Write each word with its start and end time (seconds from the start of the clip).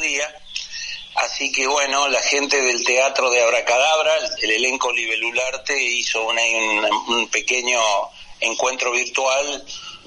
día. 0.00 0.34
Así 1.16 1.50
que 1.52 1.66
bueno, 1.66 2.08
la 2.08 2.22
gente 2.22 2.60
del 2.62 2.84
teatro 2.84 3.30
de 3.30 3.42
Abracadabra, 3.42 4.12
el 4.42 4.50
elenco 4.52 4.92
Libelularte, 4.92 5.80
hizo 5.82 6.22
una- 6.26 6.42
un, 6.42 7.14
un 7.14 7.28
pequeño 7.28 7.80
encuentro 8.40 8.92
virtual, 8.92 9.64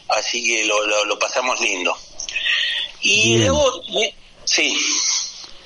así 0.10 0.44
que 0.44 0.64
lo, 0.66 0.86
lo- 0.88 1.06
lo 1.06 1.20
pasamos 1.20 1.60
lindo. 1.60 1.96
Y 3.02 3.36
Bien. 3.38 3.48
luego, 3.50 3.82
eh, 4.02 4.16
sí, 4.46 4.76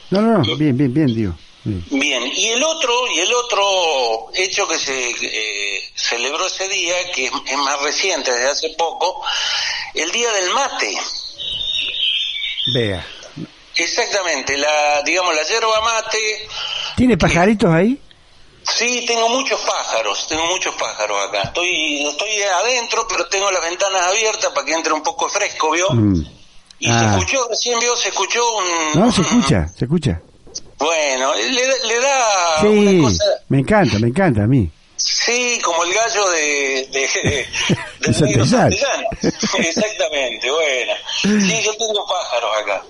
No, 0.09 0.21
no, 0.21 0.37
no, 0.39 0.55
bien, 0.55 0.75
bien, 0.75 0.93
bien, 0.93 1.07
digo. 1.15 1.33
Sí. 1.63 1.83
Bien, 1.91 2.25
y 2.33 2.47
el 2.47 2.63
otro, 2.63 3.07
y 3.13 3.19
el 3.19 3.33
otro 3.33 4.29
hecho 4.33 4.67
que 4.67 4.79
se 4.79 5.09
eh, 5.21 5.91
celebró 5.95 6.47
ese 6.47 6.67
día, 6.69 7.11
que 7.11 7.25
es, 7.25 7.31
es 7.45 7.57
más 7.57 7.79
reciente, 7.81 8.31
desde 8.31 8.49
hace 8.49 8.69
poco, 8.77 9.21
el 9.93 10.09
día 10.11 10.31
del 10.31 10.49
mate. 10.51 10.97
Vea. 12.73 13.05
Exactamente, 13.77 14.57
la, 14.57 15.01
digamos, 15.03 15.35
la 15.35 15.43
yerba 15.43 15.81
mate, 15.81 16.47
¿Tiene 16.95 17.17
pajaritos 17.17 17.71
ahí? 17.71 18.01
sí, 18.63 19.05
tengo 19.07 19.29
muchos 19.29 19.59
pájaros, 19.61 20.27
tengo 20.27 20.45
muchos 20.47 20.75
pájaros 20.75 21.17
acá. 21.29 21.43
Estoy, 21.43 22.05
estoy 22.07 22.41
adentro, 22.41 23.07
pero 23.07 23.25
tengo 23.27 23.49
las 23.51 23.61
ventanas 23.61 24.07
abiertas 24.07 24.51
para 24.53 24.65
que 24.65 24.73
entre 24.73 24.91
un 24.93 25.01
poco 25.03 25.25
de 25.27 25.31
fresco, 25.31 25.71
¿vio? 25.71 25.89
Mm. 25.91 26.25
Y 26.79 26.89
Ah. 26.91 26.99
se 26.99 27.05
escuchó, 27.05 27.47
recién 27.49 27.79
vio, 27.79 27.95
se 27.95 28.09
escuchó 28.09 28.43
un... 28.57 28.99
No, 28.99 29.11
se 29.11 29.21
escucha, 29.21 29.67
se 29.69 29.85
escucha. 29.85 30.21
Bueno, 30.79 31.33
le, 31.35 31.67
da- 31.67 31.87
le 31.87 31.99
da 31.99 32.61
Sí, 32.61 32.67
una 32.67 33.03
cosa... 33.09 33.23
me 33.49 33.59
encanta, 33.59 33.99
me 33.99 34.07
encanta 34.09 34.43
a 34.43 34.47
mí. 34.47 34.69
Sí, 34.97 35.59
como 35.63 35.83
el 35.83 35.93
gallo 35.93 36.27
de, 36.29 36.87
de, 36.91 36.99
de, 37.23 37.47
De 37.99 38.11
del 38.11 38.25
negro. 38.25 38.45
Exactamente, 39.59 40.49
bueno. 40.51 40.93
Sí, 41.21 41.61
yo 41.63 41.75
tengo 41.77 42.05
pájaros 42.07 42.51
acá. 42.57 42.83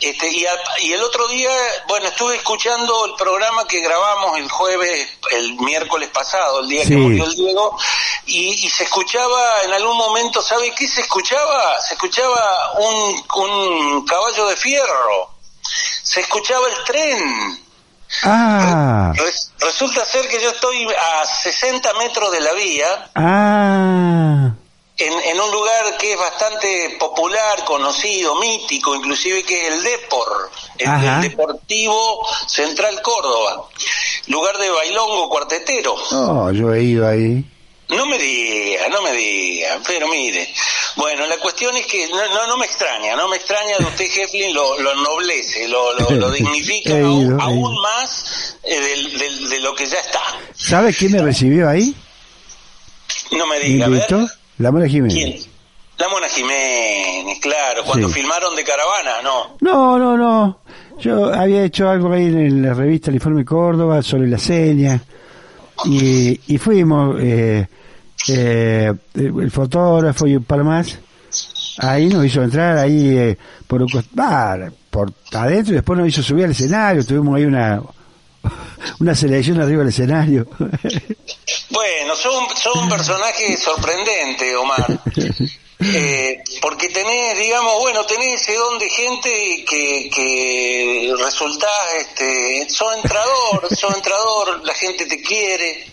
Este, 0.00 0.28
y, 0.30 0.92
el 0.92 1.02
otro 1.02 1.26
día, 1.28 1.50
bueno, 1.88 2.08
estuve 2.08 2.36
escuchando 2.36 3.06
el 3.06 3.14
programa 3.14 3.66
que 3.66 3.80
grabamos 3.80 4.38
el 4.38 4.48
jueves, 4.48 5.08
el 5.32 5.54
miércoles 5.56 6.08
pasado, 6.10 6.60
el 6.60 6.68
día 6.68 6.82
Sí. 6.84 6.90
que 6.90 6.96
murió 6.96 7.24
el 7.24 7.34
Diego, 7.34 7.76
y, 8.26 8.66
y 8.66 8.70
se 8.70 8.84
escuchaba 8.84 9.62
en 9.64 9.72
algún 9.72 9.96
momento, 9.96 10.40
¿sabe 10.40 10.72
qué 10.74 10.86
se 10.88 11.00
escuchaba? 11.02 11.80
Se 11.80 11.94
escuchaba 11.94 12.72
un, 12.78 13.24
un 13.34 14.06
caballo 14.06 14.46
de 14.46 14.56
fierro, 14.56 15.30
se 16.02 16.20
escuchaba 16.20 16.66
el 16.68 16.84
tren. 16.84 17.66
Ah, 18.24 19.12
Res- 19.14 19.52
resulta 19.60 20.04
ser 20.04 20.28
que 20.28 20.40
yo 20.40 20.50
estoy 20.50 20.86
a 20.86 21.24
60 21.26 21.94
metros 21.94 22.30
de 22.32 22.40
la 22.40 22.52
vía, 22.52 23.10
ah, 23.14 24.50
en, 24.98 25.12
en 25.12 25.40
un 25.40 25.50
lugar 25.50 25.96
que 25.98 26.12
es 26.12 26.18
bastante 26.18 26.96
popular, 26.98 27.64
conocido, 27.64 28.34
mítico, 28.36 28.94
inclusive 28.94 29.42
que 29.44 29.66
es 29.68 29.74
el 29.74 29.82
Depor, 29.82 30.50
el 30.76 30.86
Deportivo 31.22 32.26
Central 32.46 33.00
Córdoba, 33.00 33.64
lugar 34.26 34.58
de 34.58 34.70
bailongo 34.70 35.28
cuartetero. 35.30 35.94
oh, 36.12 36.50
yo 36.52 36.74
he 36.74 36.82
ido 36.82 37.08
ahí. 37.08 37.44
No 37.90 38.06
me 38.06 38.18
diga, 38.18 38.88
no 38.88 39.02
me 39.02 39.12
diga, 39.12 39.80
pero 39.86 40.08
mire. 40.08 40.48
Bueno, 40.96 41.26
la 41.26 41.36
cuestión 41.38 41.76
es 41.76 41.86
que 41.86 42.08
no, 42.08 42.16
no, 42.28 42.46
no 42.46 42.56
me 42.56 42.66
extraña, 42.66 43.16
no 43.16 43.28
me 43.28 43.36
extraña 43.36 43.78
de 43.78 43.84
usted, 43.84 44.04
Heflin, 44.04 44.54
lo, 44.54 44.78
lo 44.80 44.92
ennoblece, 44.92 45.66
lo, 45.68 45.92
lo, 45.98 46.10
lo 46.10 46.30
dignifica 46.32 46.92
aún, 47.00 47.22
ido, 47.26 47.40
aún 47.40 47.74
más 47.82 48.58
eh, 48.62 48.78
del- 48.80 49.18
del- 49.18 49.48
de 49.48 49.60
lo 49.60 49.74
que 49.74 49.86
ya 49.86 49.98
está. 49.98 50.20
¿Sabe 50.54 50.92
quién 50.94 51.12
me 51.12 51.22
recibió 51.22 51.68
ahí? 51.68 51.94
No 53.32 53.46
me 53.46 53.58
¿Me 53.58 53.64
diga, 53.64 53.86
a 53.86 53.88
invitó? 53.88 54.26
La 54.58 54.70
Mona 54.70 54.88
Jiménez. 54.88 55.14
¿Quién? 55.14 55.40
La 55.98 56.08
Mona 56.08 56.28
Jiménez, 56.28 57.38
claro, 57.40 57.84
cuando 57.84 58.08
Sí. 58.08 58.14
filmaron 58.14 58.54
de 58.56 58.64
caravana, 58.64 59.22
¿no? 59.22 59.56
No, 59.60 59.98
no, 59.98 60.16
no. 60.16 60.60
Yo 60.98 61.32
había 61.32 61.64
hecho 61.64 61.88
algo 61.88 62.12
ahí 62.12 62.24
en 62.26 62.62
la 62.62 62.74
revista 62.74 63.10
El 63.10 63.16
Informe 63.16 63.44
Córdoba 63.44 64.02
sobre 64.02 64.28
la 64.28 64.38
seña. 64.38 65.02
Y, 65.86 66.38
y 66.54 66.58
fuimos, 66.58 67.16
eh, 67.20 67.66
eh, 68.28 68.92
el 69.14 69.50
fotógrafo 69.50 70.26
y 70.26 70.36
un 70.36 70.44
par 70.44 70.64
más. 70.64 70.98
Ahí 71.78 72.08
nos 72.08 72.26
hizo 72.26 72.42
entrar 72.42 72.76
ahí 72.78 73.16
eh, 73.16 73.38
por 73.66 73.82
un 73.82 73.88
ah, 74.18 74.56
por 74.90 75.12
adentro 75.32 75.72
y 75.72 75.76
después 75.76 75.98
nos 75.98 76.08
hizo 76.08 76.22
subir 76.22 76.44
al 76.44 76.50
escenario. 76.50 77.04
Tuvimos 77.04 77.36
ahí 77.36 77.44
una 77.44 77.80
una 79.00 79.14
selección 79.14 79.60
arriba 79.60 79.80
del 79.80 79.88
escenario. 79.88 80.46
Bueno, 81.70 82.16
son, 82.16 82.44
son 82.56 82.84
un 82.84 82.88
personaje 82.88 83.56
sorprendente, 83.56 84.56
Omar. 84.56 84.86
Eh, 85.82 86.42
porque 86.60 86.88
tenés, 86.90 87.38
digamos, 87.38 87.78
bueno, 87.80 88.04
tenés 88.04 88.42
ese 88.42 88.54
don 88.54 88.78
de 88.78 88.88
gente 88.90 89.64
que, 89.66 90.10
que 90.14 91.14
resultás, 91.18 91.94
este, 91.98 92.68
sos 92.68 92.94
entrador, 92.96 93.66
sos 93.76 93.94
entrador, 93.94 94.60
la 94.64 94.74
gente 94.74 95.06
te 95.06 95.22
quiere, 95.22 95.86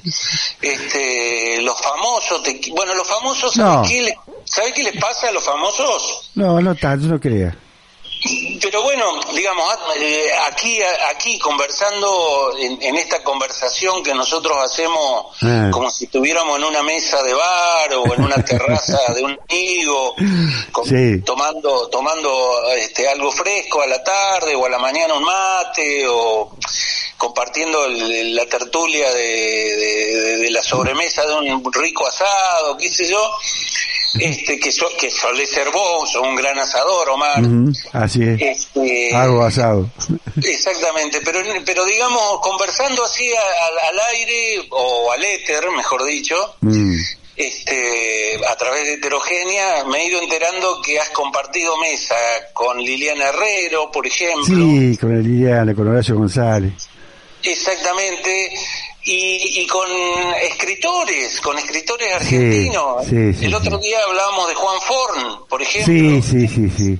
este, 0.62 1.62
los 1.62 1.80
famosos 1.80 2.44
te, 2.44 2.59
bueno, 2.72 2.94
los 2.96 3.08
famosos, 3.08 3.53
¿sabés 3.53 3.76
No. 3.76 3.84
qué, 3.88 4.02
le- 4.02 4.18
¿sabés 4.46 4.74
qué 4.74 4.84
les 4.84 4.97
pasa 5.00 5.30
a 5.30 5.31
los 5.31 5.44
famosos? 5.44 6.31
No, 6.36 6.59
no 6.59 6.76
tanto, 6.76 7.08
no 7.08 7.20
crea. 7.20 7.58
Pero 8.62 8.82
bueno, 8.84 9.20
digamos, 9.34 9.74
eh, 10.00 10.30
aquí, 10.48 10.80
aquí 11.10 11.38
conversando 11.40 12.54
en, 12.58 12.82
en 12.82 12.96
esta 12.96 13.24
conversación 13.24 14.04
que 14.04 14.14
nosotros 14.14 14.58
hacemos 14.64 15.36
Ah. 15.42 15.70
como 15.72 15.90
si 15.92 16.06
estuviéramos 16.06 16.58
en 16.58 16.64
una 16.66 16.84
mesa 16.84 17.22
de 17.24 17.34
bar 17.34 17.94
o 17.94 18.14
en 18.14 18.24
una 18.24 18.44
terraza 18.44 19.14
de 19.14 19.24
un 19.24 19.38
amigo, 19.50 20.16
con- 20.72 20.86
Sí. 20.86 21.22
tomando, 21.26 21.88
tomando 21.90 22.72
este, 22.74 23.08
algo 23.08 23.32
fresco 23.32 23.82
a 23.82 23.88
la 23.88 24.04
tarde 24.04 24.56
o 24.56 24.66
a 24.66 24.70
la 24.70 24.80
mañana 24.80 25.14
un 25.14 25.24
mate 25.24 26.06
o 26.08 26.52
compartiendo 27.17 27.85
el- 27.85 28.35
la 28.35 28.45
tertulia 28.45 29.11
de, 29.11 29.22
de- 29.23 30.16
de- 30.22 30.38
de 30.38 30.51
la 30.51 30.61
sobremesa 30.63 31.25
de 31.25 31.33
un 31.35 31.73
rico 31.73 32.07
asado, 32.07 32.78
qué 32.78 32.89
sé 32.89 33.07
yo, 33.07 33.31
este, 34.19 34.59
que, 34.59 34.72
so- 34.72 34.89
que 34.97 35.09
solés 35.11 35.50
ser 35.50 35.69
vos, 35.72 36.16
un 36.16 36.35
gran 36.35 36.57
asador, 36.59 37.09
Omar. 37.09 37.41
Así 37.94 38.23
es. 38.23 38.41
Este, 38.41 39.13
Algo 39.16 39.44
asado. 39.44 39.89
Exactamente, 40.44 41.19
pero, 41.23 41.39
pero 41.66 41.85
digamos, 41.85 42.39
conversando 42.41 43.03
así 43.03 43.29
a- 43.34 43.66
al, 43.67 43.95
al 43.95 44.05
aire, 44.16 44.67
o 44.72 45.11
al 45.11 45.23
éter, 45.23 45.69
mejor 45.72 46.03
dicho, 46.05 46.55
Mm. 46.61 46.95
este, 47.35 48.39
a 48.47 48.55
través 48.55 48.85
de 48.85 48.94
Heterogénea, 48.94 49.84
me 49.85 49.99
he 50.03 50.07
ido 50.07 50.22
enterando 50.22 50.81
que 50.81 50.99
has 50.99 51.09
compartido 51.09 51.78
mesa 51.78 52.16
con 52.53 52.78
Liliana 52.78 53.29
Herrero, 53.29 53.91
por 53.91 54.05
ejemplo. 54.07 54.45
Sí, 54.45 54.97
con 54.97 55.22
Liliana, 55.22 55.73
con 55.75 55.88
Horacio 55.88 56.16
González. 56.16 56.73
Exactamente. 57.44 58.52
Y, 59.09 59.62
y 59.62 59.68
con 59.68 59.88
escritores, 60.42 61.40
con 61.40 61.58
escritores 61.58 62.14
argentinos. 62.14 63.06
sí, 63.06 63.34
sí, 63.34 63.46
El 63.46 63.56
otro 63.56 63.78
día 63.78 64.00
hablábamos 64.06 64.50
de 64.50 64.56
Juan 64.56 64.81
Forn, 64.81 65.47
por 65.47 65.62
ejemplo. 65.62 65.94
Sí, 65.94 66.22
sí, 66.22 66.47
sí, 66.47 66.70
sí. 66.76 67.00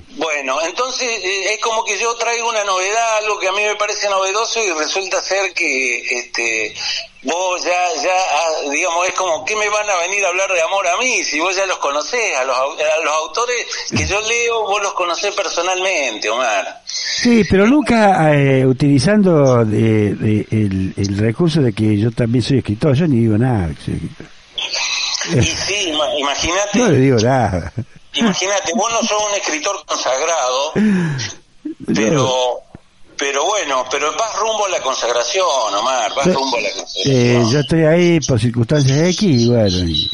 Bueno, 0.54 0.66
entonces 0.66 1.06
eh, 1.06 1.52
es 1.52 1.60
como 1.60 1.84
que 1.84 1.98
yo 1.98 2.14
traigo 2.14 2.48
una 2.48 2.64
novedad, 2.64 3.18
algo 3.18 3.38
que 3.38 3.48
a 3.48 3.52
mí 3.52 3.62
me 3.62 3.76
parece 3.76 4.08
novedoso 4.08 4.62
y 4.62 4.70
resulta 4.72 5.20
ser 5.20 5.52
que 5.52 5.98
este 6.18 6.74
vos 7.22 7.62
ya, 7.64 8.02
ya, 8.02 8.14
ah, 8.16 8.70
digamos, 8.70 9.06
es 9.08 9.12
como, 9.12 9.44
¿qué 9.44 9.54
me 9.56 9.68
van 9.68 9.90
a 9.90 9.96
venir 10.06 10.24
a 10.24 10.28
hablar 10.28 10.50
de 10.50 10.62
amor 10.62 10.86
a 10.88 10.96
mí? 10.96 11.22
Si 11.24 11.38
vos 11.38 11.54
ya 11.54 11.66
los 11.66 11.76
conocés, 11.78 12.34
a 12.38 12.44
los, 12.44 12.56
a 12.56 13.04
los 13.04 13.12
autores 13.12 13.66
que 13.94 14.06
yo 14.06 14.20
leo, 14.22 14.62
vos 14.62 14.80
los 14.82 14.94
conocés 14.94 15.34
personalmente, 15.34 16.30
Omar. 16.30 16.80
Sí, 16.86 17.42
pero 17.50 17.66
nunca 17.66 18.32
eh, 18.34 18.64
utilizando 18.64 19.64
de- 19.66 20.14
de 20.14 20.46
el, 20.50 20.94
el 20.96 21.18
recurso 21.18 21.60
de 21.60 21.74
que 21.74 21.98
yo 21.98 22.10
también 22.10 22.42
soy 22.42 22.58
escritor. 22.58 22.94
Yo 22.94 23.06
ni 23.06 23.18
digo 23.20 23.36
nada. 23.36 23.68
que 23.74 23.82
soy 23.84 23.94
escritor. 23.94 24.26
Y 25.42 25.46
sí, 25.46 25.90
ima- 25.92 26.18
imagínate, 26.18 26.78
no 26.78 26.88
le 26.88 26.98
digo 26.98 27.18
nada. 27.18 27.70
Imagínate, 28.18 28.72
vos 28.74 28.92
no 28.92 29.02
sos 29.06 29.22
un 29.28 29.34
escritor 29.34 29.84
consagrado, 29.86 30.72
pero... 31.94 32.60
Pero 33.20 33.44
bueno, 33.46 33.84
pero 33.90 34.12
vas 34.16 34.32
rumbo 34.36 34.66
a 34.66 34.68
la 34.68 34.80
consagración, 34.80 35.44
Omar, 35.74 36.14
vas 36.14 36.32
rumbo 36.32 36.56
a 36.56 36.60
la 36.60 36.68
Eh, 36.68 36.72
consagración. 36.76 37.50
yo 37.50 37.58
estoy 37.58 37.84
ahí 37.84 38.20
por 38.20 38.40
circunstancias 38.40 38.96
X 39.08 39.22
y 39.24 39.48
bueno. 39.48 39.76
y- 39.88 40.08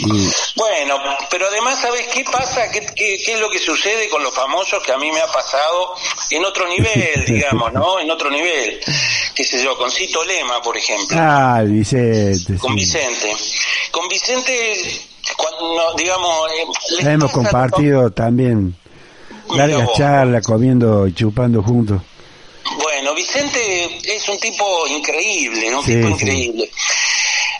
y- 0.00 0.30
Bueno, 0.56 0.98
pero 1.30 1.46
además, 1.48 1.80
¿sabes 1.80 2.06
qué 2.08 2.24
pasa? 2.24 2.70
¿Qué, 2.70 2.80
qué, 2.94 3.22
qué 3.24 3.32
es 3.32 3.40
lo 3.40 3.48
que 3.48 3.58
sucede 3.58 4.10
con 4.10 4.22
los 4.22 4.34
famosos 4.34 4.82
que 4.82 4.92
a 4.92 4.98
mí 4.98 5.10
me 5.12 5.20
ha 5.22 5.26
pasado 5.32 5.94
en 6.28 6.44
otro 6.44 6.68
nivel, 6.68 7.24
digamos, 7.26 7.72
¿no? 7.72 7.98
En 8.00 8.10
otro 8.10 8.30
nivel. 8.30 8.80
Qué 9.34 9.42
sé 9.42 9.64
yo, 9.64 9.74
con 9.78 9.90
Cito 9.90 10.22
Lema, 10.22 10.60
por 10.60 10.76
ejemplo. 10.76 11.16
ah, 11.18 11.62
Vicente. 11.64 12.58
Con 12.58 12.72
sí. 12.72 12.76
Vicente. 12.80 13.34
Con 13.90 14.08
Vicente, 14.08 15.00
cuando, 15.36 15.94
digamos... 15.96 16.50
eh, 16.50 17.02
La 17.02 17.12
hemos 17.12 17.32
compartido 17.32 18.10
también 18.12 18.76
largas 19.54 19.88
charlas 19.96 20.44
comiendo 20.44 21.06
y 21.06 21.14
chupando 21.14 21.62
juntos. 21.62 22.00
Bueno, 22.82 23.14
Vicente 23.14 24.00
es 24.04 24.28
un 24.28 24.38
tipo 24.40 24.86
increíble, 24.88 25.74
un 25.74 25.84
Sí, 25.84 25.92
tipo 25.94 26.06
sí. 26.08 26.12
increíble. 26.14 26.70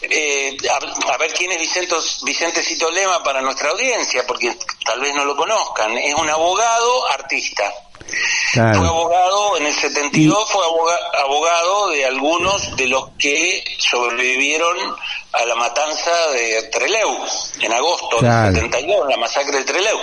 Eh, 0.08 0.56
a, 0.70 1.12
a 1.12 1.18
ver 1.18 1.32
quién 1.32 1.50
es 1.52 1.58
Vicente, 1.60 1.94
Vicente 2.24 2.62
Cito 2.62 2.90
Lema 2.90 3.22
para 3.22 3.40
nuestra 3.40 3.70
audiencia, 3.70 4.24
porque 4.26 4.54
tal 4.84 5.00
vez 5.00 5.14
no 5.14 5.24
lo 5.24 5.36
conozcan. 5.36 5.96
Es 5.98 6.14
un 6.14 6.28
abogado 6.28 7.08
artista. 7.12 7.64
Fue 8.52 8.62
abogado, 8.62 9.58
en 9.58 9.66
el 9.66 9.74
72 9.74 10.50
fue 10.50 10.62
abogado 11.24 11.90
de 11.90 12.06
algunos 12.06 12.76
de 12.76 12.86
los 12.86 13.10
que 13.18 13.62
sobrevivieron 13.78 14.76
a 15.32 15.44
la 15.44 15.54
matanza 15.56 16.10
de 16.32 16.62
Treleu, 16.70 17.18
en 17.60 17.72
agosto 17.72 18.20
del 18.20 18.54
72, 18.54 19.08
la 19.08 19.16
masacre 19.18 19.58
de 19.58 19.64
Treleu. 19.64 19.98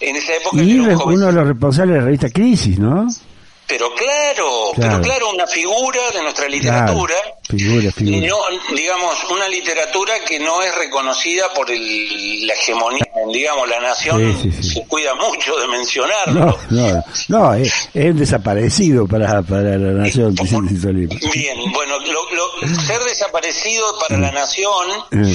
En 0.00 0.16
esa 0.16 0.34
época... 0.34 0.56
Y 0.62 0.78
uno 0.78 1.26
de 1.26 1.32
los 1.32 1.46
responsables 1.46 1.94
de 1.94 2.00
la 2.00 2.06
revista 2.06 2.30
Crisis, 2.30 2.78
¿no? 2.78 3.06
Pero 3.72 3.94
claro, 3.94 4.72
pero 4.76 5.00
claro, 5.00 5.30
una 5.30 5.46
figura 5.46 6.10
de 6.12 6.22
nuestra 6.22 6.46
literatura, 6.46 7.14
figura, 7.48 7.90
figura. 7.90 8.26
No, 8.26 8.76
digamos, 8.76 9.16
una 9.30 9.48
literatura 9.48 10.12
que 10.28 10.38
no 10.38 10.62
es 10.62 10.74
reconocida 10.74 11.50
por 11.54 11.70
el, 11.70 12.46
la 12.46 12.52
hegemonía, 12.52 13.06
digamos, 13.32 13.66
la 13.70 13.80
nación 13.80 14.52
se 14.62 14.86
cuida 14.86 15.14
mucho 15.14 15.56
de 15.56 15.68
mencionarlo. 15.68 16.58
No, 16.68 17.04
no, 17.28 17.54
es, 17.54 17.88
desaparecido 17.94 19.06
para, 19.06 19.40
para 19.40 19.78
la 19.78 20.02
nación, 20.02 20.34
Bien, 20.34 21.72
bueno, 21.72 21.94
ser 22.86 23.00
desaparecido 23.04 23.98
para 24.00 24.18
la 24.18 24.32
nación 24.32 24.86
eh 25.12 25.34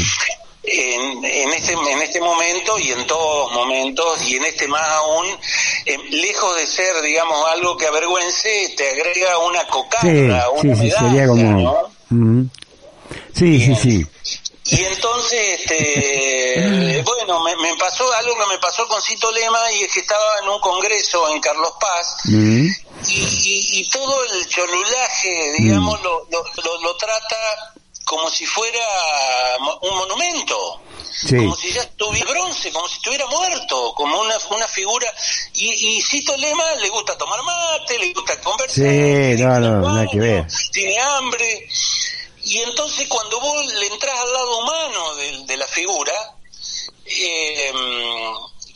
en, 0.68 1.24
en, 1.24 1.54
este, 1.54 1.74
en 1.74 2.02
este 2.02 2.20
momento 2.20 2.78
y 2.78 2.92
en 2.92 3.08
todos 3.08 3.52
momentos 3.54 4.22
y 4.24 4.36
en 4.36 4.46
este 4.46 4.68
más 4.68 4.88
aún, 4.90 5.26
eh, 5.86 5.98
lejos 6.12 6.56
de 6.58 6.68
ser, 6.68 7.02
digamos, 7.02 7.48
algo 7.50 7.78
que 7.78 7.88
avergüence, 7.88 8.74
te 8.76 8.92
agrega 8.92 9.38
una 9.40 9.66
cocarda, 9.68 10.50
una 10.50 10.76
sí, 10.76 10.92
sería 10.92 11.28
como... 11.28 11.92
Sí, 13.34 13.60
sí, 13.60 13.76
sí. 13.76 14.06
Y 14.70 14.84
entonces, 14.84 15.62
este, 15.62 17.02
bueno, 17.06 17.42
me, 17.44 17.56
me, 17.58 17.78
pasó 17.78 18.12
algo 18.14 18.36
que 18.36 18.48
me 18.48 18.58
pasó 18.58 18.86
con 18.88 19.02
Cito 19.02 19.32
Lema 19.32 19.72
y 19.72 19.84
es 19.84 19.94
que 19.94 20.02
estaba 20.02 20.40
en 20.44 20.50
un 20.50 20.60
congreso 20.60 21.30
en 21.30 21.40
Carlos 21.40 21.72
Paz 21.80 22.18
y, 22.26 22.68
y, 23.08 23.80
y, 23.80 23.90
todo 23.90 24.26
el 24.26 24.48
cholulaje, 24.48 25.54
digamos, 25.60 26.02
lo, 26.04 26.28
lo, 26.30 26.82
lo 26.82 26.98
trata 26.98 27.77
como 28.08 28.30
si 28.30 28.46
fuera 28.46 28.80
un 29.82 29.96
monumento. 29.96 30.82
Como 31.30 31.56
si 31.56 31.74
ya 31.74 31.82
estuviera 31.82 32.30
bronce, 32.30 32.72
como 32.72 32.88
si 32.88 32.96
estuviera 32.96 33.26
muerto, 33.26 33.94
como 33.96 34.22
una, 34.22 34.36
una 34.52 34.68
figura. 34.68 35.08
Y, 35.54 35.98
y 35.98 36.02
Cito 36.02 36.38
Lema 36.38 36.76
le 36.76 36.90
gusta 36.90 37.18
tomar 37.18 37.42
mate, 37.44 38.00
le 38.00 38.14
gusta 38.14 38.40
conversar. 38.40 38.86
Sí, 38.86 39.44
no, 39.44 39.60
no, 39.60 39.82
nada 39.82 40.08
que 40.10 40.20
ver. 40.20 40.48
Tiene 40.72 40.98
hambre. 41.00 41.68
Y 42.46 42.60
entonces 42.60 43.08
cuando 43.10 43.42
vos 43.42 43.66
le 43.66 43.88
entras 43.88 44.18
al 44.18 44.34
lado 44.34 44.60
humano 44.60 45.16
de, 45.16 45.46
de 45.46 45.58
la 45.58 45.68
figura, 45.68 46.14
eh, 47.06 47.74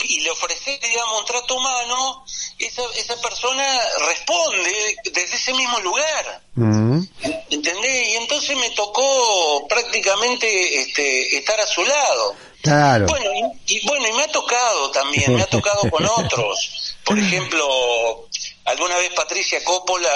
y 0.03 0.21
le 0.21 0.31
ofreces, 0.31 0.79
digamos, 0.81 1.19
un 1.19 1.25
trato 1.25 1.55
humano, 1.55 2.25
esa, 2.57 2.81
esa 2.97 3.19
persona 3.21 3.65
responde 4.07 4.95
desde 5.11 5.35
ese 5.35 5.53
mismo 5.53 5.79
lugar. 5.79 6.41
Mm. 6.55 7.01
¿Entendés? 7.49 8.07
Y 8.09 8.15
entonces 8.15 8.57
me 8.57 8.69
tocó 8.71 9.67
prácticamente 9.67 10.81
este, 10.81 11.37
estar 11.37 11.59
a 11.59 11.67
su 11.67 11.83
lado. 11.83 12.35
Claro. 12.61 13.07
Bueno, 13.07 13.31
y, 13.65 13.85
bueno, 13.87 14.07
y 14.07 14.13
me 14.13 14.23
ha 14.23 14.31
tocado 14.31 14.91
también, 14.91 15.35
me 15.35 15.41
ha 15.41 15.47
tocado 15.47 15.89
con 15.89 16.05
otros. 16.17 16.95
Por 17.03 17.17
ejemplo, 17.17 18.27
alguna 18.71 18.97
vez 18.97 19.11
Patricia 19.13 19.63
Coppola 19.63 20.09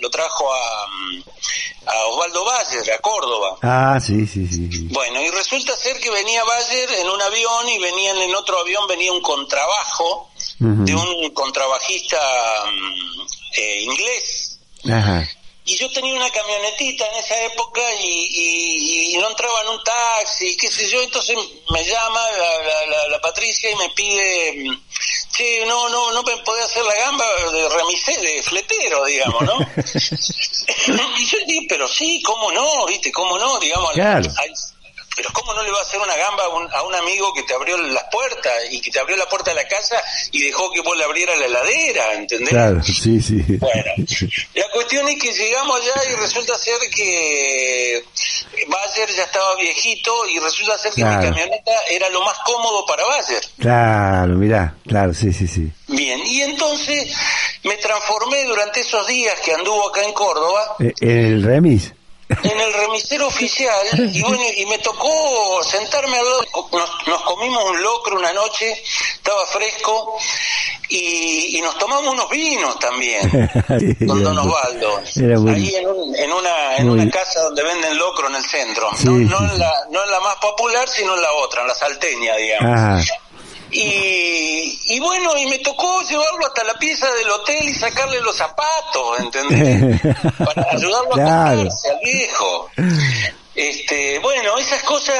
lo 0.00 0.10
trajo 0.10 0.52
a, 0.52 0.86
a 1.86 2.06
Osvaldo 2.06 2.44
Bayer, 2.44 2.92
a 2.92 2.98
Córdoba. 2.98 3.58
Ah, 3.62 3.98
sí, 4.00 4.26
sí, 4.26 4.46
sí, 4.46 4.88
Bueno, 4.90 5.20
y 5.22 5.30
resulta 5.30 5.74
ser 5.76 5.98
que 5.98 6.10
venía 6.10 6.44
Bayer 6.44 6.90
en 7.00 7.08
un 7.08 7.20
avión 7.20 7.68
y 7.68 7.78
venían 7.78 8.18
en 8.18 8.34
otro 8.34 8.58
avión 8.60 8.86
venía 8.86 9.12
un 9.12 9.22
contrabajo 9.22 10.30
de 10.58 10.94
un 10.94 11.30
contrabajista 11.30 12.18
mm, 12.66 13.20
eh, 13.58 13.80
inglés. 13.82 14.58
Ajá. 14.90 15.28
Y 15.68 15.76
yo 15.76 15.90
tenía 15.90 16.14
una 16.14 16.30
camionetita 16.30 17.04
en 17.06 17.16
esa 17.16 17.42
época 17.42 17.82
y, 18.00 19.14
y, 19.14 19.18
no 19.18 19.28
entraba 19.28 19.62
en 19.62 19.68
un 19.70 19.82
taxi, 19.82 20.56
qué 20.56 20.70
sé 20.70 20.88
yo, 20.88 21.02
entonces 21.02 21.36
me 21.70 21.82
llama 21.82 22.20
la, 22.30 22.86
la, 22.86 23.08
la, 23.08 23.20
Patricia 23.20 23.70
y 23.70 23.74
me 23.74 23.90
pide, 23.90 24.78
che, 25.32 25.66
no, 25.66 25.88
no, 25.88 26.12
no 26.12 26.22
me 26.22 26.36
podía 26.38 26.64
hacer 26.64 26.84
la 26.84 26.94
gamba 26.94 27.24
de 27.50 27.68
remisé, 27.68 28.16
de 28.16 28.42
fletero, 28.44 29.04
digamos, 29.06 29.42
¿no? 29.42 29.58
y 31.18 31.26
yo 31.26 31.38
dije, 31.46 31.66
pero 31.68 31.88
sí, 31.88 32.22
¿cómo 32.22 32.52
no? 32.52 32.86
¿Viste? 32.86 33.10
¿Cómo 33.10 33.36
no? 33.36 33.58
Digamos, 33.58 33.92
claro 33.92 34.30
pero 35.26 35.40
¿cómo 35.40 35.54
no 35.54 35.62
le 35.62 35.70
va 35.70 35.78
a 35.78 35.82
hacer 35.82 36.00
una 36.00 36.16
gamba 36.16 36.44
a 36.72 36.82
un, 36.82 36.94
amigo 36.94 37.32
que 37.34 37.42
te 37.42 37.54
abrió 37.54 37.76
las 37.76 38.04
puertas 38.04 38.52
y 38.70 38.80
que 38.80 38.90
te 38.90 38.98
abrió 38.98 39.16
la 39.16 39.28
puerta 39.28 39.50
de 39.50 39.56
la 39.56 39.68
casa 39.68 40.02
y 40.32 40.42
dejó 40.42 40.70
que 40.70 40.80
vos 40.80 40.96
le 40.96 41.04
abriera 41.04 41.36
la 41.36 41.46
heladera, 41.46 42.14
¿entendés? 42.14 42.48
Claro, 42.48 42.82
sí, 42.82 43.20
sí. 43.20 43.42
Bueno, 43.58 43.92
la 44.54 44.68
cuestión 44.72 45.08
es 45.08 45.20
que 45.20 45.32
llegamos 45.32 45.80
allá 45.80 46.10
y 46.10 46.14
resulta 46.14 46.56
ser 46.58 46.78
que 46.94 48.04
Bayer 48.66 49.08
ya 49.10 49.24
estaba 49.24 49.56
viejito 49.56 50.26
y 50.28 50.38
resulta 50.38 50.78
ser 50.78 50.92
que 50.92 51.04
mi 51.04 51.14
camioneta 51.14 51.72
era 51.90 52.08
lo 52.10 52.22
más 52.22 52.38
cómodo 52.38 52.86
para 52.86 53.04
Bayer. 53.04 53.42
Claro, 53.58 54.34
mirá, 54.34 54.74
claro, 54.86 55.12
sí, 55.12 55.32
sí, 55.32 55.46
sí. 55.46 55.70
Bien, 55.88 56.20
y 56.24 56.42
entonces 56.42 57.14
me 57.62 57.76
transformé 57.76 58.44
durante 58.44 58.80
esos 58.80 59.06
días 59.06 59.38
que 59.40 59.52
anduvo 59.52 59.88
acá 59.88 60.02
en 60.02 60.12
Córdoba. 60.12 60.76
¿En 60.78 60.88
eh, 60.88 60.94
el 61.00 61.42
remis? 61.42 61.92
En 62.28 62.60
el 62.60 62.72
remisero 62.72 63.28
oficial 63.28 64.10
y 64.12 64.20
bueno 64.22 64.42
y 64.56 64.66
me 64.66 64.78
tocó 64.78 65.62
sentarme 65.62 66.18
al 66.18 66.24
lado 66.24 66.44
nos, 67.06 67.22
comimos 67.22 67.70
un 67.70 67.82
locro 67.82 68.16
una 68.16 68.32
noche 68.32 68.82
estaba 69.14 69.46
fresco 69.46 70.16
y, 70.88 71.60
nos 71.62 71.78
tomamos 71.78 72.12
unos 72.12 72.30
vinos 72.30 72.78
también 72.78 73.28
con 74.06 74.22
Don 74.22 74.38
Osvaldo 74.38 74.98
ahí 75.48 75.74
en, 75.74 76.32
una 76.32 76.76
en 76.76 76.90
una 76.90 77.10
casa 77.10 77.42
donde 77.42 77.62
venden 77.62 77.98
locro 77.98 78.28
en 78.28 78.36
el 78.36 78.44
centro 78.44 78.90
no, 79.04 79.12
no, 79.12 79.52
en 79.52 79.58
la, 79.58 79.72
no 79.90 80.04
en 80.04 80.10
la 80.10 80.20
más 80.20 80.36
popular 80.36 80.88
sino 80.88 81.14
en 81.14 81.22
la 81.22 81.32
otra 81.32 81.62
en 81.62 81.68
la 81.68 81.74
salteña 81.74 82.36
digamos 82.36 83.10
y, 83.70 84.78
y 84.88 85.00
bueno, 85.00 85.36
y 85.36 85.46
me 85.46 85.58
tocó 85.58 86.00
llevarlo 86.02 86.46
hasta 86.46 86.64
la 86.64 86.74
pieza 86.74 87.06
del 87.14 87.30
hotel 87.30 87.68
y 87.68 87.74
sacarle 87.74 88.20
los 88.20 88.36
zapatos, 88.36 89.20
¿entendés? 89.20 90.00
Para 90.38 90.66
ayudarlo 90.72 90.98
a 90.98 91.08
comprarse 91.08 91.90
al 91.90 91.98
viejo. 92.04 92.70
Este, 93.54 94.18
bueno, 94.20 94.58
esas 94.58 94.82
cosas... 94.82 95.16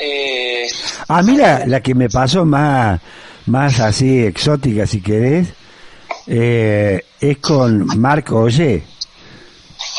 Eh, 0.00 0.68
ah, 1.08 1.22
mira, 1.22 1.64
la 1.66 1.80
que 1.80 1.94
me 1.94 2.08
pasó 2.08 2.44
más, 2.44 3.00
más 3.46 3.80
así 3.80 4.24
exótica, 4.24 4.86
si 4.86 5.02
querés, 5.02 5.48
eh, 6.26 7.04
es 7.20 7.38
con 7.38 7.86
Marco 8.00 8.40
Oye. 8.40 8.84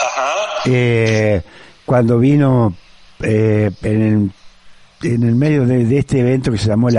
Ajá. 0.02 0.34
Eh, 0.66 1.42
cuando 1.86 2.20
vino 2.20 2.74
eh, 3.22 3.70
en, 3.82 4.02
el, 4.02 5.12
en 5.12 5.24
el 5.24 5.36
medio 5.36 5.66
de, 5.66 5.86
de, 5.86 6.00
este 6.00 6.20
evento 6.22 6.52
que 6.52 6.58
se 6.58 6.68
llamó 6.68 6.90
El 6.90 6.98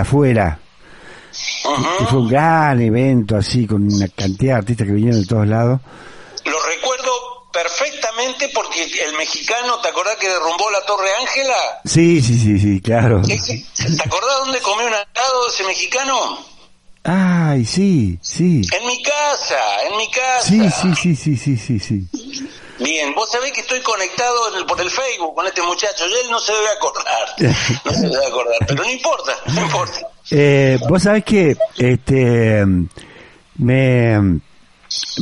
Que 1.99 2.05
fue 2.07 2.19
un 2.21 2.29
gran 2.29 2.81
evento 2.81 3.37
así, 3.37 3.67
con 3.67 3.93
una 3.93 4.09
cantidad 4.09 4.55
de 4.55 4.59
artistas 4.59 4.87
que 4.87 4.93
vinieron 4.93 5.21
de 5.21 5.27
todos 5.27 5.47
lados. 5.47 5.81
Lo 6.45 6.63
recuerdo 6.67 7.11
perfectamente 7.53 8.51
porque 8.53 8.83
el 8.83 9.17
mexicano, 9.17 9.79
¿te 9.81 9.89
acordás 9.89 10.17
que 10.17 10.29
derrumbó 10.29 10.71
la 10.71 10.81
Torre 10.83 11.09
Ángela? 11.21 11.81
Sí, 11.85 12.21
sí, 12.21 12.39
sí, 12.39 12.59
sí, 12.59 12.81
claro. 12.81 13.23
¿Te 13.23 14.03
acordás 14.05 14.39
dónde 14.45 14.61
comió 14.61 14.87
un 14.87 14.95
asado 14.95 15.49
ese 15.49 15.65
mexicano? 15.65 16.39
Ay, 17.05 17.65
sí, 17.65 18.19
sí. 18.23 18.63
En 18.73 18.87
mi 18.87 19.03
casa, 19.03 19.85
en 19.89 19.97
mi 19.99 20.11
casa. 20.11 20.49
Sí, 20.49 20.61
sí, 20.71 20.95
sí, 20.95 21.17
sí, 21.17 21.37
sí, 21.37 21.57
sí, 21.57 21.79
sí. 21.79 22.09
Bien, 22.79 23.15
vos 23.15 23.31
sabés 23.31 23.53
que 23.53 23.61
estoy 23.61 23.81
conectado 23.83 24.67
por 24.67 24.81
el 24.81 24.91
Facebook 24.91 25.35
con 25.35 25.47
este 25.47 25.63
muchacho 25.63 26.07
y 26.09 26.13
él 26.13 26.31
no 26.31 26.41
se 26.41 26.53
debe 26.53 26.71
acordar. 26.71 27.35
No 27.85 27.93
se 27.93 28.09
debe 28.09 28.27
acordar, 28.27 28.59
pero 28.67 28.83
no 28.83 28.91
importa, 28.91 29.37
no 29.47 29.61
importa. 29.61 30.09
Eh, 30.31 30.79
vos 30.89 31.03
sabés 31.03 31.25
que 31.25 31.57
este 31.79 32.65
me 33.59 34.41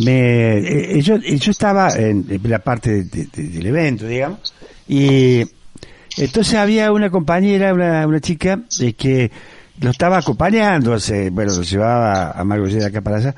me 0.04 0.58
eh, 0.58 1.00
yo, 1.02 1.16
yo 1.16 1.50
estaba 1.50 1.90
en, 1.90 2.26
la 2.44 2.58
parte 2.58 3.04
del 3.04 3.66
evento, 3.66 4.06
digamos, 4.06 4.54
y 4.88 5.42
entonces 6.16 6.54
había 6.54 6.92
una 6.92 7.10
compañera, 7.10 7.72
una, 7.72 8.06
una 8.06 8.20
chica 8.20 8.60
eh, 8.80 8.92
que 8.92 9.30
lo 9.80 9.90
estaba 9.90 10.18
acompañando, 10.18 10.96
bueno, 11.32 11.54
lo 11.54 11.62
llevaba 11.62 12.32
a 12.32 12.44
Margo 12.44 12.66
de 12.66 12.84
acá 12.84 13.00
para 13.00 13.16
allá, 13.16 13.34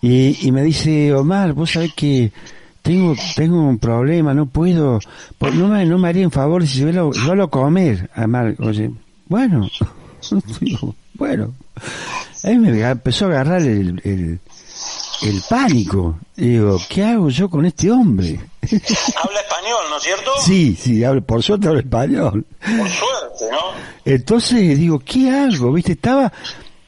y, 0.00 0.46
y 0.46 0.52
me 0.52 0.62
dice, 0.62 1.14
Omar, 1.14 1.52
vos 1.52 1.70
sabés 1.70 1.92
que 1.94 2.32
tengo 2.82 3.14
tengo 3.36 3.60
un 3.60 3.78
problema, 3.78 4.34
no 4.34 4.46
puedo, 4.46 4.98
no 5.40 5.68
me, 5.68 5.84
no 5.84 5.98
me 5.98 6.08
haría 6.08 6.26
un 6.26 6.32
favor 6.32 6.66
si 6.66 6.80
yo 6.80 6.92
lo, 6.92 7.12
yo 7.12 7.34
lo 7.34 7.48
comer, 7.50 8.10
Omar, 8.16 8.54
oye, 8.58 8.90
bueno, 9.28 9.68
bueno, 11.14 11.54
a 12.44 12.48
mí 12.48 12.58
me 12.58 12.80
empezó 12.80 13.26
a 13.26 13.28
agarrar 13.28 13.62
el, 13.62 14.00
el, 14.04 14.38
el 15.22 15.42
pánico. 15.48 16.18
digo, 16.36 16.80
¿qué 16.88 17.04
hago 17.04 17.28
yo 17.28 17.48
con 17.48 17.66
este 17.66 17.90
hombre? 17.90 18.40
Habla 18.62 19.40
español, 19.40 19.84
¿no 19.90 19.96
es 19.96 20.02
cierto? 20.02 20.30
Sí, 20.44 20.76
sí, 20.80 21.04
habla, 21.04 21.20
por 21.20 21.42
suerte 21.42 21.68
habla 21.68 21.80
español. 21.80 22.44
Por 22.60 22.88
suerte, 22.88 23.44
¿no? 23.50 23.58
Entonces 24.04 24.78
digo, 24.78 24.98
¿qué 24.98 25.30
hago? 25.30 25.72
¿Viste? 25.72 25.92
Estaba, 25.92 26.32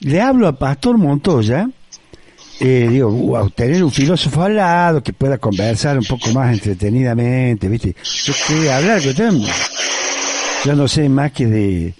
le 0.01 0.21
hablo 0.21 0.47
a 0.47 0.53
Pastor 0.53 0.99
Montoya 0.99 1.69
eh, 2.63 2.89
digo, 2.91 3.11
wow, 3.11 3.49
tener 3.49 3.83
un 3.83 3.91
filósofo 3.91 4.43
al 4.43 4.57
lado 4.57 5.03
que 5.03 5.15
pueda 5.15 5.39
conversar 5.39 5.97
un 5.97 6.05
poco 6.05 6.31
más 6.31 6.53
entretenidamente, 6.53 7.69
¿viste? 7.69 7.97
Yo 8.25 8.35
quería 8.47 8.77
hablar 8.77 9.01
con 9.01 9.09
usted. 9.09 9.31
Yo 10.67 10.77
no 10.77 10.87
sé 10.87 11.09
más 11.09 11.33
que 11.33 11.47
de, 11.47 11.95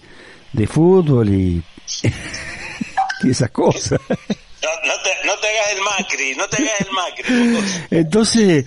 de 0.53 0.67
fútbol 0.67 1.29
y, 1.29 1.61
y 3.23 3.29
esas 3.29 3.51
cosas. 3.51 3.99
No, 4.09 4.69
no, 4.85 4.93
te, 5.03 5.27
no 5.27 5.33
te 5.39 5.47
hagas 5.47 5.71
el 5.75 5.81
macri, 5.81 6.35
no 6.35 6.47
te 6.47 6.57
hagas 6.57 6.81
el 6.81 6.87
macri. 6.91 7.77
Entonces, 7.91 8.65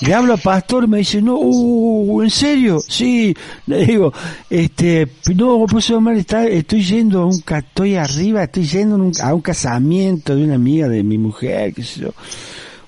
le 0.00 0.14
hablo 0.14 0.34
a 0.34 0.36
Pastor, 0.36 0.88
me 0.88 0.98
dice, 0.98 1.20
no, 1.22 1.36
uh, 1.38 2.22
¿en 2.22 2.30
serio? 2.30 2.80
Sí, 2.80 3.34
le 3.66 3.84
digo, 3.86 4.12
este, 4.50 5.08
no, 5.34 5.64
pues 5.70 5.90
mal 5.92 6.16
está, 6.16 6.46
estoy 6.46 6.82
yendo 6.84 7.22
a 7.22 7.26
un, 7.26 7.40
ca- 7.40 7.58
estoy 7.58 7.94
arriba, 7.96 8.42
estoy 8.44 8.66
yendo 8.66 8.96
a 8.96 8.98
un, 8.98 9.12
a 9.22 9.34
un 9.34 9.40
casamiento 9.40 10.34
de 10.34 10.44
una 10.44 10.54
amiga 10.56 10.88
de 10.88 11.02
mi 11.02 11.18
mujer, 11.18 11.72
qué 11.74 11.82
sé 11.82 12.00
yo. 12.00 12.14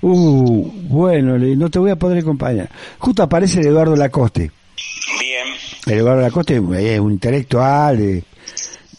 Uh, 0.01 0.69
bueno, 0.89 1.37
le- 1.37 1.55
no 1.55 1.69
te 1.69 1.79
voy 1.79 1.91
a 1.91 1.95
poder 1.95 2.19
acompañar. 2.19 2.69
Justo 2.99 3.23
aparece 3.23 3.59
el 3.61 3.67
Eduardo 3.67 3.95
Lacoste. 3.95 4.51
Bien, 5.19 5.47
El 5.85 5.99
Eduardo 5.99 6.21
Lacoste 6.21 6.55
es 6.55 6.99
un 6.99 7.11
intelectual, 7.13 7.99
eh, 8.01 8.23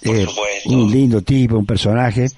Por 0.05 0.17
eh, 0.17 0.25
supuesto. 0.25 0.69
un 0.71 0.91
lindo 0.91 1.23
tipo, 1.23 1.57
un 1.57 1.67
personaje. 1.67 2.29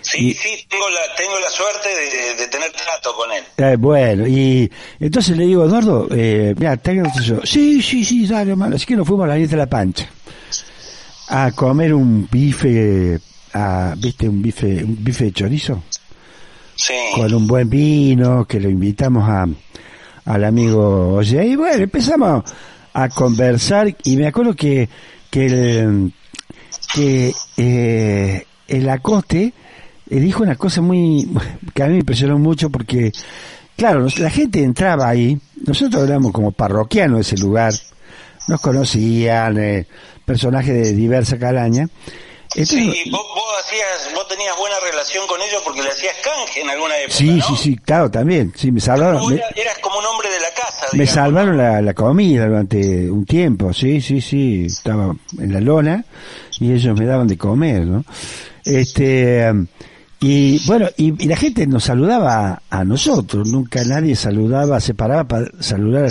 sí, 0.00 0.28
Y- 0.30 0.34
sí, 0.34 0.66
tengo 0.68 0.88
la, 0.88 1.00
tengo 1.16 1.38
la 1.38 1.50
suerte 1.50 1.88
de, 1.88 2.34
de 2.42 2.48
tener 2.48 2.70
trato 2.72 3.14
con 3.16 3.30
él. 3.32 3.44
Eh, 3.56 3.76
bueno, 3.76 4.26
y 4.26 4.70
entonces 5.00 5.36
le 5.36 5.46
digo, 5.46 5.64
Eduardo, 5.64 6.08
eh, 6.10 6.54
mira, 6.58 6.76
tengo 6.76 7.08
yo. 7.22 7.40
Sí, 7.44 7.80
sí, 7.82 8.04
sí, 8.04 8.26
dale, 8.26 8.50
hermano. 8.52 8.76
Así 8.76 8.86
que 8.86 8.96
nos 8.96 9.06
fuimos 9.06 9.24
a 9.24 9.28
la 9.28 9.36
Nieta 9.36 9.52
de 9.52 9.56
la 9.58 9.66
Pancha 9.66 10.08
a 11.28 11.50
comer 11.52 11.92
un 11.94 12.28
bife, 12.30 13.18
a, 13.52 13.94
¿viste? 13.96 14.28
Un 14.28 14.42
bife, 14.42 14.84
un 14.84 15.02
bife 15.02 15.24
de 15.24 15.32
chorizo 15.32 15.82
Sí, 16.76 16.92
con 17.14 17.32
un 17.34 17.46
buen 17.46 17.68
vino 17.70 18.44
que 18.44 18.60
lo 18.60 18.68
invitamos 18.68 19.28
a 19.28 19.46
al 20.26 20.44
amigo 20.44 21.14
Oye. 21.14 21.46
Y 21.46 21.56
bueno, 21.56 21.82
empezamos 21.84 22.44
a 22.92 23.08
conversar 23.08 23.94
y 24.04 24.16
me 24.16 24.26
acuerdo 24.26 24.54
que, 24.54 24.88
que 25.30 25.46
el, 25.46 26.12
que, 26.92 27.32
eh, 27.56 28.46
el 28.68 28.88
acoste 28.88 29.52
eh, 30.08 30.20
dijo 30.20 30.42
una 30.42 30.56
cosa 30.56 30.80
muy, 30.80 31.28
que 31.74 31.82
a 31.82 31.86
mí 31.86 31.94
me 31.94 31.98
impresionó 32.00 32.38
mucho 32.38 32.70
porque, 32.70 33.12
claro, 33.76 34.06
la 34.18 34.30
gente 34.30 34.62
entraba 34.62 35.08
ahí, 35.08 35.38
nosotros 35.66 36.08
éramos 36.08 36.32
como 36.32 36.52
parroquianos 36.52 37.16
de 37.16 37.22
ese 37.22 37.36
lugar, 37.38 37.72
nos 38.48 38.60
conocían, 38.60 39.58
eh, 39.58 39.86
personajes 40.24 40.74
de 40.74 40.92
diversa 40.92 41.38
calaña. 41.38 41.88
Entonces, 42.56 43.02
sí 43.04 43.10
vos, 43.10 43.20
vos 43.34 43.44
hacías, 43.64 44.14
vos 44.14 44.26
tenías 44.28 44.56
buena 44.56 44.76
relación 44.80 45.26
con 45.26 45.40
ellos 45.42 45.60
porque 45.64 45.82
le 45.82 45.90
hacías 45.90 46.14
canje 46.22 46.60
en 46.62 46.70
alguna 46.70 46.96
época, 46.98 47.14
sí, 47.16 47.30
¿no? 47.30 47.44
sí, 47.48 47.56
sí, 47.62 47.76
claro, 47.76 48.10
también, 48.10 48.52
sí, 48.56 48.72
me 48.72 48.80
salvaron. 48.80 49.20
Eras 49.54 49.78
como 49.82 49.98
un 49.98 50.06
hombre 50.06 50.30
de 50.30 50.40
la 50.40 50.50
casa, 50.50 50.86
Me 50.92 51.00
digamos. 51.00 51.14
salvaron 51.14 51.56
la, 51.56 51.82
la 51.82 51.94
comida 51.94 52.46
durante 52.46 53.10
un 53.10 53.24
tiempo, 53.26 53.72
sí, 53.72 54.00
sí, 54.00 54.20
sí, 54.20 54.64
estaba 54.66 55.14
en 55.38 55.52
la 55.52 55.60
lona 55.60 56.04
y 56.58 56.72
ellos 56.72 56.98
me 56.98 57.04
daban 57.06 57.26
de 57.28 57.36
comer, 57.36 57.82
¿no? 57.86 58.04
Este, 58.64 59.52
y 60.20 60.66
bueno, 60.66 60.88
y, 60.96 61.22
y 61.22 61.26
la 61.28 61.36
gente 61.36 61.66
nos 61.66 61.84
saludaba 61.84 62.62
a, 62.70 62.84
nosotros, 62.84 63.48
nunca 63.48 63.84
nadie 63.84 64.16
saludaba, 64.16 64.80
se 64.80 64.94
paraba 64.94 65.24
para 65.24 65.46
saludar 65.60 66.08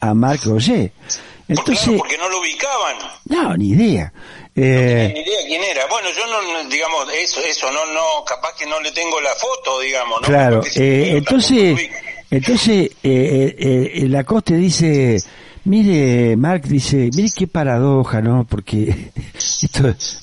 a 0.00 0.14
Marc 0.14 0.44
Roger. 0.44 0.92
Por- 0.92 1.20
Entonces, 1.48 1.78
claro, 1.84 1.98
porque 1.98 2.18
no 2.18 2.28
lo 2.28 2.40
ubicaban. 2.40 2.96
no, 3.28 3.56
ni 3.56 3.68
idea. 3.70 4.12
Ni 4.56 4.64
Eh, 4.64 5.12
idea 5.14 5.38
quién 5.46 5.62
era. 5.62 5.86
Bueno, 5.86 6.08
yo 6.16 6.26
no, 6.26 6.40
no, 6.62 6.68
digamos, 6.70 7.06
eso, 7.22 7.40
eso, 7.46 7.70
no, 7.70 7.84
no, 7.92 8.24
capaz 8.26 8.54
que 8.58 8.64
no 8.66 8.80
le 8.80 8.90
tengo 8.92 9.20
la 9.20 9.34
foto, 9.34 9.80
digamos, 9.80 10.20
¿no? 10.22 10.26
Claro, 10.26 10.62
eh, 10.76 11.12
entonces, 11.16 11.90
entonces 12.30 12.90
eh, 13.02 13.54
eh, 13.58 13.90
eh, 13.94 14.08
Lacoste 14.08 14.56
dice, 14.56 15.18
mire, 15.64 16.36
Mark 16.36 16.62
dice, 16.62 17.10
mire 17.14 17.28
qué 17.36 17.46
paradoja, 17.46 18.22
¿no? 18.22 18.46
Porque 18.48 19.10
esto 19.34 19.88
es- 19.88 20.20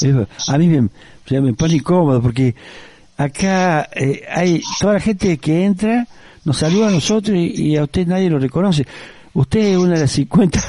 a 0.47 0.57
mí 0.57 0.67
me, 0.67 0.79
o 0.79 0.89
sea, 1.27 1.39
me 1.39 1.53
pone 1.53 1.75
incómodo 1.75 2.19
porque 2.21 2.55
acá 3.17 3.87
eh, 3.93 4.23
hay 4.29 4.61
toda 4.79 4.93
la 4.93 4.99
gente 4.99 5.37
que 5.37 5.63
entra 5.63 6.07
nos 6.45 6.57
saluda 6.57 6.87
a 6.87 6.91
nosotros 6.91 7.37
y, 7.37 7.69
y 7.69 7.77
a 7.77 7.83
usted 7.83 8.07
nadie 8.07 8.29
lo 8.31 8.39
reconoce. 8.39 8.85
Usted 9.35 9.59
es 9.59 9.77
una 9.77 9.93
de 9.93 10.01
las 10.01 10.11
50 10.11 10.59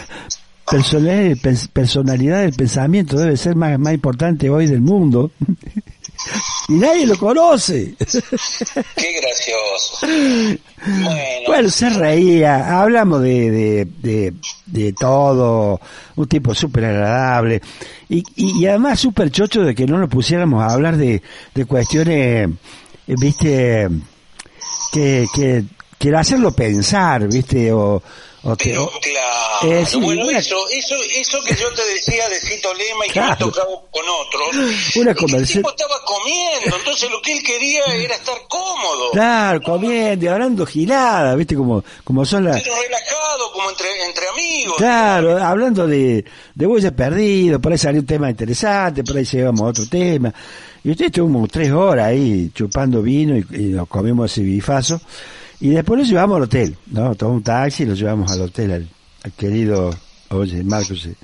personalidades, 0.71 1.43
pens- 1.43 1.69
personalidades 1.69 2.47
del 2.47 2.55
pensamiento, 2.57 3.17
debe 3.19 3.37
ser 3.37 3.55
más, 3.57 3.79
más 3.79 3.95
importante 3.95 4.49
hoy 4.51 4.67
del 4.67 4.81
mundo. 4.81 5.31
y 6.69 6.73
nadie 6.75 7.07
lo 7.07 7.17
conoce. 7.19 7.95
Qué 7.99 9.21
gracioso. 9.21 9.99
Bueno, 10.87 11.19
Bueno, 11.47 11.71
se 11.71 11.91
reía, 11.91 12.81
hablamos 12.81 13.23
de, 13.23 13.51
de, 13.51 13.89
de, 14.03 14.35
de 14.67 14.93
todo, 14.93 15.81
un 16.17 16.29
tipo 16.29 16.55
súper 16.55 16.85
agradable 16.87 17.61
y, 18.09 18.19
y, 18.37 18.61
y 18.63 18.67
además 18.67 19.01
súper 19.01 19.31
chocho 19.31 19.63
de 19.63 19.75
que 19.75 19.87
no 19.87 19.99
nos 19.99 20.09
pusiéramos 20.11 20.63
a 20.63 20.73
hablar 20.75 20.97
de, 20.97 21.23
de 21.55 21.65
cuestiones, 21.65 22.49
eh, 23.07 23.15
viste, 23.19 23.89
que, 24.93 25.27
que, 25.35 25.65
que 25.99 26.15
hacerlo 26.17 26.53
pensar, 26.53 27.27
viste, 27.29 27.73
o, 27.73 28.03
o 28.45 28.57
que... 28.57 28.71
pero 28.71 28.91
claro. 29.01 29.73
Eh, 29.73 29.87
sí, 29.87 29.97
bueno, 29.99 30.25
una- 30.27 30.39
eso, 30.39 30.57
eso, 30.71 30.95
eso 31.15 31.39
que 31.47 31.55
yo 31.55 31.73
te 31.75 31.85
decía 31.87 32.29
de 32.29 32.41
Cito 32.41 32.73
Lema 32.75 33.07
y 33.07 33.11
que 33.11 33.21
me 33.21 33.37
tocado 33.37 33.83
con 33.91 34.03
otros. 34.09 34.97
Una 34.97 35.05
que 35.05 35.11
el 35.11 35.17
conversación- 35.17 35.63
tipo 35.63 35.71
estaba 35.71 35.95
comiendo, 36.05 36.77
entonces 36.77 37.11
lo 37.11 37.21
que 37.23 37.33
él 37.33 37.43
quería 37.43 37.83
era 37.97 38.15
estar 38.15 38.37
cómodo. 38.49 39.11
Claro, 39.13 39.61
comiendo 39.63 40.25
y 40.25 40.29
hablando 40.29 40.67
gilada, 40.67 41.35
viste, 41.35 41.55
como, 41.57 41.83
como 42.05 42.25
son 42.27 42.45
las... 42.45 42.63
Pero 42.63 42.75
relajado, 42.75 43.53
como 43.53 43.71
entre, 43.71 44.05
entre 44.07 44.29
amigos. 44.29 44.77
Claro, 44.77 45.43
hablando 45.43 45.87
de, 45.87 46.25
de 46.55 46.67
huellas 46.67 46.93
perdidas, 46.93 47.61
por 47.61 47.73
ahí 47.73 47.79
salió 47.79 48.01
un 48.01 48.07
tema 48.07 48.29
interesante, 48.31 49.03
por 49.05 49.17
ahí 49.17 49.25
llevamos 49.25 49.63
a 49.63 49.65
otro 49.67 49.87
tema. 49.89 50.33
Y 50.83 50.91
usted 50.91 51.07
estuvimos 51.07 51.49
tres 51.51 51.71
horas 51.73 52.09
ahí 52.09 52.51
chupando 52.55 53.01
vino 53.01 53.35
y, 53.39 53.47
y 53.53 53.63
nos 53.69 53.89
comimos 53.89 54.31
ese 54.31 54.43
bifazo. 54.43 55.01
Y 55.61 55.71
después 55.71 56.01
lo 56.01 56.07
llevamos 56.07 56.37
al 56.37 56.43
hotel, 56.43 56.77
¿no? 56.87 57.15
Tomamos 57.15 57.39
un 57.39 57.45
taxi 57.45 57.83
y 57.85 57.87
lo 57.87 57.95
llevamos 57.95 58.31
al 58.31 58.43
hotel 58.43 58.73
al, 58.73 58.89
al 59.23 59.33
querido, 59.33 59.95
oye, 60.31 60.63
Marcos. 60.63 61.07
eh. 61.07 61.15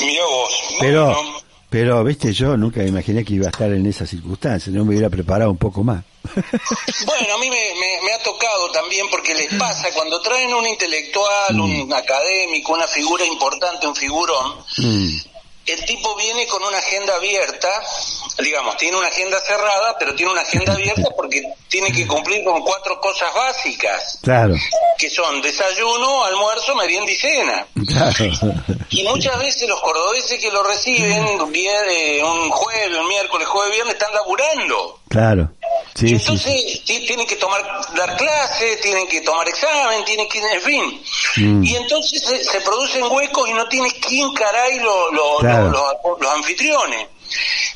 Mira 0.00 0.24
vos. 0.26 0.50
Pero, 0.80 1.16
pero, 1.68 2.04
viste, 2.04 2.32
yo 2.32 2.56
nunca 2.56 2.80
me 2.80 2.88
imaginé 2.88 3.24
que 3.24 3.34
iba 3.34 3.46
a 3.46 3.50
estar 3.50 3.70
en 3.72 3.86
esas 3.86 4.08
circunstancias, 4.08 4.74
no 4.74 4.84
me 4.84 4.90
hubiera 4.90 5.10
preparado 5.10 5.50
un 5.50 5.58
poco 5.58 5.82
más. 5.84 6.02
Bueno, 7.06 7.34
a 7.34 7.38
mí 7.38 7.50
me, 7.50 7.56
me- 7.56 8.02
me 8.04 8.12
ha 8.12 8.22
tocado 8.22 8.70
también 8.72 9.06
porque 9.10 9.34
les 9.34 9.52
pasa 9.54 9.88
cuando 9.94 10.20
traen 10.22 10.54
un 10.54 10.66
intelectual, 10.66 11.60
un 11.60 11.92
académico, 11.92 12.72
una 12.74 12.86
figura 12.86 13.24
importante, 13.26 13.86
un 13.86 13.96
figurón, 13.96 14.52
Mm, 14.78 15.08
el 15.66 15.84
tipo 15.84 16.16
viene 16.16 16.46
con 16.46 16.62
una 16.62 16.78
agenda 16.78 17.14
abierta, 17.16 17.68
digamos, 18.38 18.76
tiene 18.76 18.96
una 18.96 19.08
agenda 19.08 19.38
cerrada, 19.40 19.96
pero 19.98 20.14
tiene 20.14 20.32
una 20.32 20.42
agenda 20.42 20.72
abierta 20.72 21.08
porque 21.16 21.42
tiene 21.68 21.92
que 21.92 22.06
cumplir 22.06 22.44
con 22.44 22.60
cuatro 22.62 23.00
cosas 23.00 23.32
básicas, 23.34 24.18
claro, 24.22 24.54
que 24.98 25.10
son 25.10 25.40
desayuno, 25.42 26.24
almuerzo, 26.24 26.74
merienda 26.74 27.10
y 27.10 27.16
cena. 27.16 27.66
claro. 27.86 28.24
Y 28.90 29.02
muchas 29.04 29.38
veces 29.38 29.68
los 29.68 29.80
cordobeses 29.80 30.38
que 30.40 30.50
lo 30.50 30.62
reciben, 30.62 31.40
un, 31.40 31.54
eh, 31.54 32.22
un 32.22 32.50
jueves, 32.50 32.98
un 32.98 33.08
miércoles, 33.08 33.48
jueves, 33.48 33.72
viernes, 33.74 33.94
están 33.94 34.12
laburando. 34.14 35.00
Claro. 35.08 35.48
Y 35.96 35.98
Sí, 36.00 36.08
sí, 36.08 36.14
entonces 36.14 36.82
sí. 36.86 37.04
tienen 37.06 37.26
que 37.26 37.36
tomar, 37.36 37.62
dar 37.94 38.16
clases, 38.16 38.80
tienen 38.80 39.06
que 39.08 39.20
tomar 39.20 39.46
examen, 39.48 40.04
tienen 40.04 40.28
que, 40.28 40.38
en 40.38 40.60
fin. 40.60 41.02
Mm. 41.36 41.64
Y 41.64 41.76
entonces 41.76 42.22
se, 42.22 42.44
se 42.44 42.60
producen 42.62 43.04
huecos 43.04 43.48
y 43.48 43.52
no 43.52 43.66
tienes 43.68 43.92
quién 43.94 44.32
caray 44.34 44.78
lo- 44.80 45.10
lo- 45.12 45.36
Claro. 45.38 45.70
lo- 45.70 45.92
los, 46.12 46.20
los 46.20 46.32
anfitriones. 46.32 47.08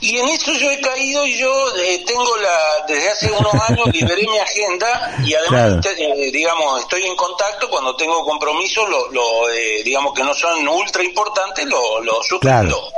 Y 0.00 0.18
en 0.18 0.28
eso 0.28 0.52
yo 0.52 0.70
he 0.70 0.80
caído 0.80 1.26
y 1.26 1.38
yo 1.38 1.76
eh, 1.76 2.04
tengo 2.06 2.36
la, 2.36 2.58
desde 2.86 3.08
hace 3.10 3.30
unos 3.32 3.54
años 3.68 3.86
liberé 3.92 4.22
mi 4.26 4.38
agenda 4.38 5.16
y 5.24 5.34
además, 5.34 5.46
Claro. 5.48 5.80
te- 5.80 6.28
eh, 6.28 6.30
digamos, 6.32 6.80
estoy 6.82 7.04
en 7.06 7.16
contacto 7.16 7.68
cuando 7.70 7.96
tengo 7.96 8.24
compromisos, 8.24 8.88
lo, 8.88 9.08
lo, 9.10 9.48
eh, 9.50 9.82
digamos 9.84 10.12
que 10.14 10.22
no 10.22 10.34
son 10.34 10.66
ultra 10.68 11.02
importantes, 11.02 11.64
lo, 11.66 12.00
lo 12.00 12.22
suspendo. 12.22 12.76
Claro. 12.78 12.88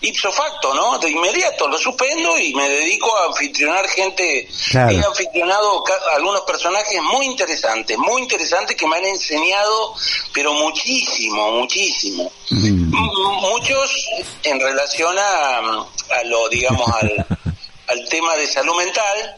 Ipso 0.00 0.30
facto, 0.30 0.74
¿no? 0.74 0.98
De 0.98 1.08
inmediato 1.08 1.66
lo 1.66 1.78
suspendo 1.78 2.38
y 2.38 2.52
me 2.54 2.68
dedico 2.68 3.16
a 3.16 3.26
anfitrionar 3.28 3.88
gente. 3.88 4.46
Claro. 4.70 4.90
He 4.90 5.02
anfitrionado 5.02 5.82
algunos 6.14 6.42
personajes 6.42 7.00
muy 7.00 7.24
interesantes, 7.24 7.96
muy 7.96 8.20
interesantes 8.20 8.76
que 8.76 8.86
me 8.86 8.96
han 8.96 9.06
enseñado, 9.06 9.94
pero 10.34 10.52
muchísimo, 10.52 11.52
muchísimo. 11.52 12.30
Mm. 12.50 12.94
Muchos 13.40 14.06
en 14.42 14.60
relación 14.60 15.16
a, 15.18 15.86
a 16.10 16.24
lo, 16.24 16.48
digamos, 16.48 16.88
al, 16.88 17.26
al 17.88 18.08
tema 18.08 18.34
de 18.36 18.46
salud 18.46 18.76
mental, 18.76 19.36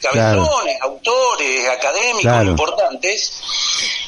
cabezones, 0.00 0.80
autores, 0.82 1.68
académicos 1.68 2.22
Claro. 2.22 2.50
importantes, 2.50 3.32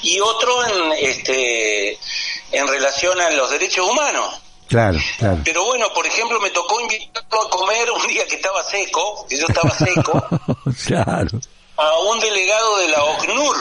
y 0.03 0.21
otro 0.21 0.65
en, 0.67 0.93
este, 1.01 1.99
en 2.53 2.67
relación 2.69 3.21
a 3.21 3.31
los 3.31 3.51
derechos 3.51 3.89
humanos. 3.89 4.41
Claro, 4.69 4.99
claro. 5.19 5.41
Pero 5.45 5.65
bueno, 5.65 5.93
por 5.95 6.05
ejemplo, 6.07 6.41
me 6.41 6.51
tocó 6.51 6.81
invitarlo 6.81 7.43
a 7.43 7.51
comer 7.51 7.89
un 7.91 8.07
día 8.09 8.27
que 8.27 8.35
estaba 8.35 8.63
seco, 8.65 9.25
que 9.29 9.37
yo 9.39 9.47
estaba 9.49 9.71
seco, 9.71 10.25
claro. 10.87 11.39
a 11.77 11.99
un 12.01 12.19
delegado 12.21 12.79
de 12.79 12.89
la 12.89 13.05
OCNUR, 13.05 13.57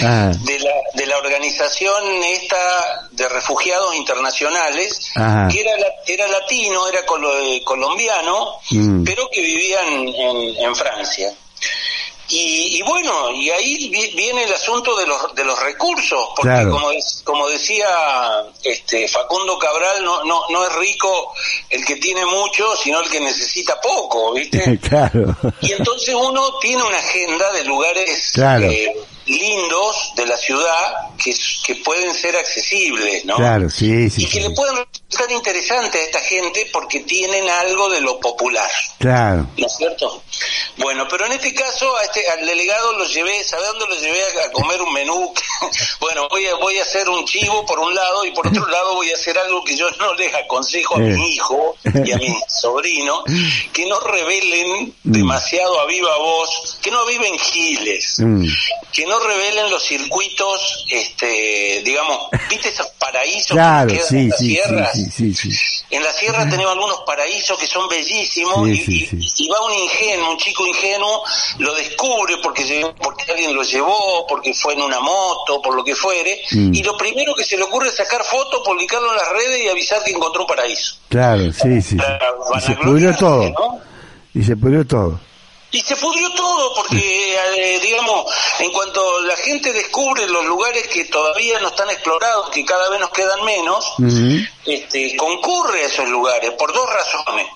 Ah, 0.00 0.30
de 0.44 0.58
la, 0.60 0.72
de 0.94 1.06
la 1.06 1.18
organización 1.18 2.22
esta 2.24 3.08
de 3.10 3.28
refugiados 3.28 3.94
internacionales, 3.96 5.10
Ajá. 5.16 5.48
que 5.48 5.60
era, 5.60 5.76
la- 5.76 5.92
era 6.06 6.28
latino, 6.28 6.86
era 6.86 7.04
colo- 7.04 7.36
eh, 7.40 7.62
colombiano, 7.64 8.58
Mm. 8.70 9.02
pero 9.04 9.28
que 9.30 9.40
vivía 9.40 9.80
en, 9.88 10.08
en- 10.56 10.76
Francia. 10.76 11.32
Y, 12.28 12.78
y 12.78 12.82
bueno, 12.82 13.30
y 13.32 13.50
ahí 13.50 13.88
vi- 13.90 14.12
viene 14.14 14.44
el 14.44 14.52
asunto 14.54 14.96
de 14.96 15.06
los, 15.06 15.34
de 15.34 15.44
los 15.44 15.58
recursos, 15.60 16.28
porque 16.34 16.48
Claro. 16.50 16.70
como, 16.70 16.88
como 17.24 17.48
decía 17.48 17.86
este 18.62 19.06
Facundo 19.06 19.58
Cabral, 19.58 20.02
no, 20.02 20.24
no, 20.24 20.44
no 20.48 20.64
es 20.66 20.72
rico 20.76 21.34
el 21.68 21.84
que 21.84 21.96
tiene 21.96 22.24
mucho, 22.24 22.74
sino 22.76 23.00
el 23.00 23.10
que 23.10 23.20
necesita 23.20 23.78
poco, 23.80 24.32
¿viste? 24.32 24.78
claro. 24.88 25.36
Y 25.60 25.72
entonces 25.72 26.14
uno 26.14 26.58
tiene 26.60 26.82
una 26.82 26.98
agenda 26.98 27.52
de 27.52 27.64
lugares 27.64 28.30
Claro. 28.32 28.64
eh, 28.70 28.96
lindos 29.26 30.12
de 30.16 30.26
la 30.26 30.36
ciudad 30.36 30.94
que, 31.22 31.34
que 31.64 31.74
pueden 31.76 32.12
ser 32.14 32.36
accesibles, 32.36 33.24
¿no? 33.24 33.36
Claro, 33.36 33.68
sí, 33.70 34.10
sí. 34.10 34.22
Y 34.22 34.26
que 34.26 34.40
sí. 34.40 34.48
le 34.48 34.50
pueden 34.50 34.76
resultar 34.76 35.30
interesante 35.32 35.98
a 35.98 36.02
esta 36.02 36.20
gente 36.20 36.68
porque 36.72 37.00
tienen 37.00 37.48
algo 37.48 37.88
de 37.90 38.00
lo 38.00 38.18
popular, 38.20 38.70
Claro. 38.98 39.46
¿no 39.56 39.66
es 39.66 39.76
cierto? 39.76 40.22
Bueno, 40.78 41.06
pero 41.08 41.26
en 41.26 41.32
este 41.32 41.52
caso 41.54 41.96
a 41.96 42.02
este, 42.02 42.28
al 42.30 42.46
delegado 42.46 42.92
lo 42.94 43.04
llevé, 43.06 43.42
¿sabe 43.44 43.66
dónde 43.66 43.86
lo 43.94 44.00
llevé 44.00 44.20
a, 44.44 44.50
comer 44.52 44.80
un 44.82 44.92
menú? 44.92 45.32
bueno, 46.00 46.28
voy 46.30 46.46
a, 46.46 46.54
voy 46.56 46.78
a 46.78 46.82
hacer 46.82 47.08
un 47.08 47.24
chivo 47.24 47.64
por 47.66 47.78
un 47.78 47.94
lado 47.94 48.24
y 48.24 48.30
por 48.32 48.46
otro 48.46 48.66
lado 48.66 48.94
voy 48.94 49.10
a 49.10 49.14
hacer 49.14 49.36
algo 49.38 49.62
que 49.64 49.76
yo 49.76 49.88
no 49.98 50.14
les 50.14 50.34
aconsejo 50.34 50.96
a 50.96 50.98
Eh. 50.98 51.02
mi 51.12 51.34
hijo 51.34 51.76
y 52.04 52.12
a 52.12 52.16
mi 52.16 52.34
sobrino, 52.48 53.24
que 53.72 53.86
no 53.86 54.00
revelen 54.00 54.92
Mm. 55.04 55.12
demasiado 55.12 55.80
a 55.80 55.86
viva 55.86 56.16
voz, 56.18 56.78
que 56.80 56.90
no 56.90 57.00
aviven 57.00 57.38
giles, 57.38 58.16
Mm. 58.20 58.46
que 58.92 59.06
no 59.06 59.11
revelen 59.20 59.70
los 59.70 59.82
circuitos, 59.84 60.86
este, 60.88 61.82
digamos, 61.84 62.28
¿viste 62.48 62.68
esos 62.68 62.86
paraísos 62.98 63.50
Claro, 63.52 63.88
que 63.88 63.94
quedan 63.94 64.08
sí, 64.08 64.16
en 64.18 64.28
las 64.30 64.38
sí, 64.38 64.46
sierras? 64.48 64.92
sí. 65.14 65.50
En 65.90 66.02
la 66.02 66.12
sierra 66.12 66.48
tenemos 66.48 66.72
algunos 66.72 67.00
paraísos 67.06 67.58
que 67.58 67.66
son 67.66 67.88
bellísimos 67.88 68.66
y, 68.68 69.48
va 69.48 69.60
un 69.66 69.74
ingenuo, 69.74 70.30
un 70.30 70.36
chico 70.38 70.66
ingenuo, 70.66 71.22
lo 71.58 71.74
descubre 71.74 72.36
porque, 72.42 72.86
porque 73.02 73.30
alguien 73.30 73.54
lo 73.54 73.62
llevó, 73.62 74.26
porque 74.26 74.54
fue 74.54 74.72
en 74.74 74.82
una 74.82 75.00
moto, 75.00 75.60
por 75.60 75.74
lo 75.74 75.84
que 75.84 75.94
fuere, 75.94 76.40
Mm. 76.52 76.74
y 76.74 76.82
lo 76.82 76.96
primero 76.96 77.34
que 77.34 77.44
se 77.44 77.56
le 77.56 77.62
ocurre 77.64 77.88
es 77.88 77.96
sacar 77.96 78.22
fotos, 78.24 78.62
publicarlo 78.64 79.10
en 79.10 79.16
las 79.16 79.28
redes 79.30 79.64
y 79.64 79.68
avisar 79.68 80.02
que 80.04 80.10
encontró 80.12 80.42
un 80.42 80.46
paraíso. 80.46 80.96
Claro, 81.08 81.52
sí, 81.52 81.80
sí. 81.82 81.96
Y 82.56 82.60
se 82.60 82.74
pudrió 82.76 83.14
todo. 83.16 83.48
¿no? 83.50 83.80
Y 84.34 84.42
se 84.42 84.56
pudrió 84.56 84.86
todo. 84.86 85.20
Y 85.74 85.80
se 85.80 85.96
pudrió 85.96 86.28
todo 86.34 86.74
porque, 86.74 87.34
eh, 87.56 87.80
digamos, 87.82 88.26
en 88.58 88.70
cuanto 88.70 89.20
la 89.22 89.34
gente 89.36 89.72
descubre 89.72 90.26
los 90.28 90.44
lugares 90.44 90.86
que 90.88 91.06
todavía 91.06 91.58
no 91.60 91.68
están 91.68 91.88
explorados, 91.88 92.50
que 92.50 92.62
cada 92.62 92.90
vez 92.90 93.00
nos 93.00 93.08
quedan 93.08 93.42
menos, 93.42 93.94
este, 94.66 95.16
concurre 95.16 95.84
a 95.84 95.86
esos 95.86 96.06
lugares 96.10 96.50
por 96.58 96.74
dos 96.74 96.86
razones. 96.92 97.46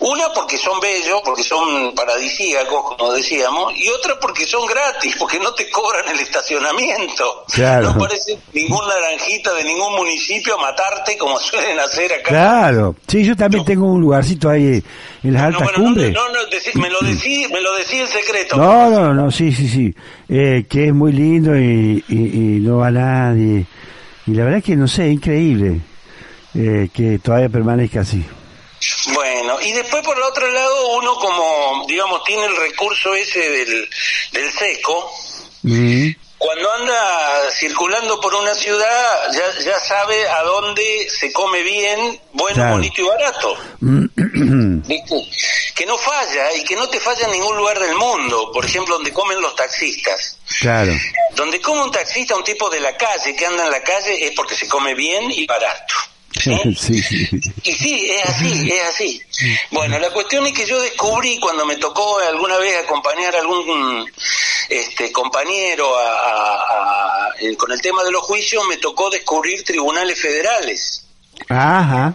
Una 0.00 0.32
porque 0.32 0.56
son 0.56 0.80
bellos, 0.80 1.20
porque 1.22 1.42
son 1.42 1.94
paradisíacos, 1.94 2.96
como 2.96 3.12
decíamos, 3.12 3.74
y 3.76 3.86
otra 3.90 4.18
porque 4.18 4.46
son 4.46 4.64
gratis, 4.64 5.14
porque 5.18 5.38
no 5.38 5.52
te 5.52 5.68
cobran 5.68 6.08
el 6.08 6.20
estacionamiento. 6.20 7.44
Claro. 7.52 7.92
No 7.92 7.98
parece 7.98 8.38
ningún 8.54 8.88
naranjita 8.88 9.52
de 9.52 9.64
ningún 9.64 9.94
municipio 9.94 10.54
a 10.54 10.62
matarte 10.62 11.18
como 11.18 11.38
suelen 11.38 11.78
hacer 11.80 12.14
acá. 12.14 12.30
Claro. 12.30 12.96
Sí, 13.06 13.22
yo 13.26 13.36
también 13.36 13.62
tengo 13.66 13.92
un 13.92 14.00
lugarcito 14.00 14.48
ahí 14.48 14.82
en 15.22 15.32
las 15.32 15.42
No, 15.42 15.48
altas 15.48 15.62
bueno, 15.64 15.78
cumbres. 15.84 16.12
no, 16.12 16.28
no, 16.28 16.40
decí- 16.50 16.74
me 16.74 16.90
lo 16.90 17.00
decí, 17.00 17.46
me 17.52 17.60
lo 17.60 17.74
decí 17.76 17.98
en 17.98 18.08
secreto. 18.08 18.56
No, 18.56 18.90
no, 18.90 19.14
no, 19.14 19.30
sí, 19.30 19.52
sí, 19.52 19.68
sí. 19.68 19.94
Eh, 20.28 20.64
que 20.68 20.86
es 20.88 20.94
muy 20.94 21.12
lindo 21.12 21.56
y, 21.56 22.04
y, 22.08 22.14
y 22.16 22.60
no 22.60 22.78
va 22.78 22.90
nadie. 22.90 23.66
Y 24.26 24.30
la 24.32 24.44
verdad 24.44 24.58
es 24.58 24.64
que, 24.64 24.76
no 24.76 24.86
sé, 24.88 25.08
increíble 25.08 25.80
eh, 26.54 26.88
que 26.94 27.18
todavía 27.18 27.48
permanezca 27.48 28.00
así. 28.00 28.24
Bueno, 29.12 29.60
y 29.60 29.72
después 29.72 30.02
por 30.04 30.16
el 30.16 30.22
otro 30.22 30.46
lado 30.52 30.96
uno 30.98 31.14
como, 31.16 31.84
digamos, 31.88 32.22
tiene 32.24 32.44
el 32.44 32.56
recurso 32.56 33.14
ese 33.14 33.40
del, 33.40 33.88
del 34.32 34.50
seco, 34.52 35.10
Mm, 35.62 36.10
cuando 36.38 36.72
anda 36.72 36.94
circulando 37.58 38.20
por 38.20 38.32
una 38.32 38.54
ciudad 38.54 38.86
ya, 39.32 39.64
ya 39.64 39.76
sabe 39.80 40.14
a 40.28 40.44
dónde 40.44 40.82
se 41.10 41.32
come 41.32 41.64
bien, 41.64 42.20
bueno, 42.32 42.54
Claro. 42.54 42.74
bonito 42.76 43.02
y 43.02 43.04
barato. 43.04 43.56
¿viste? 44.88 45.24
Que 45.74 45.86
no 45.86 45.96
falla 45.98 46.52
y 46.54 46.64
que 46.64 46.74
no 46.74 46.88
te 46.88 46.98
falla 46.98 47.26
en 47.26 47.32
ningún 47.32 47.56
lugar 47.56 47.78
del 47.78 47.94
mundo, 47.94 48.50
por 48.52 48.64
ejemplo, 48.64 48.96
donde 48.96 49.12
comen 49.12 49.40
los 49.40 49.54
taxistas. 49.54 50.36
claro. 50.60 50.92
Donde 51.36 51.60
come 51.60 51.82
un 51.82 51.92
taxista, 51.92 52.34
un 52.34 52.42
tipo 52.42 52.68
de 52.68 52.80
la 52.80 52.96
calle 52.96 53.36
que 53.36 53.46
anda 53.46 53.64
en 53.66 53.70
la 53.70 53.82
calle, 53.82 54.26
es 54.26 54.32
porque 54.34 54.56
se 54.56 54.66
come 54.66 54.94
bien 54.94 55.30
y 55.30 55.46
barato. 55.46 55.94
¿sí? 56.42 56.52
sí, 56.76 57.02
sí. 57.08 57.28
Y 57.62 57.72
sí, 57.72 58.10
es 58.10 58.24
así, 58.24 58.70
es 58.72 58.82
así. 58.88 59.22
Bueno, 59.70 59.98
la 59.98 60.10
cuestión 60.10 60.46
es 60.46 60.52
que 60.52 60.66
yo 60.66 60.80
descubrí 60.80 61.38
cuando 61.38 61.64
me 61.64 61.76
tocó 61.76 62.18
alguna 62.18 62.58
vez 62.58 62.82
acompañar 62.84 63.36
a 63.36 63.40
algún 63.40 64.10
este 64.68 65.10
compañero 65.12 65.96
a- 65.96 66.18
a- 66.18 66.54
a- 67.28 67.34
eh, 67.40 67.56
con 67.56 67.70
el 67.72 67.80
tema 67.80 68.02
de 68.04 68.10
los 68.10 68.22
juicios, 68.22 68.64
me 68.68 68.76
tocó 68.78 69.08
descubrir 69.10 69.62
tribunales 69.64 70.20
federales. 70.20 71.04
Ajá. 71.48 72.14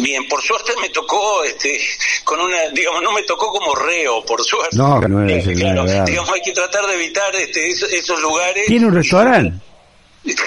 Bien, 0.00 0.26
por 0.28 0.42
suerte 0.42 0.72
me 0.80 0.88
tocó, 0.90 1.42
este, 1.44 1.80
con 2.24 2.40
una, 2.40 2.68
digamos, 2.72 3.02
no 3.02 3.12
me 3.12 3.22
tocó 3.22 3.48
como 3.50 3.74
reo, 3.74 4.24
por 4.24 4.42
suerte. 4.44 4.76
No, 4.76 5.00
que 5.00 5.08
no 5.08 5.22
era 5.24 5.36
ese, 5.38 5.52
Eh, 5.52 5.54
claro, 5.54 5.74
claro, 5.82 5.86
claro. 5.88 6.04
digamos, 6.06 6.30
hay 6.30 6.42
que 6.42 6.52
tratar 6.52 6.86
de 6.86 6.94
evitar 6.94 7.34
este, 7.36 7.68
esos, 7.68 7.90
esos 7.92 8.20
lugares. 8.20 8.66
¿Tiene 8.66 8.86
un 8.86 8.94
restaurante? 8.94 9.58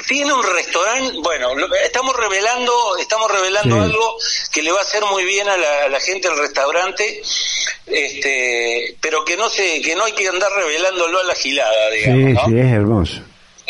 Tiene 0.08 0.34
un 0.34 0.44
restaurante, 0.44 1.18
bueno, 1.24 1.56
lo- 1.56 1.74
estamos 1.76 2.14
revelando, 2.16 2.98
estamos 2.98 3.32
revelando 3.32 3.76
Sí. 3.78 3.82
algo 3.82 4.18
que 4.52 4.62
le 4.62 4.72
va 4.74 4.80
a 4.80 4.84
hacer 4.84 5.04
muy 5.06 5.24
bien 5.24 5.48
a 5.48 5.56
la, 5.56 5.84
a 5.86 5.90
la 5.90 6.00
gente 6.02 6.28
del 6.28 6.38
restaurante, 6.38 7.22
este, 7.88 8.96
pero 9.02 9.24
que 9.24 9.38
no 9.38 9.50
se, 9.50 9.82
que 9.82 9.96
no 9.96 10.04
hay 10.04 10.12
que 10.14 10.28
andar 10.28 10.52
revelándolo 10.52 11.20
a 11.20 11.24
la 11.24 11.36
gilada, 11.36 11.90
digamos, 11.92 12.18
Sí, 12.28 12.34
¿no? 12.34 12.46
sí, 12.46 12.60
es 12.60 12.74
hermoso. 12.74 13.22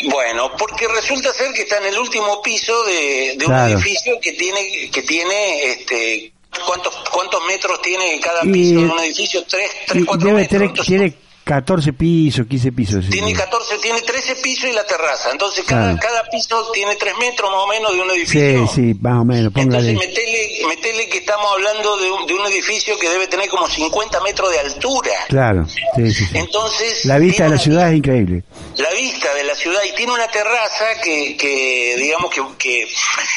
Bueno, 0.08 0.50
porque 0.56 0.86
resulta 0.88 1.32
ser 1.32 1.52
que 1.52 1.62
está 1.62 1.78
en 1.78 1.86
el 1.86 1.98
último 1.98 2.40
piso 2.42 2.84
de, 2.84 3.34
de 3.36 3.46
un 3.46 3.54
edificio 3.54 4.18
que 4.20 4.32
tiene, 4.32 4.90
que 4.90 5.02
tiene, 5.02 5.64
este, 5.72 6.32
¿cuántos, 6.66 6.94
cuántos 7.12 7.44
metros 7.46 7.80
tiene 7.82 8.18
cada 8.20 8.40
Y- 8.44 8.52
piso 8.52 8.80
de 8.80 8.86
un 8.86 8.98
edificio? 9.00 9.44
Tres, 9.48 9.70
tres, 9.86 10.04
cuatro 10.06 10.28
debe 10.28 10.40
metros. 10.42 10.50
tener, 10.50 10.68
Entonces, 10.70 10.86
tiene 10.86 11.14
14 11.42 11.92
pisos, 11.94 12.46
15 12.46 12.70
pisos. 12.72 13.04
sí. 13.06 13.10
tiene 13.10 13.32
14, 13.32 13.78
tiene 13.78 14.00
13 14.02 14.36
pisos 14.36 14.70
y 14.70 14.72
la 14.72 14.84
terraza. 14.84 15.30
Entonces 15.32 15.64
cada, 15.66 15.98
cada 15.98 16.22
piso 16.30 16.70
tiene 16.72 16.94
3 16.94 17.14
metros 17.18 17.50
más 17.50 17.60
o 17.60 17.66
menos 17.66 17.92
de 17.92 18.00
un 18.00 18.08
Sí, 18.10 18.16
edificio. 18.38 18.68
sí, 18.68 18.94
más 19.00 19.20
o 19.20 19.24
menos, 19.24 19.52
póngale. 19.52 19.90
Entonces 19.90 20.08
metele, 20.08 20.66
metele 20.68 21.08
que 21.08 21.18
estamos 21.18 21.50
hablando 21.52 21.96
de 21.96 22.10
un, 22.10 22.26
de 22.26 22.34
un 22.34 22.46
edificio 22.46 22.96
que 22.98 23.08
debe 23.08 23.26
tener 23.26 23.48
como 23.48 23.68
50 23.68 24.20
metros 24.20 24.50
de 24.52 24.58
altura. 24.60 25.10
Claro, 25.28 25.66
sí, 25.66 25.80
sí, 26.12 26.24
sí. 26.24 26.24
Entonces 26.34 27.04
La 27.06 27.18
vista 27.18 27.44
de 27.44 27.50
la 27.50 27.58
ciudad 27.58 27.90
es 27.90 27.96
increíble. 27.96 28.44
La 28.80 28.90
vista 28.90 29.32
de 29.34 29.44
la 29.44 29.54
ciudad 29.54 29.80
y 29.84 29.92
tiene 29.94 30.12
una 30.12 30.28
terraza 30.28 31.00
que, 31.02 31.36
que 31.36 31.94
digamos 31.98 32.30
que, 32.34 32.42
que 32.58 32.88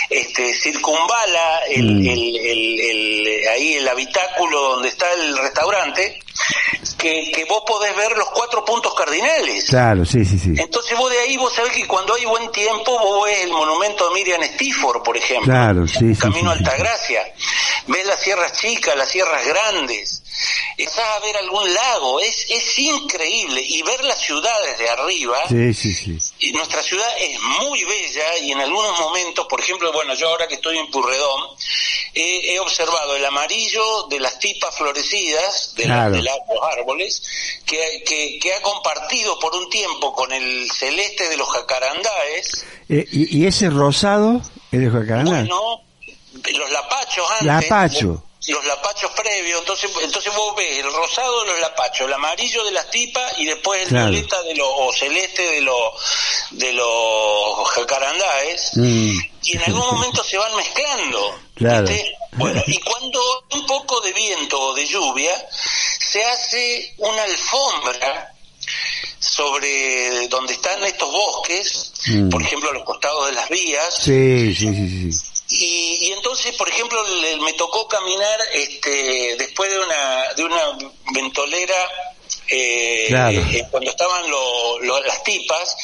este 0.09 0.53
circunvala 0.53 1.59
el, 1.69 1.83
Mm. 1.95 2.07
el- 2.07 2.35
el- 2.37 2.79
el- 2.79 3.47
ahí 3.49 3.73
el 3.75 3.87
habitáculo 3.87 4.59
donde 4.73 4.89
está 4.89 5.11
el 5.13 5.37
restaurante 5.37 6.19
que, 6.97 7.31
que 7.33 7.45
vos 7.45 7.63
podés 7.67 7.95
ver 7.95 8.11
los 8.17 8.29
cuatro 8.29 8.63
puntos 8.65 8.93
cardinales 8.95 9.65
Claro, 9.69 10.05
sí, 10.05 10.23
sí, 10.25 10.37
sí. 10.39 10.49
entonces 10.57 10.97
vos 10.97 11.11
de 11.11 11.19
ahí 11.19 11.37
vos 11.37 11.53
sabés 11.53 11.73
que 11.73 11.87
cuando 11.87 12.13
hay 12.15 12.25
buen 12.25 12.51
tiempo 12.51 12.97
vos 12.99 13.25
ves 13.25 13.39
el 13.43 13.51
monumento 13.51 14.07
de 14.09 14.15
Miriam 14.15 14.41
Stifford 14.43 15.03
por 15.03 15.15
ejemplo 15.17 15.45
Claro, 15.53 15.87
sí, 15.87 16.13
sí, 16.13 16.19
Camino 16.19 16.51
sí, 16.53 16.57
sí. 16.59 16.63
Altagracia 16.65 17.33
ves 17.87 18.05
las 18.05 18.19
sierras 18.21 18.53
chicas 18.59 18.95
las 18.95 19.09
sierras 19.09 19.45
grandes 19.45 20.22
empezás 20.77 21.05
a 21.15 21.19
ver 21.19 21.37
algún 21.37 21.73
lago 21.73 22.19
es, 22.19 22.45
es 22.49 22.79
increíble 22.79 23.61
y 23.61 23.81
ver 23.83 24.03
las 24.03 24.19
ciudades 24.19 24.77
de 24.77 24.89
arriba 24.89 25.37
Sí, 25.49 25.73
sí, 25.73 25.93
sí. 25.93 26.17
y 26.39 26.51
nuestra 26.53 26.81
ciudad 26.83 27.07
es 27.19 27.39
muy 27.61 27.83
bella 27.83 28.37
y 28.39 28.51
en 28.51 28.59
algunos 28.61 28.99
momentos, 28.99 29.45
por 29.47 29.59
ejemplo, 29.59 29.91
bueno, 29.93 30.13
yo 30.15 30.29
ahora 30.29 30.47
que 30.47 30.55
estoy 30.55 30.77
en 30.77 30.89
Purredón, 30.91 31.41
he, 32.13 32.53
he 32.53 32.59
observado 32.59 33.15
el 33.15 33.25
amarillo 33.25 34.03
de 34.09 34.19
las 34.19 34.39
tipas 34.39 34.75
florecidas 34.77 35.73
de, 35.75 35.85
la- 35.87 35.93
Claro. 35.95 36.15
de 36.15 36.23
la- 36.23 36.35
los 36.53 36.63
árboles, 36.77 37.23
que, 37.65 38.03
que, 38.05 38.39
que 38.39 38.53
ha 38.53 38.61
compartido 38.61 39.37
por 39.39 39.55
un 39.55 39.69
tiempo 39.69 40.13
con 40.13 40.31
el 40.31 40.69
celeste 40.71 41.29
de 41.29 41.37
los 41.37 41.49
jacarandáes, 41.49 42.65
Eh, 42.89 43.05
y, 43.11 43.39
y 43.43 43.45
ese 43.47 43.69
rosado 43.69 44.41
es 44.71 44.79
de 44.81 44.89
Jacarandá. 44.89 45.31
bueno, 45.31 45.81
los 46.57 46.71
lapachos 46.71 47.25
antes. 47.39 47.47
Lapacho. 47.47 48.23
Los 48.47 48.65
lapachos 48.65 49.09
previos, 49.11 49.59
entonces 49.61 49.89
entonces 50.01 50.35
vos 50.35 50.53
ves 50.57 50.77
el 50.79 50.91
rosado 50.91 51.41
de 51.43 51.51
los 51.51 51.59
lapachos, 51.61 52.07
el 52.07 52.13
amarillo 52.13 52.65
de 52.65 52.71
las 52.71 52.89
tipas 52.91 53.39
y 53.39 53.45
después 53.45 53.83
el 53.83 53.87
Claro. 53.87 54.09
violeta 54.11 54.43
de 54.43 54.55
los, 54.55 54.67
o 54.69 54.91
celeste 54.91 55.41
de 55.43 55.61
los, 55.61 55.93
de 56.51 56.73
los 56.73 57.69
jacarandáes 57.69 58.71
Mm. 58.75 59.17
y 59.43 59.55
en 59.57 59.63
algún 59.63 59.85
momento 59.85 60.23
se 60.25 60.37
van 60.37 60.53
mezclando. 60.57 61.39
Claro. 61.55 61.87
¿viste? 61.87 62.17
Bueno, 62.33 62.61
y 62.67 62.77
cuando 62.79 63.45
un 63.53 63.65
poco 63.65 64.01
de 64.01 64.11
viento 64.11 64.59
o 64.59 64.73
de 64.73 64.87
lluvia, 64.87 65.33
se 65.99 66.21
hace 66.25 66.95
una 66.97 67.23
alfombra 67.23 68.33
sobre 69.19 70.27
donde 70.27 70.53
están 70.53 70.83
estos 70.83 71.09
bosques, 71.11 71.91
Mm. 72.07 72.29
por 72.29 72.41
ejemplo, 72.41 72.69
a 72.69 72.73
los 72.73 72.83
costados 72.83 73.27
de 73.27 73.31
las 73.33 73.47
vías, 73.47 73.95
Sí, 74.01 74.53
sí, 74.53 74.67
sí, 74.67 75.11
sí. 75.11 75.19
Y, 75.59 76.07
y 76.07 76.11
entonces, 76.13 76.55
por 76.55 76.67
ejemplo, 76.69 77.01
le- 77.21 77.37
me 77.37 77.53
tocó 77.53 77.87
caminar 77.87 78.39
este, 78.53 79.35
después 79.37 79.69
de 79.71 79.79
una, 79.79 80.33
de 80.35 80.43
una 80.43 80.77
ventolera 81.13 81.89
eh, 82.47 83.05
Claro. 83.09 83.37
eh, 83.39 83.65
cuando 83.71 83.89
estaban 83.91 84.29
lo- 84.29 84.79
lo- 84.79 85.01
las 85.03 85.23
tipas. 85.23 85.75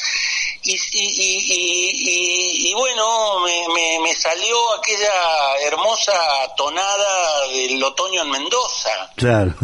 Y, 0.62 0.72
y, 0.92 2.68
y, 2.70 2.74
bueno, 2.74 3.40
me, 3.40 3.68
me, 3.74 3.98
me 4.00 4.14
salió 4.14 4.56
aquella 4.74 5.56
hermosa 5.62 6.12
tonada 6.56 7.48
del 7.48 7.82
otoño 7.82 8.22
en 8.22 8.30
Mendoza, 8.30 9.10
Claro. 9.16 9.54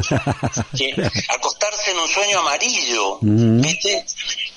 que 0.77 0.95
acostarse 1.29 1.91
en 1.91 1.99
un 1.99 2.09
sueño 2.09 2.39
amarillo. 2.41 3.19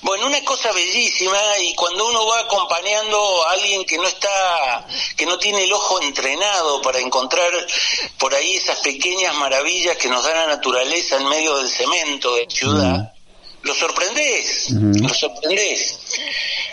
Bueno, 0.02 0.26
una 0.26 0.42
cosa 0.44 0.72
bellísima 0.72 1.38
y 1.62 1.74
cuando 1.74 2.06
uno 2.08 2.26
va 2.26 2.40
acompañando 2.40 3.44
a 3.46 3.52
alguien 3.52 3.84
que 3.84 3.98
no 3.98 4.06
está, 4.08 4.86
que 5.16 5.26
no 5.26 5.38
tiene 5.38 5.64
el 5.64 5.72
ojo 5.72 6.00
entrenado 6.00 6.80
para 6.80 7.00
encontrar 7.00 7.50
por 8.18 8.34
ahí 8.34 8.54
esas 8.56 8.78
pequeñas 8.80 9.34
maravillas 9.34 9.96
que 9.98 10.08
nos 10.08 10.24
da 10.24 10.34
la 10.34 10.46
naturaleza 10.46 11.16
en 11.16 11.28
medio 11.28 11.56
del 11.58 11.68
cemento 11.68 12.34
de 12.34 12.44
la 12.44 12.50
ciudad, 12.50 13.12
lo 13.62 13.74
sorprendés, 13.74 14.70
lo 14.70 15.08
sorprendés. 15.10 15.98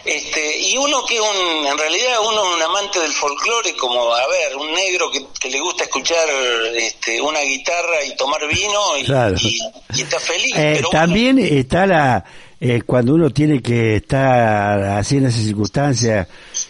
Este, 0.06 0.60
y 0.60 0.78
uno 0.78 1.04
que 1.06 1.15
es 1.15 1.21
un, 1.21 1.65
en 1.67 1.78
realidad 1.78 2.13
uno 2.26 2.50
es 2.50 2.56
un 2.56 2.62
amante 2.63 3.00
del 3.00 3.12
folclore, 3.12 3.76
como, 3.76 4.13
a 4.13 4.26
ver, 4.28 4.56
un 4.56 4.71
negro 4.73 5.12
que, 5.12 5.26
que 5.39 5.50
le 5.50 5.60
gusta 5.60 5.84
escuchar 5.84 6.28
este, 6.76 7.21
una 7.21 7.41
guitarra 7.41 8.06
y 8.06 8.15
tomar 8.15 8.39
vino 8.47 8.97
y, 9.00 9.04
Claro. 9.04 9.36
y- 9.41 9.60
y 9.95 10.02
está 10.02 10.19
feliz. 10.19 10.54
Eh, 10.56 10.73
pero 10.78 10.89
también 10.89 11.39
está 11.39 11.86
la 11.86 12.23
eh, 12.60 12.82
cuando 12.86 13.13
uno 13.15 13.30
tiene 13.32 13.62
que 13.62 13.97
estar 13.97 14.80
en 15.12 15.26
esas 15.26 15.41
circunstancias 15.43 16.28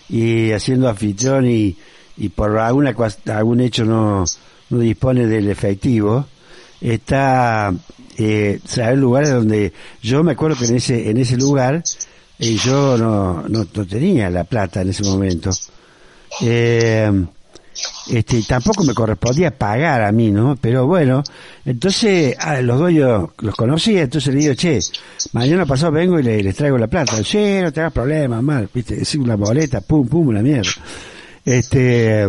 y 0.10 0.52
haciendo 0.52 0.90
anfitrión 0.90 1.50
y, 1.50 1.76
y 2.18 2.30
por 2.30 2.58
alguna 2.58 2.94
algún 3.28 3.62
hecho 3.62 3.86
no, 3.86 4.26
no 4.70 4.80
dispone 4.80 5.28
del 5.28 5.50
efectivo 5.50 6.26
está 6.82 7.74
eh, 8.18 8.60
lugares 8.96 9.30
donde 9.32 9.74
yo 10.02 10.24
me 10.24 10.34
acuerdo 10.34 10.58
que 10.58 10.66
en 10.66 10.76
ese 10.76 11.10
en 11.10 11.18
ese 11.18 11.38
lugar 11.38 11.84
eh, 12.40 12.56
yo 12.64 12.98
no, 12.98 13.44
no 13.48 13.66
no 13.74 13.86
tenía 13.88 14.30
la 14.30 14.44
plata 14.44 14.82
en 14.82 14.90
ese 14.90 15.04
momento 15.04 15.50
eh, 16.42 17.12
este, 18.10 18.42
tampoco 18.48 18.84
me 18.84 18.94
correspondía 18.96 19.52
pagar 19.52 20.02
a 20.02 20.12
mí, 20.12 20.32
¿no? 20.32 20.58
Pero 20.60 20.88
bueno, 20.88 21.22
entonces 21.64 22.36
a 22.40 22.60
los 22.62 22.80
dueños 22.80 23.30
los 23.40 23.56
conocía, 23.56 24.02
entonces 24.02 24.34
le 24.34 24.40
digo, 24.42 24.54
che, 24.56 24.80
mañana 25.34 25.64
pasado 25.66 25.92
vengo 25.92 26.20
y 26.20 26.24
le- 26.24 26.42
les 26.42 26.56
traigo 26.56 26.78
la 26.80 26.88
plata. 26.88 27.24
Sí, 27.24 27.60
no 27.62 27.72
te 27.72 27.82
hagas 27.82 27.94
problema, 27.94 28.42
mal, 28.42 28.68
viste, 28.74 29.00
es 29.00 29.14
una 29.16 29.36
boleta, 29.36 29.82
pum, 29.82 30.08
pum, 30.08 30.30
una 30.30 30.42
mierda. 30.42 30.72
Este, 31.46 32.26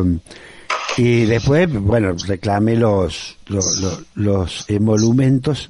y 1.00 1.26
después, 1.26 1.68
bueno, 1.72 2.14
reclamé 2.26 2.74
los, 2.74 3.37
los, 3.46 3.76
los, 3.80 4.00
los 4.14 4.64
emolumentos 4.68 5.68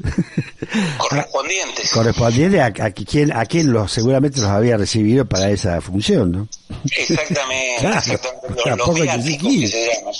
correspondientes. 0.96 1.90
correspondientes 1.90 2.60
a, 2.60 2.66
a 2.66 2.90
quien, 2.90 3.32
a 3.36 3.44
quien 3.44 3.72
los, 3.72 3.92
seguramente 3.92 4.40
los 4.40 4.48
había 4.50 4.76
recibido 4.76 5.26
para 5.26 5.50
esa 5.50 5.80
función, 5.80 6.32
¿no? 6.32 6.48
Exactamente, 6.96 7.80
Claro, 7.80 7.98
exactamente. 7.98 8.48
Los, 8.54 8.64
tampoco 8.64 8.90
los 8.92 9.00
hay 9.00 9.06
que 9.08 9.16
viáticos 9.16 9.42
seguir. 9.52 9.60
que 9.60 9.68
se 9.68 9.94
llaman. 9.94 10.14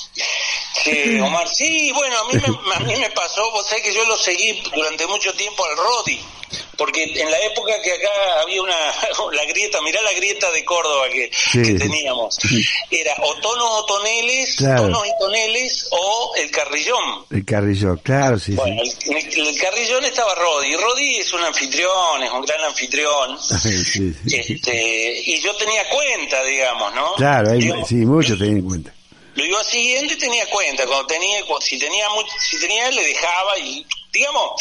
Sí, 0.84 1.20
Omar, 1.20 1.48
sí, 1.48 1.92
bueno, 1.92 2.14
a 2.18 2.32
mí, 2.32 2.40
me, 2.40 2.74
a 2.74 2.78
mí 2.80 3.00
me 3.00 3.10
pasó, 3.10 3.50
vos 3.50 3.66
sabés 3.66 3.84
que 3.84 3.94
yo 3.94 4.04
lo 4.04 4.16
seguí 4.16 4.62
durante 4.74 5.06
mucho 5.06 5.32
tiempo 5.34 5.64
al 5.64 5.76
Rodi, 5.76 6.20
porque 6.78 7.02
en 7.02 7.30
la 7.30 7.38
época 7.40 7.74
que 7.82 7.92
acá 7.92 8.08
había 8.42 8.62
una, 8.62 8.74
la 9.32 9.44
grieta, 9.44 9.80
mirá 9.82 10.00
la 10.00 10.12
grieta 10.14 10.50
de 10.52 10.64
Córdoba 10.64 11.08
que, 11.10 11.30
Sí. 11.50 11.62
que 11.62 11.74
teníamos, 11.74 12.38
era 12.90 13.14
o 13.22 13.34
tonos 13.40 13.68
o 13.68 13.84
toneles, 13.84 14.54
Claro. 14.56 14.82
tonos 14.84 15.06
y 15.06 15.10
toneles, 15.20 15.88
o 15.90 16.32
el 16.36 16.50
carrillón. 16.50 17.26
El 17.30 17.44
carrillo, 17.44 17.96
claro, 18.02 18.38
sí, 18.38 18.52
Bueno, 18.52 18.80
sí. 18.84 19.10
el, 19.10 19.48
el 19.48 19.58
carrillón 19.60 20.04
estaba 20.04 20.34
Rodi, 20.36 20.74
Rodi 20.76 21.16
es 21.16 21.32
un 21.32 21.42
anfitrión, 21.44 22.22
es 22.22 22.30
un 22.30 22.42
gran 22.46 22.62
anfitrión, 22.64 23.38
Sí, 23.42 23.84
sí. 23.84 24.14
este, 24.32 25.20
y 25.26 25.40
yo 25.40 25.54
tenía 25.56 25.88
cuenta, 25.88 26.42
digamos, 26.44 26.94
¿no? 26.94 27.14
Claro, 27.16 27.50
hay, 27.50 27.58
Digamos, 27.58 27.88
sí, 27.88 27.94
mucho 27.96 28.38
ten 28.38 28.58
en 28.58 28.62
cuenta. 28.62 28.94
Lo 29.34 29.44
iba 29.44 29.62
siguiendo 29.64 30.12
y 30.12 30.16
tenía 30.16 30.46
cuenta, 30.50 30.86
cuando 30.86 31.06
tenía, 31.06 31.40
si 31.60 31.78
tenía 31.78 32.08
mucho, 32.10 32.32
si 32.40 32.58
tenía 32.58 32.90
le 32.90 33.04
dejaba 33.04 33.58
y, 33.58 33.84
digamos, 34.12 34.52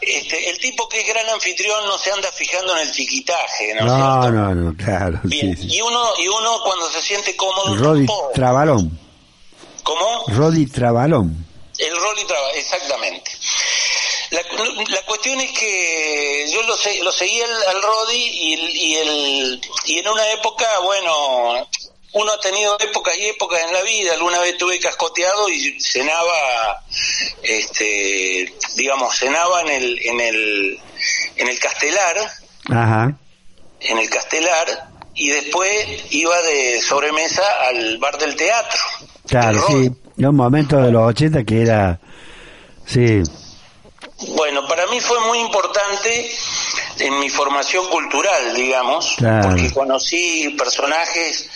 este, 0.00 0.50
el 0.50 0.58
tipo 0.58 0.88
que 0.88 1.00
es 1.00 1.06
gran 1.08 1.28
anfitrión 1.30 1.84
no 1.86 1.96
se 1.98 2.10
anda 2.12 2.30
fijando 2.32 2.76
en 2.76 2.86
el 2.88 2.92
chiquitaje, 2.92 3.74
¿no? 3.74 3.84
No, 3.86 4.22
cierto? 4.22 4.30
no, 4.30 4.54
no, 4.54 4.76
claro, 4.76 5.20
sí, 5.22 5.28
Bien, 5.28 5.56
sí. 5.56 5.66
y 5.70 5.80
uno, 5.80 6.04
y 6.18 6.28
uno 6.28 6.60
cuando 6.64 6.90
se 6.90 7.02
siente 7.02 7.34
cómodo, 7.36 7.76
Rodi. 7.76 8.06
Trabalón, 8.34 8.98
¿cómo? 9.82 10.24
Rodi 10.28 10.66
Trabalón. 10.66 11.44
El 11.76 11.90
rol 11.98 12.16
y 12.20 12.24
trabajo, 12.24 12.54
exactamente. 12.54 13.32
La, 14.30 14.42
la 14.88 15.02
cuestión 15.06 15.40
es 15.40 15.50
que 15.58 16.48
yo 16.52 16.62
lo, 16.62 16.76
lo 17.02 17.12
seguí 17.12 17.40
al, 17.40 17.62
al 17.68 17.82
Rodi 17.82 18.16
y, 18.16 18.54
y, 18.54 18.94
el, 18.96 19.60
y 19.86 19.98
en 19.98 20.08
una 20.08 20.30
época, 20.32 20.66
bueno, 20.84 21.68
uno 22.14 22.32
ha 22.32 22.40
tenido 22.40 22.76
épocas 22.80 23.14
y 23.18 23.26
épocas 23.26 23.60
en 23.66 23.72
la 23.72 23.82
vida. 23.82 24.12
Alguna 24.14 24.40
vez 24.40 24.56
tuve 24.56 24.78
cascoteado 24.78 25.48
y 25.48 25.78
cenaba, 25.80 26.82
este, 27.42 28.54
digamos, 28.76 29.16
cenaba 29.16 29.62
en 29.62 29.68
el, 29.68 29.98
en 30.06 30.20
el, 30.20 30.80
en 31.36 31.48
el 31.48 31.58
Castelar, 31.58 32.16
Ajá, 32.70 33.18
en 33.80 33.98
el 33.98 34.08
Castelar, 34.08 34.88
y 35.14 35.28
después 35.30 36.04
iba 36.10 36.40
de 36.42 36.80
sobremesa 36.80 37.42
al 37.68 37.98
bar 37.98 38.16
del 38.18 38.36
teatro. 38.36 38.80
claro, 39.28 39.64
sí. 39.68 39.90
En 40.16 40.26
un 40.26 40.36
momento 40.36 40.76
de 40.76 40.92
los 40.92 41.08
80 41.08 41.42
que 41.42 41.62
era, 41.62 41.98
sí, 42.86 43.20
Bueno, 44.36 44.66
para 44.68 44.86
mí 44.86 45.00
fue 45.00 45.18
muy 45.26 45.40
importante 45.40 46.30
en 46.98 47.18
mi 47.18 47.28
formación 47.30 47.88
cultural, 47.88 48.54
digamos, 48.54 49.14
Claro. 49.16 49.48
porque 49.48 49.72
conocí 49.72 50.48
personajes 50.58 51.48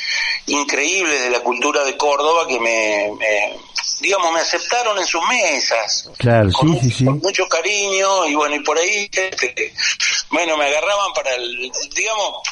increíbles 0.47 1.23
de 1.23 1.31
la 1.31 1.41
cultura 1.41 1.85
de 1.85 1.97
Córdoba 1.97 2.47
que 2.47 2.59
me, 2.59 3.11
me- 3.19 3.57
digamos, 4.01 4.33
me 4.33 4.41
aceptaron 4.41 4.99
en 4.99 5.07
sus 5.07 5.23
mesas. 5.29 6.09
claro, 6.19 6.51
Con, 6.53 6.75
sí, 6.81 6.91
sí, 6.91 6.99
sí. 6.99 7.05
con 7.05 7.19
mucho 7.19 7.49
cariño 7.49 8.27
y 8.27 8.35
bueno, 8.35 8.57
y 8.57 8.61
por 8.61 8.79
ahí, 8.79 9.09
este, 9.13 9.75
bueno, 10.31 10.57
me 10.57 10.67
agarraban 10.67 11.13
para 11.13 11.35
el, 11.35 11.71
digamos, 11.95 12.43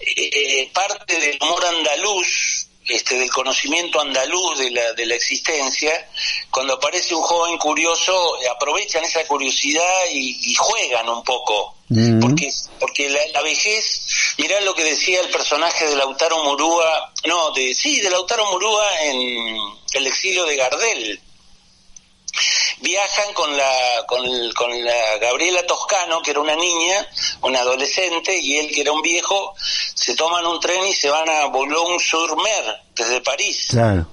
eh, 0.00 0.70
parte 0.72 1.14
del 1.18 1.38
humor 1.42 1.64
andaluz, 1.66 2.61
este, 2.92 3.16
del 3.18 3.30
conocimiento 3.30 4.00
andaluz 4.00 4.58
de 4.58 4.70
la, 4.70 4.92
de 4.92 5.06
la 5.06 5.14
existencia, 5.14 6.08
cuando 6.50 6.74
aparece 6.74 7.14
un 7.14 7.22
joven 7.22 7.58
curioso, 7.58 8.40
eh, 8.42 8.48
aprovechan 8.48 9.04
esa 9.04 9.26
curiosidad 9.26 9.90
y, 10.10 10.50
y 10.50 10.54
juegan 10.54 11.08
un 11.08 11.24
poco. 11.24 11.76
Porque, 12.22 12.50
porque 12.80 13.10
la, 13.10 13.20
la 13.34 13.42
vejez, 13.42 14.34
mirá 14.38 14.58
lo 14.62 14.74
que 14.74 14.82
decía 14.82 15.20
el 15.20 15.28
personaje 15.28 15.86
de 15.86 15.96
Lautaro 15.96 16.42
Murúa, 16.42 17.12
no, 17.26 17.50
de, 17.50 17.74
sí, 17.74 18.00
de 18.00 18.08
Lautaro 18.08 18.50
Murúa 18.50 19.02
en 19.02 19.58
El 19.92 20.06
exilio 20.06 20.46
de 20.46 20.56
Gardel 20.56 21.20
viajan 22.80 23.32
con 23.34 23.56
la, 23.56 24.04
con, 24.06 24.84
la 24.84 25.18
Gabriela 25.18 25.66
Toscano, 25.66 26.20
que 26.22 26.32
era 26.32 26.40
una 26.40 26.56
niña, 26.56 27.06
una 27.42 27.60
adolescente, 27.60 28.38
y 28.38 28.58
él, 28.58 28.70
que 28.74 28.82
era 28.82 28.92
un 28.92 29.02
viejo, 29.02 29.54
se 29.94 30.14
toman 30.14 30.46
un 30.46 30.60
tren 30.60 30.84
y 30.86 30.92
se 30.92 31.08
van 31.08 31.28
a 31.28 31.46
Boulogne-sur-Mer, 31.46 32.82
desde 32.94 33.20
París. 33.20 33.68
Claro. 33.70 34.06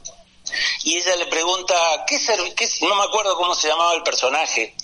Y 0.84 0.98
ella 0.98 1.16
le 1.16 1.28
pregunta, 1.28 1.76
¿qué, 2.08 2.18
ser, 2.18 2.40
qué 2.56 2.68
no 2.82 2.96
me 2.96 3.04
acuerdo 3.04 3.36
cómo 3.36 3.54
se 3.54 3.68
llamaba 3.68 3.94
el 3.94 4.04
personaje, 4.04 4.76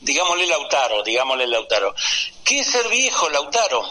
digámosle 0.00 0.46
Lautaro, 0.46 1.02
digámosle 1.02 1.46
Lautaro, 1.46 1.94
¿qué 2.44 2.60
es 2.60 2.66
ser 2.66 2.88
viejo, 2.88 3.28
Lautaro? 3.28 3.84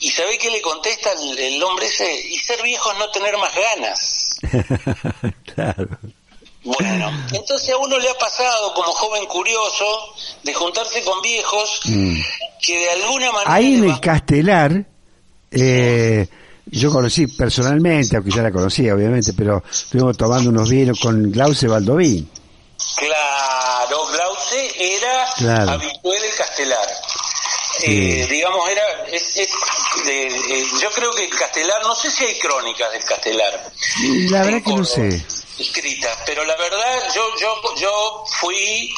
Y 0.00 0.10
sabe 0.10 0.38
que 0.38 0.50
le 0.50 0.62
contesta 0.62 1.12
el, 1.12 1.38
el 1.38 1.62
hombre 1.62 1.86
ese, 1.86 2.20
y 2.28 2.38
ser 2.38 2.62
viejo 2.62 2.92
es 2.92 2.98
no 2.98 3.10
tener 3.10 3.36
más 3.36 3.54
ganas. 3.54 4.38
claro. 5.54 5.98
Bueno, 6.64 7.10
entonces 7.32 7.70
a 7.70 7.76
uno 7.78 7.98
le 7.98 8.10
ha 8.10 8.18
pasado 8.18 8.74
como 8.74 8.92
joven 8.92 9.26
curioso 9.26 9.84
de 10.42 10.52
juntarse 10.54 11.02
con 11.04 11.20
viejos 11.22 11.80
Mm. 11.84 12.20
que 12.62 12.78
de 12.78 12.90
alguna 12.90 13.32
manera... 13.32 13.54
Ahí 13.54 13.74
en 13.76 13.84
el 13.90 14.00
Castelar, 14.00 14.84
eh, 15.50 16.26
yo 16.66 16.90
conocí 16.92 17.26
personalmente, 17.28 18.16
aunque 18.16 18.30
ya 18.30 18.42
la 18.42 18.50
conocía 18.52 18.94
obviamente, 18.94 19.32
pero 19.32 19.62
estuvimos 19.70 20.16
tomando 20.16 20.50
unos 20.50 20.68
vinos 20.68 20.98
con 21.00 21.30
Glauce 21.30 21.66
Baldovín. 21.68 22.28
Claro, 22.96 24.06
Glauce 24.06 24.96
era 24.96 25.24
Claro. 25.36 25.70
habitué 25.72 26.20
del 26.20 26.34
Castelar. 26.34 26.88
Sí. 27.78 27.84
Eh, 28.20 28.26
digamos, 28.28 28.68
era... 28.68 28.82
Es, 29.12 29.22
es 29.36 29.48
de- 30.04 30.26
eh, 30.26 30.64
yo 30.82 30.90
creo 30.90 31.10
que 31.12 31.24
el 31.24 31.30
Castelar, 31.30 31.80
no 31.82 31.94
sé 31.94 32.10
si 32.10 32.24
hay 32.24 32.38
crónicas 32.38 32.90
del 32.92 33.04
Castelar. 33.04 33.70
La 34.30 34.42
verdad 34.42 34.62
que 34.64 34.74
no 34.74 34.84
sé. 34.84 35.24
Escritas, 35.58 36.18
pero 36.24 36.44
la 36.44 36.56
verdad 36.56 37.14
yo 37.14 37.22
yo 37.38 37.74
yo 37.76 38.24
fui 38.40 38.94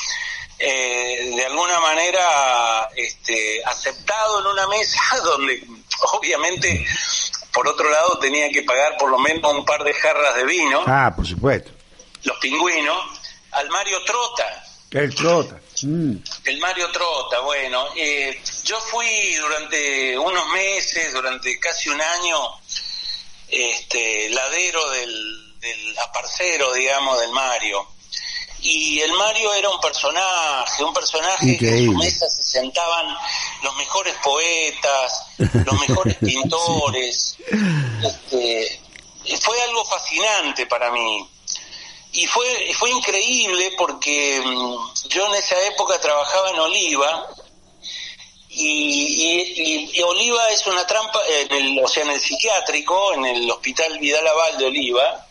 eh, 0.58 1.32
de 1.34 1.46
alguna 1.46 1.80
manera 1.80 2.90
este, 2.94 3.64
aceptado 3.64 4.40
en 4.40 4.46
una 4.46 4.66
mesa 4.66 5.00
donde 5.24 5.64
obviamente 6.12 6.86
por 7.52 7.66
otro 7.66 7.90
lado 7.90 8.18
tenía 8.18 8.50
que 8.50 8.62
pagar 8.62 8.96
por 8.98 9.10
lo 9.10 9.18
menos 9.18 9.52
un 9.52 9.64
par 9.64 9.82
de 9.82 9.94
jarras 9.94 10.36
de 10.36 10.44
vino. 10.44 10.82
Ah, 10.86 11.12
por 11.14 11.26
supuesto. 11.26 11.70
Los 12.24 12.36
pingüinos. 12.38 12.98
Al 13.52 13.68
Mario 13.70 14.02
Trota. 14.04 14.64
El 14.90 15.14
Trota. 15.14 15.60
Mm. 15.82 16.16
El 16.44 16.58
Mario 16.58 16.90
Trota, 16.92 17.40
bueno. 17.40 17.86
Eh, 17.96 18.40
yo 18.64 18.78
fui 18.80 19.34
durante 19.34 20.16
unos 20.16 20.46
meses, 20.52 21.12
durante 21.12 21.58
casi 21.58 21.88
un 21.88 22.00
año, 22.00 22.38
este, 23.48 24.30
ladero 24.30 24.88
del, 24.90 25.49
del 25.60 25.98
aparcero, 25.98 26.72
digamos, 26.72 27.20
del 27.20 27.30
Mario. 27.30 27.86
Y 28.62 29.00
el 29.00 29.12
Mario 29.12 29.54
era 29.54 29.70
un 29.70 29.80
personaje, 29.80 30.84
un 30.84 30.92
personaje 30.92 31.56
que 31.56 31.68
en 31.68 31.86
su 31.86 31.92
mesa 31.94 32.28
se 32.28 32.42
sentaban 32.42 33.16
los 33.62 33.74
mejores 33.76 34.14
poetas, 34.22 35.26
los 35.38 35.80
mejores 35.80 36.16
pintores. 36.20 37.36
Este, 38.04 38.80
fue 39.40 39.62
algo 39.62 39.84
fascinante 39.84 40.66
para 40.66 40.90
mí. 40.90 41.26
Y 42.12 42.26
fue, 42.26 42.74
fue 42.78 42.90
increíble 42.90 43.72
porque 43.78 44.42
mm, 44.44 45.08
yo 45.08 45.26
en 45.26 45.34
esa 45.34 45.58
época 45.68 45.98
trabajaba 46.00 46.50
en 46.50 46.58
Oliva 46.58 47.28
y, 48.52 49.88
y, 49.94 50.02
Oliva 50.02 50.50
es 50.50 50.66
una 50.66 50.84
trampa, 50.84 51.20
en 51.28 51.52
el, 51.52 51.84
o 51.84 51.86
sea, 51.86 52.02
en 52.02 52.10
el 52.10 52.20
psiquiátrico, 52.20 53.14
en 53.14 53.24
el 53.26 53.50
Hospital 53.50 53.96
Vidal 54.00 54.26
Aval 54.26 54.58
de 54.58 54.66
Oliva, 54.66 55.26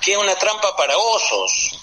que 0.00 0.12
es 0.12 0.18
una 0.18 0.34
trampa 0.36 0.76
para 0.76 0.96
osos. 0.96 1.78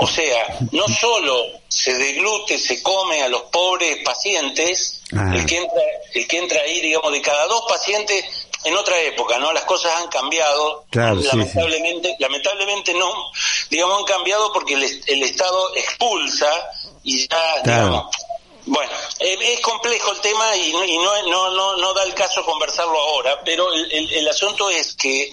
O 0.00 0.06
sea, 0.06 0.58
no 0.70 0.86
solo 0.86 1.44
se 1.66 1.92
deglute, 1.94 2.56
se 2.56 2.82
come 2.82 3.20
a 3.22 3.28
los 3.28 3.42
pobres 3.42 3.98
pacientes, 4.04 5.02
ah. 5.16 5.32
el, 5.34 5.44
que 5.44 5.56
entra, 5.56 5.82
el 6.14 6.28
que 6.28 6.38
entra 6.38 6.60
ahí, 6.60 6.80
digamos, 6.80 7.12
de 7.12 7.20
cada 7.20 7.46
dos 7.48 7.64
pacientes, 7.68 8.24
en 8.64 8.76
otra 8.76 9.00
época, 9.02 9.38
¿no? 9.38 9.52
Las 9.52 9.64
cosas 9.64 9.92
han 10.00 10.08
cambiado, 10.08 10.84
lamentablemente, 10.92 12.16
lamentablemente 12.18 12.94
no, 12.94 13.10
digamos, 13.70 13.98
han 14.00 14.04
cambiado 14.04 14.52
porque 14.52 14.74
el, 14.74 15.22
Estado 15.22 15.74
expulsa 15.76 16.50
y 17.02 17.28
ya, 17.28 17.62
digamos, 17.64 18.06
bueno, 18.66 18.90
eh, 19.20 19.38
es 19.40 19.60
complejo 19.60 20.12
el 20.12 20.20
tema 20.20 20.56
y, 20.56 20.72
no, 20.72 20.84
y 20.84 20.98
no, 20.98 21.50
no, 21.50 21.76
no, 21.76 21.94
da 21.94 22.02
el 22.02 22.14
caso 22.14 22.44
conversarlo 22.44 22.98
ahora, 22.98 23.40
pero 23.44 23.72
el, 23.72 24.12
el 24.12 24.28
asunto 24.28 24.68
es 24.70 24.94
que 24.94 25.32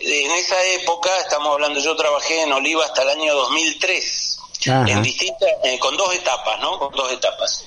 en 0.00 0.30
esa 0.32 0.62
época, 0.64 1.10
estamos 1.20 1.52
hablando, 1.52 1.78
yo 1.80 1.94
trabajé 1.94 2.42
en 2.42 2.52
Oliva 2.52 2.84
hasta 2.84 3.02
el 3.02 3.10
año 3.10 3.34
2003, 3.34 4.38
en 4.66 5.02
distintas, 5.02 5.48
eh, 5.64 5.78
con 5.78 5.96
dos 5.96 6.14
etapas, 6.14 6.60
¿no? 6.60 6.78
Con 6.78 6.92
dos 6.92 7.12
etapas. 7.12 7.64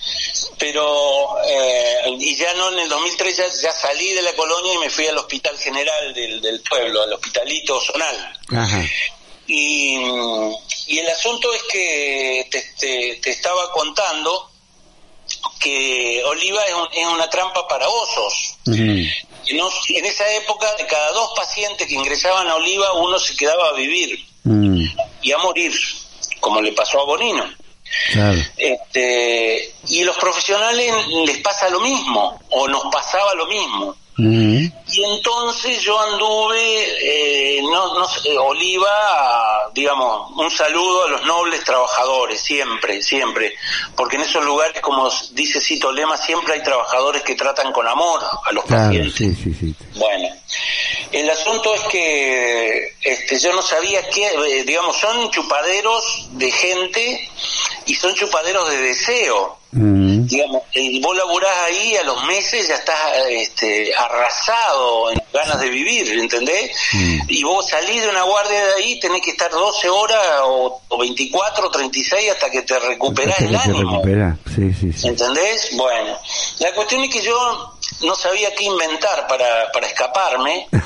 Pero, 0.57 1.37
eh, 1.45 2.15
y 2.19 2.35
ya 2.35 2.53
no 2.53 2.71
en 2.71 2.79
el 2.79 2.89
2003 2.89 3.61
ya, 3.61 3.71
salí 3.71 4.13
de 4.13 4.21
la 4.21 4.33
colonia 4.33 4.73
y 4.73 4.77
me 4.77 4.89
fui 4.89 5.07
al 5.07 5.17
Hospital 5.17 5.57
General 5.57 6.13
del, 6.13 6.41
del 6.41 6.61
pueblo, 6.61 7.01
al 7.03 7.13
Hospitalito 7.13 7.79
Zonal. 7.81 8.39
Y, 9.47 9.97
y 10.87 10.99
el 10.99 11.09
asunto 11.09 11.53
es 11.53 11.63
que 11.63 12.47
te, 12.49 13.19
te, 13.19 13.29
estaba 13.29 13.71
contando 13.71 14.52
que 15.59 16.23
Oliva 16.25 16.61
es, 16.63 16.99
es, 16.99 17.07
una 17.07 17.29
trampa 17.29 17.67
para 17.67 17.87
osos 17.87 18.57
en 19.47 20.05
esa 20.05 20.31
época, 20.35 20.73
de 20.75 20.85
cada 20.85 21.11
dos 21.11 21.31
pacientes 21.35 21.87
que 21.87 21.95
ingresaban 21.95 22.47
a 22.47 22.55
Oliva, 22.55 22.93
uno 22.93 23.19
se 23.19 23.35
quedaba 23.35 23.69
a 23.69 23.73
vivir 23.73 24.19
mm. 24.43 24.85
y 25.21 25.31
a 25.31 25.37
morir, 25.39 25.73
como 26.39 26.61
le 26.61 26.71
pasó 26.73 27.01
a 27.01 27.05
Bonino. 27.05 27.43
Este, 28.57 29.73
y 29.89 30.03
los 30.03 30.17
profesionales 30.17 30.93
les 31.25 31.37
pasa 31.39 31.69
lo 31.69 31.79
mismo, 31.81 32.39
o 32.49 32.67
nos 32.67 32.83
pasaba 32.91 33.33
lo 33.35 33.47
mismo. 33.47 33.95
Y 34.95 35.03
entonces 35.03 35.81
yo 35.81 35.99
anduve, 35.99 37.57
eh, 37.57 37.61
no, 37.63 37.99
no, 37.99 38.07
Oliva, 38.43 39.71
digamos, 39.73 40.31
un 40.37 40.51
saludo 40.51 41.05
a 41.05 41.09
los 41.09 41.25
nobles 41.25 41.63
trabajadores, 41.63 42.39
siempre, 42.39 43.01
siempre, 43.01 43.55
porque 43.95 44.17
en 44.17 44.21
esos 44.21 44.45
lugares, 44.45 44.79
como 44.81 45.09
dice 45.31 45.59
Cito 45.59 45.91
Lema, 45.91 46.15
siempre 46.15 46.53
hay 46.53 46.61
trabajadores 46.61 47.23
que 47.23 47.33
tratan 47.33 47.73
con 47.73 47.87
amor 47.87 48.21
a 48.45 48.51
los 48.51 48.65
pacientes. 48.65 49.35
Bueno, 49.95 50.29
el 51.11 51.29
asunto 51.29 51.73
es 51.73 51.81
que 51.83 52.93
este, 53.01 53.39
yo 53.39 53.51
no 53.53 53.63
sabía 53.63 54.07
qué, 54.09 54.27
eh, 54.27 54.63
digamos, 54.63 54.95
son 54.97 55.31
chupaderos 55.31 56.27
de 56.33 56.51
gente 56.51 57.29
y 57.87 57.95
son 57.95 58.13
chupaderos 58.13 58.69
de 58.69 58.77
deseo. 58.77 59.57
Mm. 59.71 60.27
Digamos, 60.27 60.61
y 60.73 61.01
vos 61.01 61.17
laburás 61.17 61.57
ahí 61.65 61.95
a 61.95 62.03
los 62.03 62.23
meses 62.25 62.67
ya 62.67 62.75
estás 62.75 63.17
este, 63.29 63.93
arrasado 63.95 64.82
en 65.11 65.21
ganas 65.33 65.59
de 65.59 65.69
vivir, 65.69 66.07
¿entendés? 66.19 66.71
Mm. 66.93 67.19
Y 67.27 67.43
vos 67.43 67.67
salís 67.67 68.01
de 68.01 68.09
una 68.09 68.23
guardia 68.23 68.65
de 68.65 68.73
ahí, 68.73 68.99
tenés 68.99 69.21
que 69.21 69.31
estar 69.31 69.51
12 69.51 69.89
horas 69.89 70.19
o, 70.43 70.81
o 70.87 70.97
24 70.97 71.67
o 71.67 71.71
36 71.71 72.31
hasta 72.31 72.49
que 72.49 72.61
te 72.61 72.79
recuperás 72.79 73.39
el 73.41 73.55
ánimo. 73.55 74.01
¿Entendés? 75.03 75.69
Bueno, 75.73 76.17
la 76.59 76.73
cuestión 76.73 77.01
es 77.03 77.13
que 77.13 77.21
yo 77.21 77.72
no 78.01 78.15
sabía 78.15 78.53
qué 78.55 78.65
inventar 78.65 79.27
para, 79.27 79.71
para 79.71 79.87
escaparme. 79.87 80.67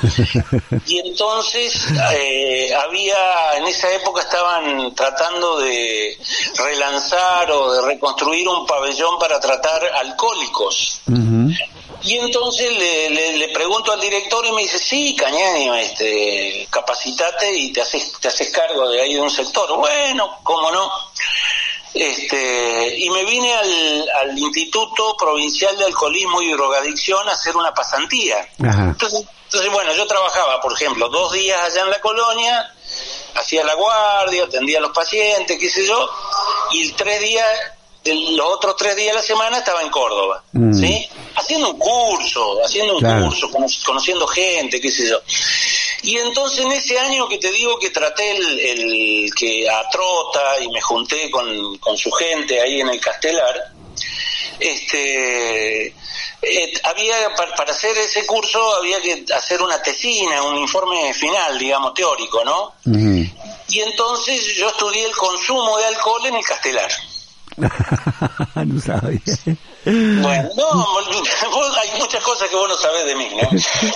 Y 0.86 0.98
entonces 1.00 1.74
eh, 2.14 2.72
había 2.74 3.56
en 3.56 3.66
esa 3.66 3.92
época 3.92 4.22
estaban 4.22 4.94
tratando 4.94 5.58
de 5.58 6.18
relanzar 6.56 7.50
o 7.50 7.72
de 7.72 7.82
reconstruir 7.82 8.48
un 8.48 8.66
pabellón 8.66 9.18
para 9.18 9.38
tratar 9.38 9.84
alcohólicos. 9.94 11.00
Y 12.02 12.16
entonces 12.16 12.72
le, 12.78 13.36
le, 13.38 13.48
pregunto 13.48 13.92
al 13.92 14.00
director 14.00 14.44
y 14.46 14.52
me 14.52 14.62
dice 14.62 14.78
sí 14.78 15.16
Cañani 15.16 15.80
este 15.80 16.68
capacitate 16.70 17.52
y 17.52 17.72
te 17.72 17.82
haces 17.82 18.12
te 18.20 18.28
haces 18.28 18.50
cargo 18.50 18.88
de 18.88 19.02
ahí 19.02 19.14
de 19.14 19.20
un 19.20 19.30
sector 19.30 19.76
bueno 19.76 20.38
cómo 20.44 20.70
no 20.70 20.90
este, 21.94 22.98
y 22.98 23.10
me 23.10 23.24
vine 23.24 23.52
al, 23.54 24.08
al 24.22 24.38
Instituto 24.38 25.16
Provincial 25.16 25.76
de 25.76 25.86
Alcoholismo 25.86 26.42
y 26.42 26.52
Drogadicción 26.52 27.28
a 27.28 27.32
hacer 27.32 27.56
una 27.56 27.72
pasantía. 27.72 28.48
Entonces, 28.58 29.26
entonces, 29.48 29.72
bueno, 29.72 29.94
yo 29.94 30.06
trabajaba, 30.06 30.60
por 30.60 30.74
ejemplo, 30.74 31.08
dos 31.08 31.32
días 31.32 31.58
allá 31.62 31.84
en 31.84 31.90
la 31.90 32.00
colonia, 32.02 32.70
hacía 33.34 33.64
la 33.64 33.74
guardia, 33.74 34.44
atendía 34.44 34.76
a 34.76 34.82
los 34.82 34.92
pacientes, 34.92 35.58
qué 35.58 35.70
sé 35.70 35.86
yo, 35.86 36.10
y 36.72 36.92
tres 36.92 37.22
días, 37.22 37.48
los 38.04 38.46
otros 38.46 38.76
tres 38.76 38.94
días 38.94 39.08
de 39.08 39.14
la 39.14 39.22
semana 39.22 39.58
estaba 39.58 39.80
en 39.80 39.88
Córdoba, 39.88 40.42
mm. 40.52 40.74
¿sí? 40.74 41.08
Haciendo 41.34 41.70
un 41.70 41.78
curso, 41.78 42.62
haciendo 42.62 42.98
un 42.98 43.24
curso, 43.24 43.48
conociendo 43.86 44.26
gente, 44.26 44.82
qué 44.82 44.90
sé 44.90 45.08
yo. 45.08 45.18
Y 46.02 46.16
entonces 46.16 46.64
en 46.64 46.72
ese 46.72 46.98
año 46.98 47.28
que 47.28 47.38
te 47.38 47.50
digo 47.50 47.78
que 47.78 47.90
traté 47.90 48.30
el, 48.36 48.60
el 48.60 49.34
que 49.34 49.68
a 49.68 49.88
Trota 49.90 50.60
y 50.60 50.68
me 50.68 50.80
junté 50.80 51.30
con, 51.30 51.76
con 51.78 51.96
su 51.96 52.10
gente 52.12 52.60
ahí 52.60 52.80
en 52.80 52.88
el 52.88 53.00
Castelar, 53.00 53.72
este 54.60 55.94
eh, 56.40 56.72
había 56.84 57.14
para, 57.36 57.72
hacer 57.72 57.96
ese 57.98 58.24
curso 58.24 58.76
había 58.76 59.00
que 59.00 59.24
hacer 59.34 59.60
una 59.60 59.82
tesina, 59.82 60.42
un 60.42 60.56
informe 60.56 61.12
final, 61.12 61.58
digamos, 61.58 61.94
teórico, 61.94 62.44
¿no? 62.44 62.74
Y 63.68 63.80
entonces 63.80 64.54
yo 64.54 64.68
estudié 64.68 65.04
el 65.04 65.16
consumo 65.16 65.76
de 65.78 65.86
alcohol 65.86 66.26
en 66.26 66.36
el 66.36 66.44
Castelar. 66.44 66.90
no 68.66 68.80
sabía. 68.80 69.20
Bueno, 69.90 70.50
no, 70.54 70.98
hay 71.80 71.98
muchas 71.98 72.22
cosas 72.22 72.48
que 72.48 72.56
vos 72.56 72.68
no 72.68 72.76
sabés 72.76 73.06
de 73.06 73.14
mí, 73.14 73.30
¿no? 73.40 73.48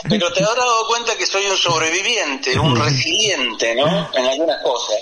Pero 0.09 0.33
te 0.33 0.42
habrás 0.42 0.64
dado 0.64 0.87
cuenta 0.87 1.16
que 1.16 1.26
soy 1.26 1.46
un 1.46 1.57
sobreviviente, 1.57 2.59
un 2.59 2.76
resiliente, 2.76 3.74
¿no? 3.74 4.09
En 4.14 4.26
algunas 4.26 4.62
cosas. 4.62 4.96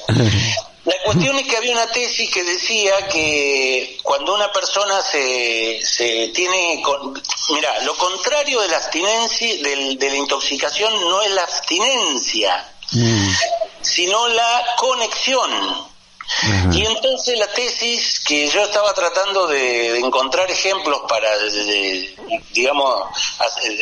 La 0.85 0.95
cuestión 1.05 1.39
es 1.39 1.47
que 1.47 1.57
había 1.57 1.73
una 1.73 1.87
tesis 1.93 2.31
que 2.31 2.43
decía 2.43 3.07
que 3.09 3.99
cuando 4.03 4.35
una 4.35 4.51
persona 4.51 5.01
se, 5.03 5.81
se 5.85 6.29
tiene... 6.35 6.81
Con, 6.83 7.23
mira, 7.51 7.83
lo 7.85 7.95
contrario 7.97 8.61
de 8.61 8.69
la 8.69 8.79
abstinencia, 8.79 9.63
de 9.63 10.11
la 10.11 10.17
intoxicación 10.17 10.93
no 11.09 11.23
es 11.23 11.31
la 11.31 11.43
abstinencia, 11.43 12.67
mm. 12.93 13.29
sino 13.83 14.27
la 14.29 14.65
conexión 14.77 15.90
y 16.73 16.85
entonces 16.87 17.39
la 17.39 17.47
tesis 17.49 18.21
que 18.21 18.49
yo 18.49 18.63
estaba 18.63 18.93
tratando 18.95 19.47
de, 19.47 19.99
encontrar 19.99 20.51
ejemplos 20.51 21.01
para, 21.09 21.29
digamos, 22.53 23.07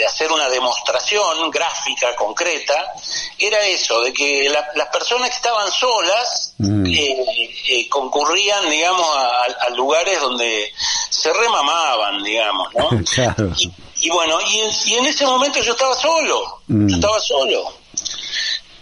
hacer 0.06 0.32
una 0.32 0.48
demostración 0.48 1.50
gráfica, 1.50 2.14
concreta, 2.16 2.92
era 3.38 3.64
eso, 3.66 4.00
de 4.02 4.12
que 4.12 4.48
las 4.48 4.88
personas 4.88 5.30
que 5.30 5.36
estaban 5.36 5.70
solas 5.70 6.54
mm. 6.58 6.86
eh, 6.86 7.50
eh, 7.68 7.88
concurrían, 7.88 8.68
digamos, 8.68 9.06
a, 9.16 9.68
lugares 9.70 10.20
donde 10.20 10.72
se 11.10 11.32
remamaban, 11.32 12.22
digamos, 12.22 12.68
¿no? 12.74 12.90
Y, 14.00 14.10
bueno, 14.10 14.38
y 14.48 14.94
en, 14.94 15.06
ese 15.06 15.26
momento 15.26 15.60
yo 15.60 15.72
estaba 15.72 15.92
solo, 15.96 16.60
yo 16.68 16.76
mm. 16.76 16.94
estaba 16.94 17.18
solo. 17.18 17.72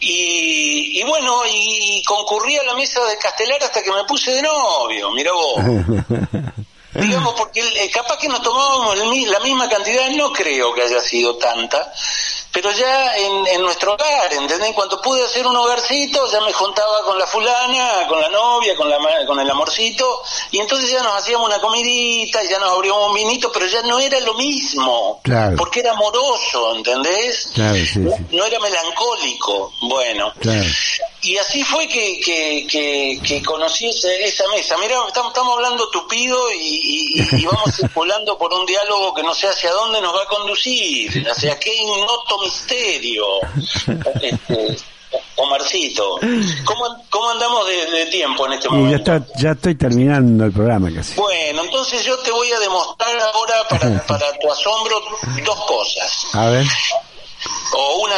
Y, 0.00 1.00
y 1.00 1.02
bueno, 1.04 1.42
y 1.50 2.02
concurrí 2.04 2.56
a 2.59 2.62
la 2.64 2.74
mesa 2.74 3.02
de 3.04 3.16
Castelar 3.16 3.62
hasta 3.62 3.82
que 3.82 3.92
me 3.92 4.04
puse 4.04 4.32
de 4.32 4.42
novio, 4.42 5.11
mira 5.12 5.32
vos. 5.32 5.56
Digamos, 7.00 7.35
porque 7.35 7.61
eh, 7.61 7.90
capaz 7.90 8.16
que 8.18 8.28
nos 8.28 8.40
tomábamos 8.40 8.98
la 8.98 9.40
misma 9.40 9.68
cantidad, 9.68 10.09
no 10.11 10.32
creo 10.32 10.72
que 10.72 10.82
haya 10.82 11.00
sido 11.02 11.37
tanta, 11.37 11.92
pero 12.56 12.70
ya 12.70 13.14
en, 13.16 13.46
en 13.48 13.60
nuestro 13.60 13.92
hogar, 13.92 14.32
¿entendés? 14.32 14.72
Cuando 14.74 14.98
pude 15.02 15.22
hacer 15.22 15.46
un 15.46 15.54
hogarcito, 15.56 16.26
ya 16.32 16.40
me 16.40 16.54
juntaba 16.54 17.02
con 17.04 17.18
la 17.18 17.26
fulana, 17.26 18.06
con 18.08 18.18
la 18.18 18.30
novia, 18.30 18.74
con, 18.76 18.88
la, 18.88 18.96
con 19.26 19.38
el 19.38 19.50
amorcito, 19.50 20.22
y 20.52 20.58
entonces 20.58 20.90
ya 20.90 21.02
nos 21.02 21.18
hacíamos 21.18 21.48
una 21.48 21.60
comidita, 21.60 22.42
y 22.42 22.48
ya 22.48 22.58
nos 22.58 22.70
abríamos 22.70 23.08
un 23.10 23.14
vinito, 23.14 23.52
pero 23.52 23.66
ya 23.66 23.82
no 23.82 23.98
era 23.98 24.18
lo 24.20 24.32
mismo, 24.34 25.20
Claro. 25.22 25.54
porque 25.58 25.80
era 25.80 25.90
amoroso, 25.92 26.74
¿entendés? 26.76 27.50
Claro, 27.52 27.76
sí, 27.76 27.98
no, 28.32 28.44
era 28.46 28.58
melancólico, 28.58 29.72
bueno. 29.82 30.32
Claro. 30.40 30.64
Y 31.22 31.36
así 31.38 31.62
fue 31.64 31.86
que, 31.88 32.20
que, 32.20 32.66
que, 32.70 33.18
que 33.26 33.42
conocí 33.42 33.88
esa, 33.88 34.10
esa 34.12 34.44
mesa. 34.48 34.76
Mira, 34.78 34.96
estamos, 35.08 35.32
estamos 35.32 35.54
hablando 35.56 35.88
tupido 35.90 36.38
y, 36.52 37.18
y- 37.20 37.36
y 37.42 37.44
vamos 37.44 37.74
circulando 37.76 38.38
por 38.38 38.52
un 38.54 38.64
diálogo 38.64 39.12
que 39.12 39.22
no 39.24 39.34
sé 39.34 39.48
hacia 39.48 39.72
dónde 39.72 40.00
nos 40.00 40.14
va 40.14 40.22
a 40.22 40.26
conducir, 40.26 41.26
hacia 41.28 41.58
qué 41.58 41.74
ignoto 41.74 42.38
misterio. 42.46 43.24
Este, 44.22 44.76
Omarcito, 45.37 46.18
¿cómo, 46.64 47.04
cómo 47.11 47.30
andamos 47.30 47.66
de, 47.66 47.90
de 47.90 48.06
tiempo 48.06 48.46
en 48.46 48.54
este 48.54 48.68
ya, 48.68 48.74
momento? 48.74 48.96
está, 49.14 49.26
ya 49.38 49.50
estoy 49.52 49.74
terminando 49.74 50.44
el 50.44 50.52
programa 50.52 50.90
casi. 50.94 51.14
Bueno, 51.14 51.62
entonces 51.64 52.04
yo 52.04 52.18
te 52.18 52.30
voy 52.30 52.50
a 52.52 52.59
demostrar 52.61 53.11
ahora 53.35 53.54
para, 53.68 54.02
para 54.06 54.38
tu 54.38 54.50
asombro 54.50 55.00
dos 55.44 55.64
cosas. 55.66 56.26
A 56.35 56.46
ver. 56.50 56.66
O 57.72 58.02
una, 58.04 58.14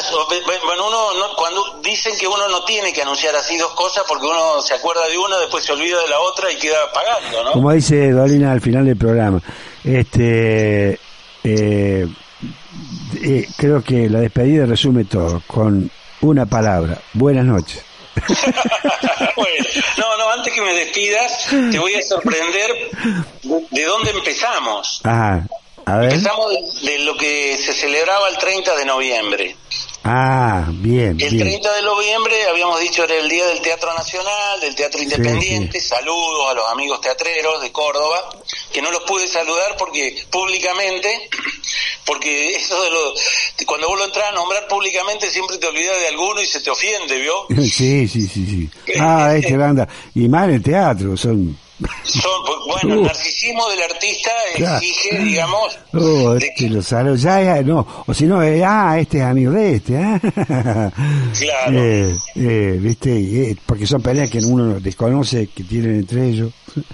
bueno, 0.65 0.87
uno 0.89 1.15
no- 1.15 1.35
cuando 1.37 1.81
dicen 1.83 2.17
que 2.19 2.27
uno 2.27 2.49
no 2.49 2.65
tiene 2.65 2.93
que 2.93 3.03
anunciar 3.03 3.35
así 3.37 3.57
dos 3.59 3.73
cosas 3.73 4.05
porque 4.09 4.27
uno 4.27 4.63
se 4.63 4.75
acuerda 4.75 5.07
de 5.09 5.19
una, 5.19 5.39
después 5.39 5.65
se 5.65 5.73
olvida 5.73 6.01
de 6.01 6.09
la 6.09 6.21
otra 6.21 6.51
y 6.53 6.57
queda 6.57 6.91
pagando, 6.93 7.45
¿no? 7.45 7.53
Como 7.53 7.73
dice 7.73 8.13
Dolina 8.13 8.53
al 8.53 8.61
final 8.61 8.87
del 8.87 8.97
programa, 8.97 9.41
este, 9.85 10.99
eh, 11.45 12.07
eh, 13.23 13.49
creo 13.57 13.83
que 13.83 14.09
la 14.09 14.21
despedida 14.21 14.67
resume 14.67 15.05
todo 15.05 15.43
con 15.47 15.91
una 16.21 16.47
palabra. 16.47 16.99
Buenas 17.15 17.45
noches. 17.45 17.83
Bueno, 19.37 19.65
no, 19.97 20.17
no, 20.17 20.31
antes 20.33 20.53
que 20.53 20.61
me 20.61 20.75
despidas, 20.75 21.47
te 21.71 21.79
voy 21.79 21.95
a 21.95 22.03
sorprender 22.03 22.71
de 23.71 23.85
dónde 23.85 24.11
empezamos. 24.11 25.01
Ah, 25.05 25.41
a 25.85 25.97
ver. 25.99 26.13
Empezamos 26.13 26.51
de, 26.83 26.91
de 26.91 26.99
lo 27.01 27.17
que 27.17 27.57
se 27.57 27.73
celebraba 27.73 28.29
el 28.29 28.39
30 28.39 28.77
de 28.77 28.85
noviembre. 28.85 29.57
Ah, 30.05 30.67
bien, 30.71 31.17
El 31.21 31.31
bien. 31.31 31.39
30 31.39 31.75
de 31.75 31.83
noviembre, 31.83 32.35
habíamos 32.51 32.81
dicho, 32.81 33.05
era 33.05 33.17
el 33.17 33.29
Día 33.29 33.47
del 33.47 33.61
Teatro 33.61 33.93
Nacional, 33.95 34.61
del 34.61 34.75
Teatro 34.75 35.03
Independiente. 35.03 35.81
Saludos 35.81 36.51
a 36.51 36.55
los 36.55 36.69
amigos 36.71 37.01
teatreros 37.01 37.61
de 37.61 37.73
Córdoba, 37.73 38.31
que 38.73 38.81
no 38.81 38.91
los 38.91 39.03
pude 39.03 39.29
saludar 39.29 39.77
porque 39.77 40.17
públicamente, 40.31 41.29
porque 42.07 42.57
eso 42.57 42.83
de 42.83 42.91
lo, 42.91 43.15
cuando 43.67 43.89
vos 43.89 43.99
lo 43.99 44.05
entras 44.07 44.29
a 44.29 44.33
nombrar 44.33 44.67
públicamente 44.69 45.29
siempre 45.31 45.59
te 45.59 45.67
olvidas 45.67 45.99
de 46.01 46.09
alguno 46.09 46.41
y 46.41 46.47
se 46.47 46.61
te 46.61 46.71
ofende, 46.71 47.19
¿vio? 47.19 47.47
Sí, 47.69 48.09
sí, 48.09 48.27
sí, 48.27 48.47
sí. 48.47 48.71
Ah, 49.01 49.35
este 49.37 49.57
banda. 49.57 49.87
Y 50.15 50.29
más 50.29 50.49
en 50.49 50.55
el 50.55 50.63
teatro, 50.63 51.17
son... 51.17 51.68
Son, 52.05 52.33
bueno, 52.67 52.95
el 52.95 53.03
narcisismo 53.05 53.69
del 53.69 53.83
artista 53.83 54.31
Claro. 54.57 54.77
exige, 54.79 55.19
digamos, 55.19 55.79
Oh, 55.95 56.35
este 56.35 56.53
que- 56.57 56.69
ya, 57.23 57.63
no, 57.63 58.05
o 58.07 58.13
si 58.15 58.25
no, 58.25 58.43
eh, 58.43 58.65
ah, 58.65 58.99
este 58.99 59.19
es 59.19 59.25
amigo 59.25 59.53
de 59.53 59.77
este, 59.77 59.97
ah. 59.97 60.21
Claro. 61.39 61.79
Eh, 61.79 62.17
eh, 62.37 62.77
viste, 62.81 63.11
eh, 63.51 63.57
porque 63.65 63.87
son 63.87 64.03
peleas 64.03 64.29
que 64.31 64.39
uno 64.39 64.81
desconoce 64.81 65.49
que 65.55 65.63
tienen 65.65 65.97
entre 66.01 66.27
ellos. 66.29 66.53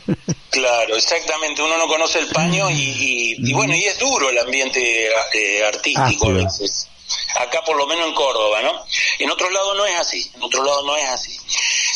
Claro, 0.50 0.94
exactamente. 0.94 1.60
Uno 1.62 1.76
no 1.76 1.88
conoce 1.88 2.20
el 2.20 2.28
paño 2.28 2.70
y, 2.70 2.74
y- 2.80 3.34
y 3.50 3.52
bueno, 3.54 3.74
y 3.74 3.82
es 3.86 3.98
duro 3.98 4.30
el 4.30 4.38
ambiente 4.38 5.06
eh, 5.08 5.64
artístico 5.66 6.28
a 6.28 6.32
veces. 6.32 6.88
Acá 7.40 7.60
por 7.66 7.76
lo 7.76 7.88
menos 7.88 8.06
en 8.06 8.14
Córdoba, 8.14 8.62
¿no? 8.62 8.70
En 9.18 9.30
otro 9.32 9.50
lado 9.50 9.74
no 9.74 9.84
es 9.84 9.96
así, 9.98 10.30
en 10.36 10.42
otro 10.44 10.62
lado 10.64 10.86
no 10.86 10.94
es 10.96 11.06
así. 11.06 11.36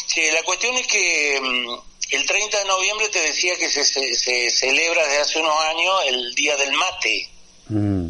Che, 0.08 0.32
la 0.32 0.42
cuestión 0.42 0.74
es 0.76 0.88
que 0.88 1.38
mm, 1.40 1.87
el 2.10 2.24
30 2.26 2.58
de 2.58 2.64
noviembre 2.64 3.08
te 3.08 3.20
decía 3.20 3.56
que 3.56 3.68
se, 3.68 3.84
se, 3.84 4.14
se 4.14 4.50
celebra 4.50 5.02
desde 5.06 5.20
hace 5.20 5.38
unos 5.40 5.54
años 5.70 5.94
el 6.06 6.34
Día 6.34 6.56
del 6.56 6.72
Mate. 6.72 7.28
Mm. 7.68 8.08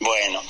Bueno, 0.00 0.42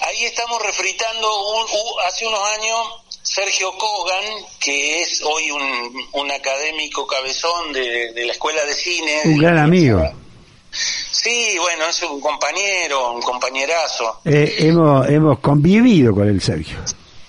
ahí 0.00 0.24
estamos 0.24 0.60
refritando 0.62 1.28
un- 1.54 1.62
u- 1.64 1.98
hace 2.06 2.26
unos 2.26 2.40
años 2.58 2.78
Sergio 3.22 3.70
Kogan, 3.78 4.24
que 4.58 5.02
es 5.02 5.22
hoy 5.22 5.50
un, 5.50 6.06
un 6.12 6.30
académico 6.32 7.06
cabezón 7.06 7.72
de, 7.72 8.12
de 8.12 8.24
la 8.24 8.32
Escuela 8.32 8.64
de 8.64 8.74
Cine. 8.74 9.20
Un 9.26 9.38
gran 9.38 9.58
amigo. 9.58 10.02
Sí, 10.72 11.56
bueno, 11.58 11.86
es 11.86 12.02
un 12.02 12.20
compañero, 12.20 13.12
un 13.12 13.20
compañerazo. 13.22 14.20
Eh, 14.24 14.56
hemos, 14.60 15.08
hemos 15.08 15.38
convivido 15.40 16.14
con 16.14 16.28
el 16.28 16.40
Sergio. 16.40 16.78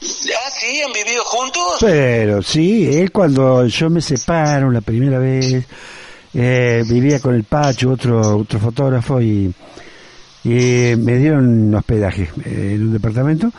Ah, 0.03 0.49
sí, 0.59 0.81
han 0.81 0.93
vivido 0.93 1.23
juntos. 1.25 1.63
Pero 1.79 2.41
sí, 2.41 2.87
él 2.91 3.11
cuando 3.11 3.65
yo 3.67 3.89
me 3.89 4.01
separo 4.01 4.71
la 4.71 4.81
primera 4.81 5.19
vez, 5.19 5.65
eh, 6.33 6.83
vivía 6.89 7.19
con 7.19 7.35
el 7.35 7.43
Pacho, 7.43 7.91
otro, 7.91 8.37
otro 8.39 8.59
fotógrafo, 8.59 9.21
y, 9.21 9.53
y 10.43 10.95
me 10.97 11.17
dieron 11.17 11.73
hospedaje 11.75 12.29
eh, 12.45 12.73
en 12.75 12.83
un 12.87 12.93
departamento. 12.93 13.51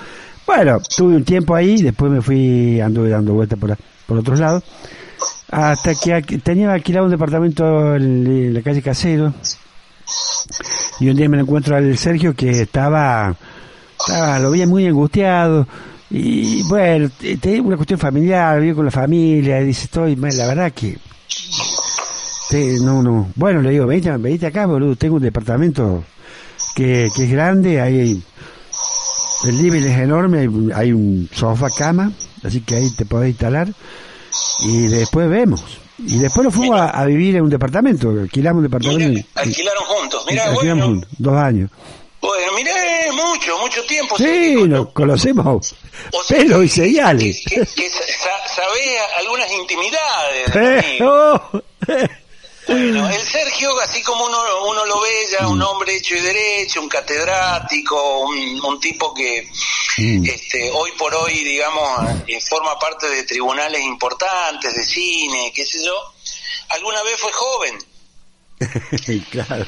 Bueno, 0.46 0.80
tuve 0.96 1.14
un 1.16 1.24
tiempo 1.24 1.54
ahí, 1.54 1.80
después 1.82 2.10
me 2.10 2.20
fui, 2.20 2.80
anduve 2.80 3.10
dando 3.10 3.34
vueltas 3.34 3.58
por, 3.58 3.68
la- 3.70 3.78
por 4.06 4.18
otros 4.18 4.40
lados, 4.40 4.64
hasta 5.50 5.94
que 5.94 6.20
tenía 6.38 6.72
alquilado 6.72 7.04
un 7.06 7.12
departamento 7.12 7.94
en, 7.94 8.26
en 8.26 8.54
la 8.54 8.62
calle 8.62 8.82
Casero, 8.82 9.32
y 10.98 11.08
un 11.08 11.16
día 11.16 11.28
me 11.28 11.36
lo 11.36 11.44
encuentro 11.44 11.76
al 11.76 11.96
Sergio 11.96 12.34
que 12.34 12.62
estaba, 12.62 13.34
estaba 14.00 14.38
lo 14.40 14.50
veía 14.50 14.66
muy 14.66 14.86
angustiado, 14.86 15.66
y 16.14 16.62
bueno, 16.68 17.10
te- 17.40 17.60
una 17.60 17.76
cuestión 17.76 17.98
familiar, 17.98 18.60
vive 18.60 18.74
con 18.74 18.84
la 18.84 18.90
familia, 18.90 19.60
y 19.60 19.66
dice, 19.66 19.84
estoy, 19.84 20.14
la 20.16 20.46
verdad 20.46 20.72
que, 20.72 20.98
te- 22.50 22.78
no, 22.80 23.02
no, 23.02 23.30
bueno, 23.36 23.62
le 23.62 23.70
digo, 23.70 23.86
venite, 23.86 24.10
venite 24.18 24.46
acá, 24.46 24.66
boludo, 24.66 24.96
tengo 24.96 25.16
un 25.16 25.22
departamento 25.22 26.04
que, 26.74 27.08
que 27.14 27.24
es 27.24 27.30
grande, 27.30 27.80
hay, 27.80 28.22
el 29.44 29.56
living 29.62 29.82
es 29.82 29.98
enorme, 29.98 30.40
hay, 30.40 30.48
hay 30.74 30.92
un 30.92 31.28
sofá 31.32 31.68
cama, 31.70 32.12
así 32.44 32.60
que 32.60 32.76
ahí 32.76 32.90
te 32.90 33.06
podés 33.06 33.30
instalar, 33.30 33.68
y 34.64 34.86
después 34.88 35.28
vemos. 35.28 35.62
Y 35.98 36.18
después 36.18 36.44
nos 36.44 36.54
fuimos 36.54 36.80
a, 36.80 36.90
a 36.90 37.04
vivir 37.06 37.36
en 37.36 37.42
un 37.42 37.50
departamento, 37.50 38.10
alquilamos 38.10 38.58
un 38.58 38.62
departamento. 38.64 39.20
Alquilaron 39.36 39.84
juntos. 39.84 40.24
Mira, 40.28 40.46
alquilamos 40.50 40.84
bueno, 40.86 40.98
un- 41.00 41.06
dos 41.18 41.36
años. 41.36 41.70
Bueno, 42.22 42.52
mirá, 42.52 42.74
mucho, 43.12 43.58
mucho 43.58 43.84
tiempo. 43.84 44.16
Sí, 44.16 44.54
con- 44.56 44.70
nos 44.70 44.88
conocemos 44.92 45.74
o 46.12 46.22
sea, 46.22 46.38
pelo 46.38 46.62
y 46.62 46.68
señales. 46.68 47.42
Que, 47.46 47.56
que 47.56 47.90
sabés 47.90 49.00
algunas 49.18 49.50
intimidades. 49.52 50.50
Eh, 50.54 50.98
oh, 51.02 51.40
eh. 51.88 52.08
Bueno, 52.68 53.10
el 53.10 53.20
Sergio, 53.20 53.76
así 53.80 54.02
como 54.04 54.24
uno, 54.24 54.38
uno 54.70 54.86
lo 54.86 55.00
ve 55.00 55.10
ya, 55.32 55.48
un 55.48 55.60
hombre 55.60 55.96
hecho 55.96 56.14
y 56.14 56.20
derecho, 56.20 56.80
un 56.80 56.88
catedrático, 56.88 58.20
un, 58.20 58.64
un 58.64 58.80
tipo 58.80 59.12
que 59.12 59.48
Mm. 59.98 60.24
este, 60.24 60.70
hoy 60.70 60.90
por 60.92 61.14
hoy, 61.14 61.44
digamos, 61.44 62.08
eh, 62.26 62.40
forma 62.40 62.78
parte 62.78 63.10
de 63.10 63.24
tribunales 63.24 63.82
importantes, 63.82 64.74
de 64.74 64.86
cine, 64.86 65.52
qué 65.54 65.66
sé 65.66 65.84
yo, 65.84 65.94
alguna 66.70 67.02
vez 67.02 67.20
fue 67.20 67.30
joven. 67.30 67.76
claro. 69.30 69.66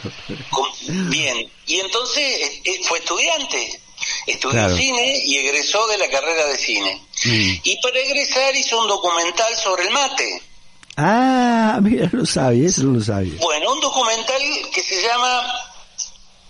bien, 1.11 1.51
y 1.67 1.81
entonces 1.81 2.61
eh, 2.65 2.81
fue 2.85 2.99
estudiante, 2.99 3.81
estudió 4.27 4.53
Claro. 4.61 4.77
cine 4.77 5.23
y 5.25 5.37
egresó 5.37 5.87
de 5.89 5.99
la 5.99 6.09
carrera 6.09 6.47
de 6.47 6.59
cine. 6.59 7.01
Mm. 7.25 7.53
Y 7.63 7.79
para 7.83 7.99
egresar 8.01 8.55
hizo 8.57 8.81
un 8.81 8.89
documental 8.89 9.55
sobre 9.57 9.85
el 9.85 9.91
mate. 9.91 10.43
Ah, 10.97 11.79
mira, 11.83 12.09
lo 12.13 12.25
sabía, 12.25 12.69
eso 12.69 12.83
no 12.85 12.99
lo 12.99 13.05
sabía. 13.05 13.35
Bueno, 13.41 13.73
un 13.73 13.81
documental 13.81 14.41
que 14.73 14.83
se 14.83 15.03
llama 15.03 15.43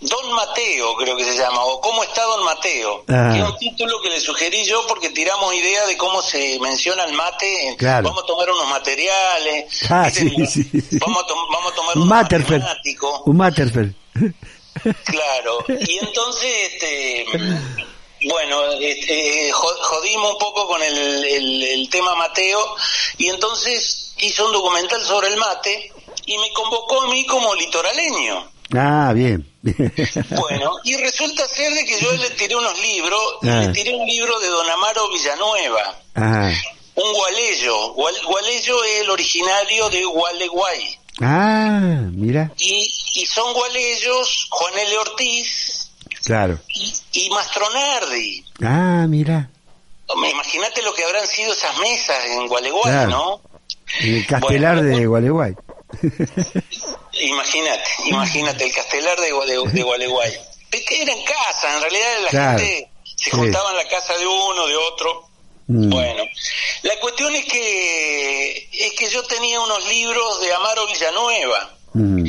Don 0.07 0.33
Mateo, 0.33 0.95
creo 0.95 1.15
que 1.17 1.23
se 1.25 1.37
llama, 1.37 1.63
o 1.63 1.79
¿Cómo 1.81 2.03
está 2.03 2.23
Don 2.23 2.43
Mateo? 2.43 3.03
Ah. 3.07 3.31
Que 3.33 3.39
es 3.39 3.45
un 3.49 3.57
título 3.57 4.01
que 4.01 4.09
le 4.09 4.19
sugerí 4.19 4.63
yo 4.63 4.85
porque 4.87 5.09
tiramos 5.09 5.53
idea 5.53 5.85
de 5.85 5.97
cómo 5.97 6.21
se 6.21 6.59
menciona 6.59 7.03
el 7.05 7.13
mate. 7.13 7.75
Claro. 7.77 8.09
Vamos 8.09 8.23
a 8.23 8.27
tomar 8.27 8.49
unos 8.49 8.67
materiales. 8.69 9.65
Ah, 9.89 10.05
¿viste? 10.13 10.29
sí, 10.47 10.63
sí, 10.71 10.81
sí. 10.81 10.97
Vamos, 10.99 11.23
a 11.23 11.27
tom- 11.27 11.47
vamos 11.51 11.71
a 11.71 11.75
tomar 11.75 11.97
Un 11.97 12.07
Matterfeld. 12.07 12.63
Un 13.25 13.37
Matterfeld. 13.37 13.95
Claro. 15.05 15.65
Y 15.87 15.97
entonces, 15.99 16.73
este, 16.73 17.25
bueno, 18.27 18.63
este, 18.73 19.51
jo- 19.51 19.77
jodimos 19.81 20.33
un 20.33 20.37
poco 20.39 20.67
con 20.67 20.81
el, 20.83 20.97
el- 21.25 21.63
el 21.63 21.89
tema 21.89 22.15
Mateo 22.15 22.75
y 23.17 23.29
entonces 23.29 24.13
hizo 24.17 24.45
un 24.45 24.51
documental 24.53 25.01
sobre 25.03 25.29
el 25.29 25.37
mate 25.37 25.91
y 26.25 26.37
me 26.37 26.51
convocó 26.53 27.01
a 27.03 27.07
mí 27.07 27.25
como 27.25 27.55
litoraleño. 27.55 28.51
Ah, 28.73 29.13
bien. 29.13 29.47
bueno, 29.61 30.71
y 30.83 30.95
resulta 30.97 31.47
ser 31.47 31.73
de 31.73 31.85
que 31.85 31.99
yo 31.99 32.11
le 32.13 32.29
tiré 32.31 32.55
unos 32.55 32.79
libros, 32.79 33.35
y 33.41 33.45
le 33.45 33.51
ah. 33.51 33.71
tiré 33.71 33.95
un 33.95 34.07
libro 34.07 34.39
de 34.39 34.47
Don 34.47 34.69
Amaro 34.69 35.09
Villanueva. 35.11 35.95
Ah. 36.15 36.51
Un 36.95 37.13
gualeyo. 37.13 37.93
gualeyo 37.93 38.83
es 38.83 39.01
el 39.01 39.09
originario 39.09 39.89
de 39.89 40.05
Gualeguay. 40.05 40.99
Ah, 41.21 42.01
mira. 42.11 42.51
Y, 42.57 42.89
y 43.15 43.25
son 43.25 43.53
gualeyos 43.53 44.47
Juan 44.49 44.77
L. 44.77 44.97
Ortiz. 44.97 45.89
Claro. 46.23 46.59
Y, 47.13 47.29
Mastronardi. 47.29 48.43
Ah, 48.61 49.05
mira. 49.07 49.49
Imagínate 50.09 50.81
lo 50.81 50.93
que 50.93 51.03
habrán 51.03 51.27
sido 51.27 51.53
esas 51.53 51.77
mesas 51.79 52.17
en 52.25 52.47
Gualeguay, 52.47 53.07
¿no? 53.07 53.41
En 53.99 54.15
el 54.15 54.27
castelar 54.27 54.81
de 54.81 55.05
Gualeguay. 55.05 55.55
imagínate, 57.21 57.89
imagínate, 58.05 58.63
el 58.65 58.73
castelar 58.73 59.19
de, 59.19 59.27
de, 59.71 59.83
Gualeguay. 59.83 60.33
Que 60.69 61.01
era 61.01 61.13
en 61.13 61.23
casa, 61.23 61.73
en 61.75 61.81
realidad 61.81 62.07
la 62.31 62.57
gente 62.57 62.89
se 63.15 63.31
juntaba 63.31 63.71
en 63.71 63.77
la 63.77 63.87
casa 63.87 64.17
de 64.17 64.27
uno, 64.27 64.67
de 64.67 64.75
otro. 64.75 65.29
Mm. 65.67 65.89
Bueno, 65.89 66.23
la 66.83 66.99
cuestión 66.99 67.33
es 67.35 67.45
que 67.45 68.69
es 68.71 68.93
que 68.93 69.09
yo 69.09 69.23
tenía 69.23 69.59
unos 69.61 69.87
libros 69.87 70.41
de 70.41 70.53
Amaro 70.53 70.85
Villanueva 70.85 71.75
mm. 71.93 72.23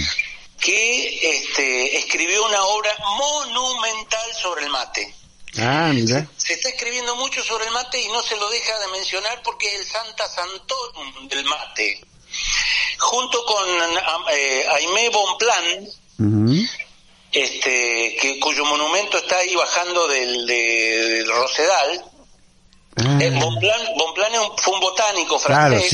que 0.59 1.18
este, 1.22 1.99
escribió 1.99 2.47
una 2.47 2.64
obra 2.64 2.91
monumental 3.18 4.34
sobre 4.41 4.64
el 4.64 4.70
mate. 4.70 5.12
Ah, 5.59 5.91
mira. 5.93 6.26
Se, 6.37 6.55
está 6.55 6.68
escribiendo 6.68 7.16
mucho 7.16 7.43
sobre 7.43 7.66
el 7.66 7.72
mate 7.72 8.01
y 8.01 8.09
no 8.09 8.22
se 8.22 8.37
lo 8.37 8.49
deja 8.49 8.78
de 8.78 8.89
mencionar 8.89 9.43
porque 9.43 9.66
es 9.66 9.80
el 9.80 9.87
Santa 9.87 10.28
Santón 10.28 11.28
del 11.28 11.45
mate. 11.45 12.01
Junto 12.99 13.44
con 13.44 13.68
eh, 14.32 14.64
Aimé 14.74 15.11
Bonplan, 15.11 15.86
este, 17.32 18.16
que, 18.20 18.38
cuyo 18.40 18.64
monumento 18.64 19.18
está 19.18 19.36
ahí 19.38 19.55
bajando 19.55 20.09
del, 20.09 20.47
del 20.47 21.26
Rosedal, 21.26 22.05
Ah. 22.97 23.18
Eh, 23.20 23.30
Bonplan, 23.30 24.32
fue 24.57 24.74
un 24.74 24.80
botánico 24.80 25.38
francés. 25.38 25.90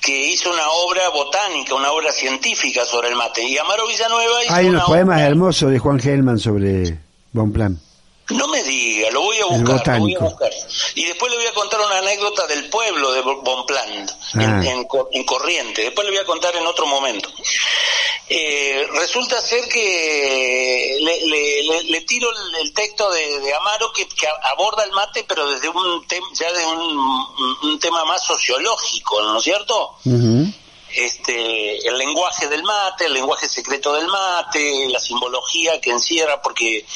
Que 0.00 0.30
hizo 0.30 0.50
una 0.50 0.68
obra 0.70 1.08
botánica, 1.10 1.74
una 1.74 1.92
obra 1.92 2.10
científica 2.10 2.84
sobre 2.84 3.08
el 3.08 3.16
mate. 3.16 3.42
Y 3.42 3.56
Amaro 3.58 3.86
Villanueva 3.86 4.44
hizo 4.44 4.54
Hay 4.54 4.66
unos 4.66 4.84
poemas 4.84 5.20
hermosos 5.20 5.70
de 5.70 5.78
Juan 5.78 5.98
Gelman 6.00 6.38
sobre 6.38 6.98
Bonplan. 7.32 7.78
No 8.30 8.48
me 8.48 8.62
diga, 8.62 9.10
lo 9.10 9.20
voy 9.20 9.38
a 9.38 9.44
buscar, 9.46 9.98
lo 9.98 10.00
voy 10.00 10.14
a 10.14 10.18
buscar. 10.20 10.50
Y 10.94 11.04
después 11.04 11.30
le 11.30 11.36
voy 11.36 11.46
a 11.46 11.52
contar 11.52 11.80
una 11.80 11.98
anécdota 11.98 12.46
del 12.46 12.70
pueblo 12.70 13.12
de 13.12 13.20
Bonpland, 13.20 14.10
ah. 14.10 14.42
en, 14.42 14.86
en, 15.12 15.24
Corriente. 15.24 15.82
Después 15.82 16.06
le 16.06 16.12
voy 16.12 16.20
a 16.20 16.24
contar 16.24 16.56
en 16.56 16.66
otro 16.66 16.86
momento. 16.86 17.28
Eh, 18.26 18.86
resulta 18.92 19.38
ser 19.42 19.68
que 19.68 20.98
le, 20.98 21.82
le, 21.82 22.00
tiro 22.02 22.30
el, 22.62 22.72
texto 22.72 23.10
de, 23.10 23.52
Amaro 23.52 23.92
que, 23.92 24.06
aborda 24.52 24.84
el 24.84 24.92
mate, 24.92 25.24
pero 25.28 25.46
desde 25.50 25.68
un 25.68 26.06
ya 26.32 26.50
de 26.50 26.64
un, 26.64 27.78
tema 27.78 28.06
más 28.06 28.24
sociológico, 28.24 29.20
¿no 29.20 29.38
es 29.38 29.44
cierto? 29.44 29.98
Este, 30.96 31.86
el 31.86 31.98
lenguaje 31.98 32.48
del 32.48 32.62
mate, 32.62 33.06
el 33.06 33.12
lenguaje 33.12 33.48
secreto 33.48 33.92
del 33.92 34.06
mate, 34.06 34.88
la 34.88 35.00
simbología 35.00 35.78
que 35.80 35.90
encierra, 35.90 36.40
porque 36.40 36.86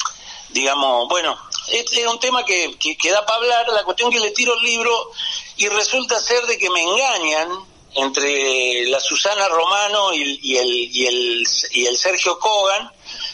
digamos, 0.50 1.08
bueno, 1.08 1.36
es, 1.68 2.06
un 2.06 2.18
tema 2.20 2.44
que, 2.44 2.76
que, 2.78 3.10
da 3.10 3.24
para 3.24 3.38
hablar, 3.38 3.68
la 3.72 3.84
cuestión 3.84 4.10
que 4.10 4.20
le 4.20 4.30
tiro 4.30 4.54
el 4.54 4.62
libro 4.62 5.10
y 5.56 5.68
resulta 5.68 6.18
ser 6.20 6.44
de 6.46 6.58
que 6.58 6.70
me 6.70 6.82
engañan 6.82 7.48
entre 7.94 8.86
la 8.86 9.00
Susana 9.00 9.48
Romano 9.48 10.12
y, 10.12 10.22
el, 10.56 10.68
y, 10.72 11.06
el, 11.06 11.44
y 11.72 11.86
el 11.86 11.96
Sergio 11.96 12.38
Kogan, 12.38 12.90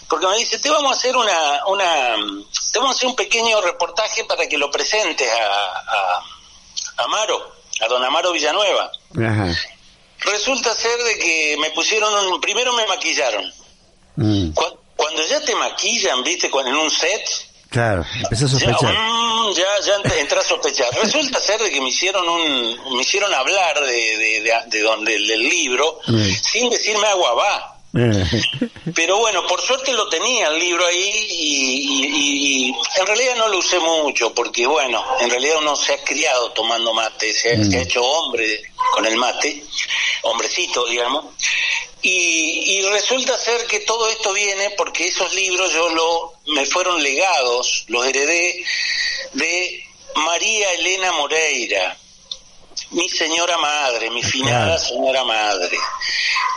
porque 0.09 0.27
me 0.27 0.39
dice, 0.39 0.59
te 0.59 0.71
vamos 0.71 0.93
a 0.93 0.99
hacer 0.99 1.17
una, 1.17 1.67
una, 1.67 2.17
te 2.73 2.79
vamos 2.79 2.95
a 2.95 2.97
hacer 2.97 3.09
un 3.09 3.17
pequeño 3.17 3.61
reportaje 3.61 4.25
para 4.25 4.49
que 4.49 4.59
lo 4.59 4.71
presentes 4.71 5.29
a, 5.31 6.17
a, 6.99 7.05
Amaro, 7.05 7.53
a 7.81 7.89
don 7.89 8.03
Amaro 8.05 8.33
Villanueva. 8.33 8.91
Resulta 10.21 10.75
ser 10.75 10.99
de 11.03 11.19
que 11.19 11.57
me 11.59 11.71
pusieron 11.71 12.33
un, 12.33 12.41
primero 12.41 12.73
me 12.73 12.87
maquillaron. 12.87 13.53
Mm. 14.17 14.53
Cuando 14.53 14.84
ya 15.29 15.41
te 15.41 15.55
maquillan, 15.55 16.23
viste, 16.23 16.49
en 16.49 16.75
un 16.75 16.91
set. 16.91 17.29
Claro, 17.71 18.05
empecé 18.23 18.45
a 18.45 18.49
sospechar. 18.49 18.95
Mm, 18.95 19.53
ya, 19.53 19.81
ya, 19.85 20.19
entré 20.21 20.39
a 20.39 20.45
sospechar. 20.45 20.89
Resulta 21.03 21.41
ser 21.41 21.61
de 21.61 21.71
que 21.71 21.81
me 21.81 21.89
hicieron 21.89 22.29
un, 22.29 22.97
me 22.97 23.03
hicieron 23.03 23.33
hablar 23.35 23.81
de, 23.81 24.63
de, 24.67 24.81
donde, 24.81 25.13
del 25.13 25.49
libro, 25.49 25.99
sin 26.43 26.71
decirme 26.71 27.07
agua 27.09 27.35
va. 27.35 27.71
Pero 28.95 29.19
bueno, 29.19 29.47
por 29.47 29.61
suerte 29.61 29.93
lo 29.93 30.09
tenía 30.09 30.49
el 30.49 30.59
libro 30.59 30.85
ahí 30.85 31.27
y, 31.31 32.75
en 32.97 33.07
realidad 33.07 33.37
no 33.37 33.49
lo 33.49 33.59
usé 33.59 33.79
mucho 33.79 34.35
porque 34.35 34.67
bueno, 34.67 35.05
en 35.21 35.31
realidad 35.31 35.57
uno 35.61 35.77
se 35.77 35.95
ha 35.95 36.03
criado 36.03 36.51
tomando 36.51 36.93
mate, 36.93 37.33
se 37.33 37.53
ha, 37.53 37.65
se 37.65 37.79
ha 37.79 37.83
hecho 37.83 38.05
hombre 38.05 38.63
con 38.93 39.07
el 39.07 39.17
mate, 39.17 39.65
hombrecito 40.23 40.87
digamos, 40.87 41.27
y, 42.07 42.83
resulta 42.83 43.37
ser 43.39 43.67
que 43.67 43.81
todo 43.81 44.09
esto 44.09 44.33
viene 44.35 44.71
porque 44.77 45.09
esos 45.09 45.35
libros 45.35 45.73
yo 45.73 45.89
lo 45.89 46.35
me 46.53 46.67
fueron 46.67 47.03
legados, 47.03 47.85
los 47.89 48.07
heredé 48.07 48.63
de 49.33 49.85
María 50.17 50.71
Elena 50.73 51.13
Moreira, 51.13 51.97
mi 52.91 53.09
señora 53.09 53.57
madre, 53.57 54.11
mi 54.11 54.23
finada 54.23 54.79
señora 54.79 55.25
madre, 55.25 55.79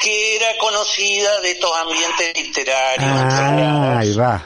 que 0.01 0.35
era 0.35 0.57
conocida 0.57 1.39
de 1.39 1.51
estos 1.51 1.77
ambientes 1.77 2.33
literarios. 2.35 3.09
Ah, 3.09 3.99
ahí 3.99 4.13
va. 4.13 4.45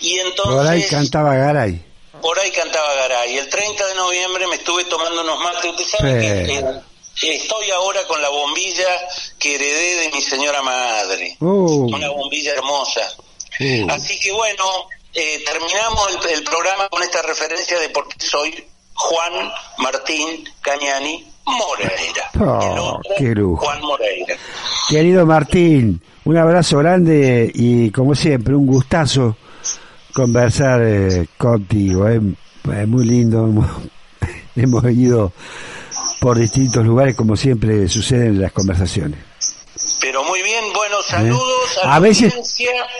Y 0.00 0.18
entonces, 0.18 0.54
por 0.54 0.66
ahí 0.66 0.86
cantaba 0.88 1.34
Garay. 1.34 1.84
Por 2.22 2.38
ahí 2.40 2.50
cantaba 2.52 2.94
Garay. 2.94 3.36
El 3.36 3.48
30 3.50 3.86
de 3.86 3.94
noviembre 3.94 4.46
me 4.46 4.56
estuve 4.56 4.84
tomando 4.86 5.20
unos 5.20 5.38
mates. 5.40 5.70
Usted 5.72 5.84
sabe 5.84 6.20
que 6.20 6.80
Estoy 7.22 7.70
ahora 7.70 8.06
con 8.06 8.20
la 8.22 8.28
bombilla 8.28 8.88
que 9.40 9.54
heredé 9.54 10.02
de 10.02 10.10
mi 10.12 10.20
señora 10.20 10.62
madre. 10.62 11.36
Uh. 11.40 11.94
Una 11.94 12.10
bombilla 12.10 12.52
hermosa. 12.52 13.00
Así 13.90 14.18
que 14.20 14.32
bueno, 14.32 14.64
eh, 15.14 15.42
terminamos 15.44 16.18
el, 16.32 16.44
programa 16.44 16.88
con 16.88 17.02
esta 17.02 17.20
referencia 17.22 17.78
de 17.78 17.88
por 17.90 18.08
qué 18.08 18.24
soy 18.24 18.64
Juan 18.94 19.52
Martín 19.78 20.48
Cañani 20.60 21.26
Moreira. 21.44 22.30
Oh, 22.40 23.00
qué 23.18 23.34
Juan 23.34 23.80
Moreira. 23.82 24.36
Querido 24.88 25.26
Martín, 25.26 26.00
un 26.24 26.36
abrazo 26.36 26.78
grande 26.78 27.50
y 27.54 27.90
como 27.90 28.14
siempre, 28.14 28.54
un 28.54 28.66
gustazo 28.66 29.36
conversar 30.14 30.82
eh, 30.82 31.26
contigo. 31.36 32.08
Es 32.08 32.88
muy 32.88 33.04
lindo. 33.04 33.46
hemos 34.56 34.84
ido 34.84 35.32
por 36.20 36.38
distintos 36.38 36.84
lugares, 36.84 37.14
como 37.14 37.36
siempre 37.36 37.88
sucede 37.88 38.26
en 38.26 38.40
las 38.40 38.52
conversaciones. 38.52 39.29
Pero 40.00 40.24
muy 40.24 40.42
bien, 40.42 40.72
buenos 40.72 41.06
¿Eh? 41.06 41.10
saludos 41.10 41.78
a, 41.82 41.98
veces, 41.98 42.34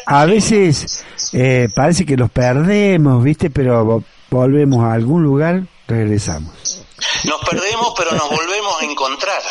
A 0.07 0.26
veces 0.26 1.05
eh, 1.32 1.68
parece 1.74 2.05
que 2.05 2.16
los 2.16 2.30
perdemos, 2.30 3.24
¿viste? 3.24 3.51
Pero 3.51 4.05
volvemos 4.28 4.84
a 4.84 4.92
algún 4.92 5.22
lugar, 5.22 5.62
regresamos. 5.88 6.84
Nos 7.24 7.40
perdemos, 7.48 7.94
pero 7.96 8.12
nos 8.12 8.28
volvemos 8.28 8.80
a 8.80 8.84
encontrar. 8.84 9.42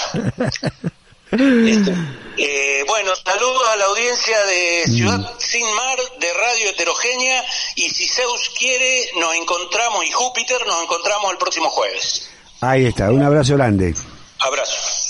Este, 1.31 1.93
eh, 2.37 2.83
bueno, 2.87 3.11
saludos 3.15 3.61
a 3.71 3.75
la 3.75 3.85
audiencia 3.85 4.43
de 4.45 4.83
Ciudad 4.87 5.19
mm. 5.19 5.27
Sin 5.37 5.75
Mar, 5.75 5.97
de 6.19 6.33
Radio 6.33 6.69
Heterogénea, 6.71 7.45
y 7.75 7.89
si 7.89 8.07
Zeus 8.07 8.49
quiere, 8.57 9.11
nos 9.19 9.35
encontramos, 9.35 10.05
y 10.05 10.11
Júpiter, 10.11 10.65
nos 10.65 10.81
encontramos 10.81 11.31
el 11.31 11.37
próximo 11.37 11.69
jueves. 11.69 12.29
Ahí 12.61 12.87
está, 12.87 13.11
un 13.11 13.21
abrazo 13.21 13.55
grande. 13.55 13.93
Abrazo. 14.39 15.08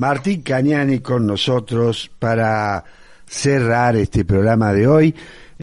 Martín 0.00 0.40
Cañani 0.40 1.00
con 1.00 1.26
nosotros 1.26 2.10
para 2.18 2.82
cerrar 3.26 3.96
este 3.96 4.24
programa 4.24 4.72
de 4.72 4.86
hoy. 4.86 5.14